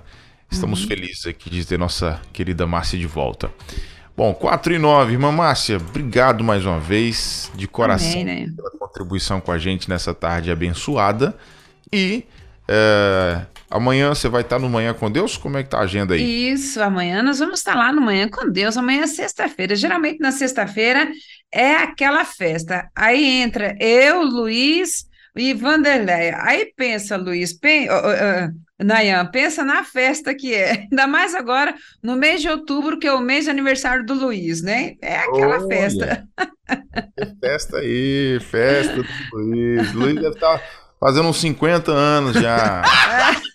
Estamos 0.50 0.82
uhum. 0.82 0.88
felizes 0.88 1.26
aqui 1.26 1.50
de 1.50 1.64
ter 1.64 1.78
nossa 1.78 2.20
querida 2.32 2.66
Márcia 2.66 2.98
de 2.98 3.06
volta. 3.06 3.50
Bom, 4.16 4.34
4 4.34 4.74
e 4.74 4.78
9. 4.78 5.12
Irmã 5.12 5.30
Márcia, 5.30 5.76
obrigado 5.76 6.42
mais 6.42 6.64
uma 6.66 6.80
vez, 6.80 7.52
de 7.54 7.68
coração, 7.68 8.20
Amém, 8.20 8.24
né? 8.24 8.52
pela 8.54 8.70
contribuição 8.72 9.40
com 9.40 9.52
a 9.52 9.58
gente 9.58 9.88
nessa 9.88 10.12
tarde 10.12 10.50
abençoada. 10.50 11.36
E 11.92 12.24
é, 12.68 13.46
amanhã 13.70 14.10
você 14.10 14.28
vai 14.28 14.42
estar 14.42 14.58
no 14.58 14.68
Manhã 14.68 14.92
com 14.92 15.10
Deus? 15.10 15.36
Como 15.36 15.56
é 15.56 15.62
que 15.62 15.70
tá 15.70 15.78
a 15.78 15.82
agenda 15.82 16.14
aí? 16.14 16.52
Isso, 16.52 16.82
amanhã 16.82 17.22
nós 17.22 17.38
vamos 17.38 17.60
estar 17.60 17.74
lá 17.74 17.92
no 17.92 18.00
Manhã 18.00 18.28
com 18.28 18.48
Deus. 18.50 18.76
Amanhã 18.76 19.02
é 19.02 19.06
sexta-feira. 19.06 19.74
Geralmente 19.74 20.20
na 20.20 20.30
sexta-feira 20.30 21.10
é 21.52 21.76
aquela 21.76 22.24
festa. 22.24 22.90
Aí 22.94 23.24
entra 23.24 23.74
eu, 23.80 24.22
Luiz 24.22 25.06
e 25.34 25.54
Vanderlei. 25.54 26.32
Aí 26.34 26.72
pensa, 26.76 27.16
Luiz, 27.16 27.52
pen... 27.52 27.88
Uh, 27.88 27.92
uh, 27.92 28.68
Nayan, 28.80 29.26
pensa 29.26 29.64
na 29.64 29.82
festa 29.82 30.32
que 30.34 30.54
é. 30.54 30.86
Ainda 30.90 31.06
mais 31.06 31.34
agora, 31.34 31.74
no 32.02 32.14
mês 32.14 32.40
de 32.40 32.48
outubro, 32.48 32.98
que 32.98 33.08
é 33.08 33.12
o 33.12 33.20
mês 33.20 33.44
de 33.44 33.50
aniversário 33.50 34.06
do 34.06 34.14
Luiz, 34.14 34.62
né? 34.62 34.94
É 35.02 35.16
aquela 35.16 35.58
Olha, 35.58 35.66
festa. 35.66 36.28
festa 37.42 37.78
aí, 37.78 38.38
festa 38.40 38.94
do 38.94 39.06
Luiz. 39.32 39.92
Luiz 39.92 40.14
deve 40.14 40.28
estar 40.28 40.62
fazendo 41.00 41.28
uns 41.28 41.38
50 41.38 41.92
anos 41.92 42.34
já. 42.34 42.82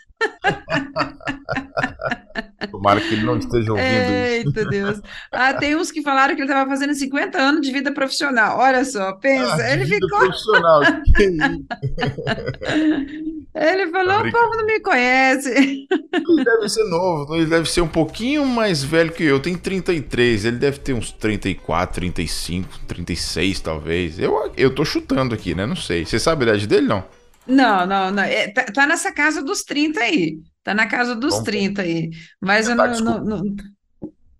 Tomara 2.72 3.00
que 3.00 3.14
ele 3.14 3.24
não 3.24 3.38
esteja 3.38 3.72
ouvindo 3.72 3.88
Eita, 3.88 4.62
isso. 4.62 4.70
Deus. 4.70 5.02
Ah, 5.32 5.54
tem 5.54 5.76
uns 5.76 5.92
que 5.92 6.02
falaram 6.02 6.36
que 6.36 6.42
ele 6.42 6.50
estava 6.50 6.70
fazendo 6.70 6.94
50 6.94 7.38
anos 7.38 7.62
de 7.62 7.72
vida 7.72 7.92
profissional. 7.92 8.58
Olha 8.58 8.84
só, 8.84 9.14
pensa. 9.14 9.56
Ah, 9.56 9.74
ele 9.74 9.86
ficou. 9.86 10.20
Profissional. 10.20 10.82
ele 13.56 13.92
falou: 13.92 14.28
o 14.28 14.32
povo 14.32 14.58
não 14.58 14.66
me 14.66 14.80
conhece. 14.80 15.50
Ele 15.50 16.44
deve 16.44 16.70
ser 16.70 16.84
novo, 16.86 17.36
ele 17.36 17.46
deve 17.46 17.70
ser 17.70 17.82
um 17.82 17.88
pouquinho 17.88 18.46
mais 18.46 18.84
velho 18.84 19.12
que 19.12 19.24
eu. 19.24 19.40
Tem 19.40 19.56
33, 19.56 20.46
ele 20.46 20.58
deve 20.58 20.80
ter 20.80 20.94
uns 20.94 21.12
34, 21.12 21.96
35, 21.96 22.80
36, 22.88 23.62
talvez. 23.62 24.20
Eu, 24.20 24.52
eu 24.58 24.74
tô 24.74 24.84
chutando 24.84 25.36
aqui, 25.36 25.54
né? 25.54 25.66
Não 25.66 25.76
sei. 25.76 26.06
Você 26.06 26.18
sabe 26.18 26.46
a 26.46 26.50
idade 26.50 26.68
dele, 26.68 26.88
não? 26.88 27.04
Não, 27.48 27.86
não, 27.86 28.12
não. 28.12 28.24
É, 28.24 28.52
tá, 28.52 28.66
tá, 28.66 28.88
nessa 28.88 29.12
casa 29.12 29.44
dos 29.44 29.64
30 29.64 30.02
aí. 30.02 30.38
Tá 30.64 30.74
na 30.74 30.88
casa 30.88 31.16
dos 31.16 31.36
Bom, 31.36 31.44
30 31.44 31.82
aí. 31.82 32.10
Mas 32.42 32.68
eu 32.70 32.78
tá, 32.78 32.88
não, 32.88 33.24
não, 33.24 33.44
não, 33.44 33.56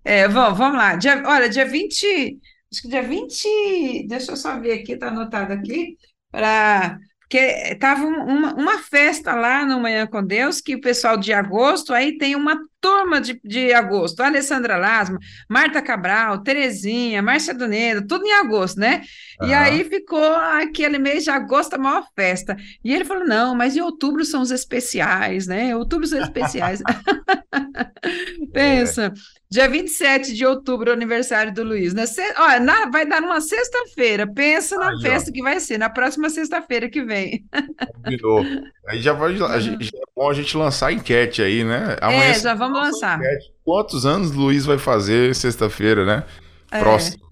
É, 0.04 0.28
vamos, 0.28 0.58
vamos 0.58 0.78
lá. 0.78 0.96
Dia, 0.96 1.22
olha, 1.26 1.50
dia 1.50 1.66
20. 1.66 2.40
Acho 2.72 2.82
que 2.82 2.88
dia 2.88 3.04
20. 3.04 4.08
Deixa 4.08 4.32
eu 4.32 4.38
só 4.38 4.60
ver 4.60 4.80
aqui, 4.80 4.98
tá 4.98 5.08
anotado 5.10 5.54
aqui. 5.54 5.98
Para. 6.32 6.98
Que 7.34 7.74
tava 7.80 8.06
uma, 8.06 8.54
uma 8.54 8.78
festa 8.78 9.34
lá 9.34 9.66
no 9.66 9.80
Manhã 9.80 10.06
com 10.06 10.24
Deus, 10.24 10.62
que 10.62 10.76
o 10.76 10.82
pessoal 10.82 11.18
de 11.18 11.34
agosto, 11.34 11.92
aí 11.92 12.16
tem 12.16 12.36
uma 12.36 12.60
turma 12.80 13.20
de, 13.20 13.42
de 13.44 13.74
agosto, 13.74 14.22
Alessandra 14.22 14.78
Lasma, 14.78 15.18
Marta 15.50 15.82
Cabral, 15.82 16.44
Terezinha, 16.44 17.24
Márcia 17.24 17.56
Donedo, 17.56 18.06
tudo 18.06 18.24
em 18.24 18.34
agosto, 18.34 18.80
né? 18.80 19.02
Uhum. 19.42 19.48
E 19.48 19.54
aí 19.56 19.84
ficou 19.84 20.36
aquele 20.36 21.00
mês 21.00 21.24
de 21.24 21.32
agosto 21.32 21.74
a 21.74 21.80
maior 21.80 22.06
festa. 22.16 22.56
E 22.86 22.94
ele 22.94 23.04
falou: 23.04 23.26
não, 23.26 23.56
mas 23.56 23.76
em 23.76 23.82
outubro 23.82 24.24
são 24.24 24.40
os 24.44 24.52
especiais, 24.52 25.48
né? 25.48 25.76
Outubro 25.76 26.06
são 26.06 26.22
especiais. 26.22 26.84
Pensa. 28.54 29.06
É. 29.06 29.34
Dia 29.54 29.70
27 29.70 30.34
de 30.34 30.44
outubro, 30.48 30.92
aniversário 30.92 31.54
do 31.54 31.62
Luiz. 31.62 31.94
Na, 31.94 32.06
olha, 32.40 32.60
na, 32.60 32.90
vai 32.90 33.06
dar 33.06 33.22
numa 33.22 33.40
sexta-feira. 33.40 34.26
Pensa 34.26 34.76
na 34.80 34.90
Aí, 34.90 35.00
festa 35.00 35.30
ó. 35.30 35.32
que 35.32 35.44
vai 35.44 35.60
ser, 35.60 35.78
na 35.78 35.92
próxima 35.92 36.28
sexta-feira 36.28 36.90
que 36.90 37.04
vem. 37.04 37.46
Combinou. 37.94 38.44
Aí 38.88 39.00
já, 39.00 39.14
vai, 39.14 39.38
já 39.38 39.46
é 39.46 39.88
bom 40.16 40.28
a 40.28 40.34
gente 40.34 40.58
lançar 40.58 40.88
a 40.88 40.94
enquete 40.94 41.44
aí, 41.44 41.64
né? 41.64 41.98
Amanhã 42.02 42.32
é, 42.32 42.40
já 42.40 42.56
vamos 42.56 42.80
lançar. 42.80 43.20
Enquete. 43.20 43.54
Quantos 43.64 44.08
anos 44.08 44.32
o 44.32 44.40
Luiz 44.40 44.66
vai 44.66 44.80
fazer 44.80 45.36
sexta-feira, 45.36 46.04
né? 46.04 46.24
É. 46.72 46.80
Próximo. 46.80 47.24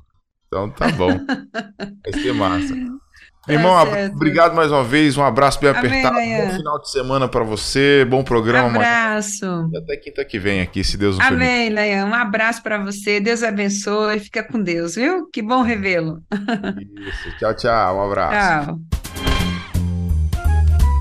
Então 0.46 0.70
tá 0.70 0.90
bom. 0.90 1.10
vai 2.06 2.22
ser 2.22 2.34
massa. 2.36 2.76
Meu 3.48 3.58
irmão, 3.58 3.74
tá 3.74 4.12
obrigado 4.14 4.54
mais 4.56 4.72
uma 4.72 4.84
vez. 4.84 5.18
Um 5.18 5.24
abraço 5.24 5.60
bem 5.60 5.72
Amém, 5.72 6.06
apertado. 6.06 6.16
Bom 6.16 6.58
final 6.58 6.80
de 6.80 6.92
semana 6.92 7.28
para 7.28 7.44
você. 7.44 8.06
Bom 8.08 8.24
programa. 8.24 8.76
Abraço. 8.76 9.70
E 9.74 9.78
até 9.78 9.98
quinta 9.98 10.24
que 10.24 10.38
vem 10.38 10.62
aqui, 10.62 10.84
se 10.84 10.96
Deus 10.96 11.18
o 11.18 11.22
Amém, 11.22 11.70
Leia. 11.70 12.06
Um 12.06 12.14
abraço 12.14 12.62
para 12.62 12.78
você. 12.78 13.20
Deus 13.20 13.42
abençoe. 13.42 14.20
Fica 14.20 14.44
com 14.44 14.62
Deus, 14.62 14.96
viu? 14.96 15.28
Que 15.32 15.42
bom 15.42 15.64
revê-lo. 15.64 16.22
Isso. 16.32 17.38
Tchau, 17.40 17.56
tchau. 17.56 17.98
Um 17.98 18.04
abraço. 18.04 18.66
Tchau. 18.66 18.80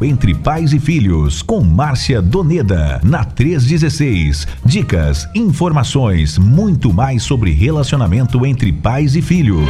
Entre 0.03 0.35
Pais 0.35 0.73
e 0.73 0.81
Filhos, 0.81 1.43
com 1.43 1.61
Márcia 1.61 2.23
Doneda, 2.23 3.03
na 3.05 3.23
316. 3.23 4.47
Dicas, 4.65 5.29
informações, 5.35 6.39
muito 6.39 6.91
mais 6.91 7.23
sobre 7.23 7.51
relacionamento 7.51 8.47
entre 8.47 8.73
pais 8.73 9.15
e 9.15 9.21
filhos. 9.21 9.69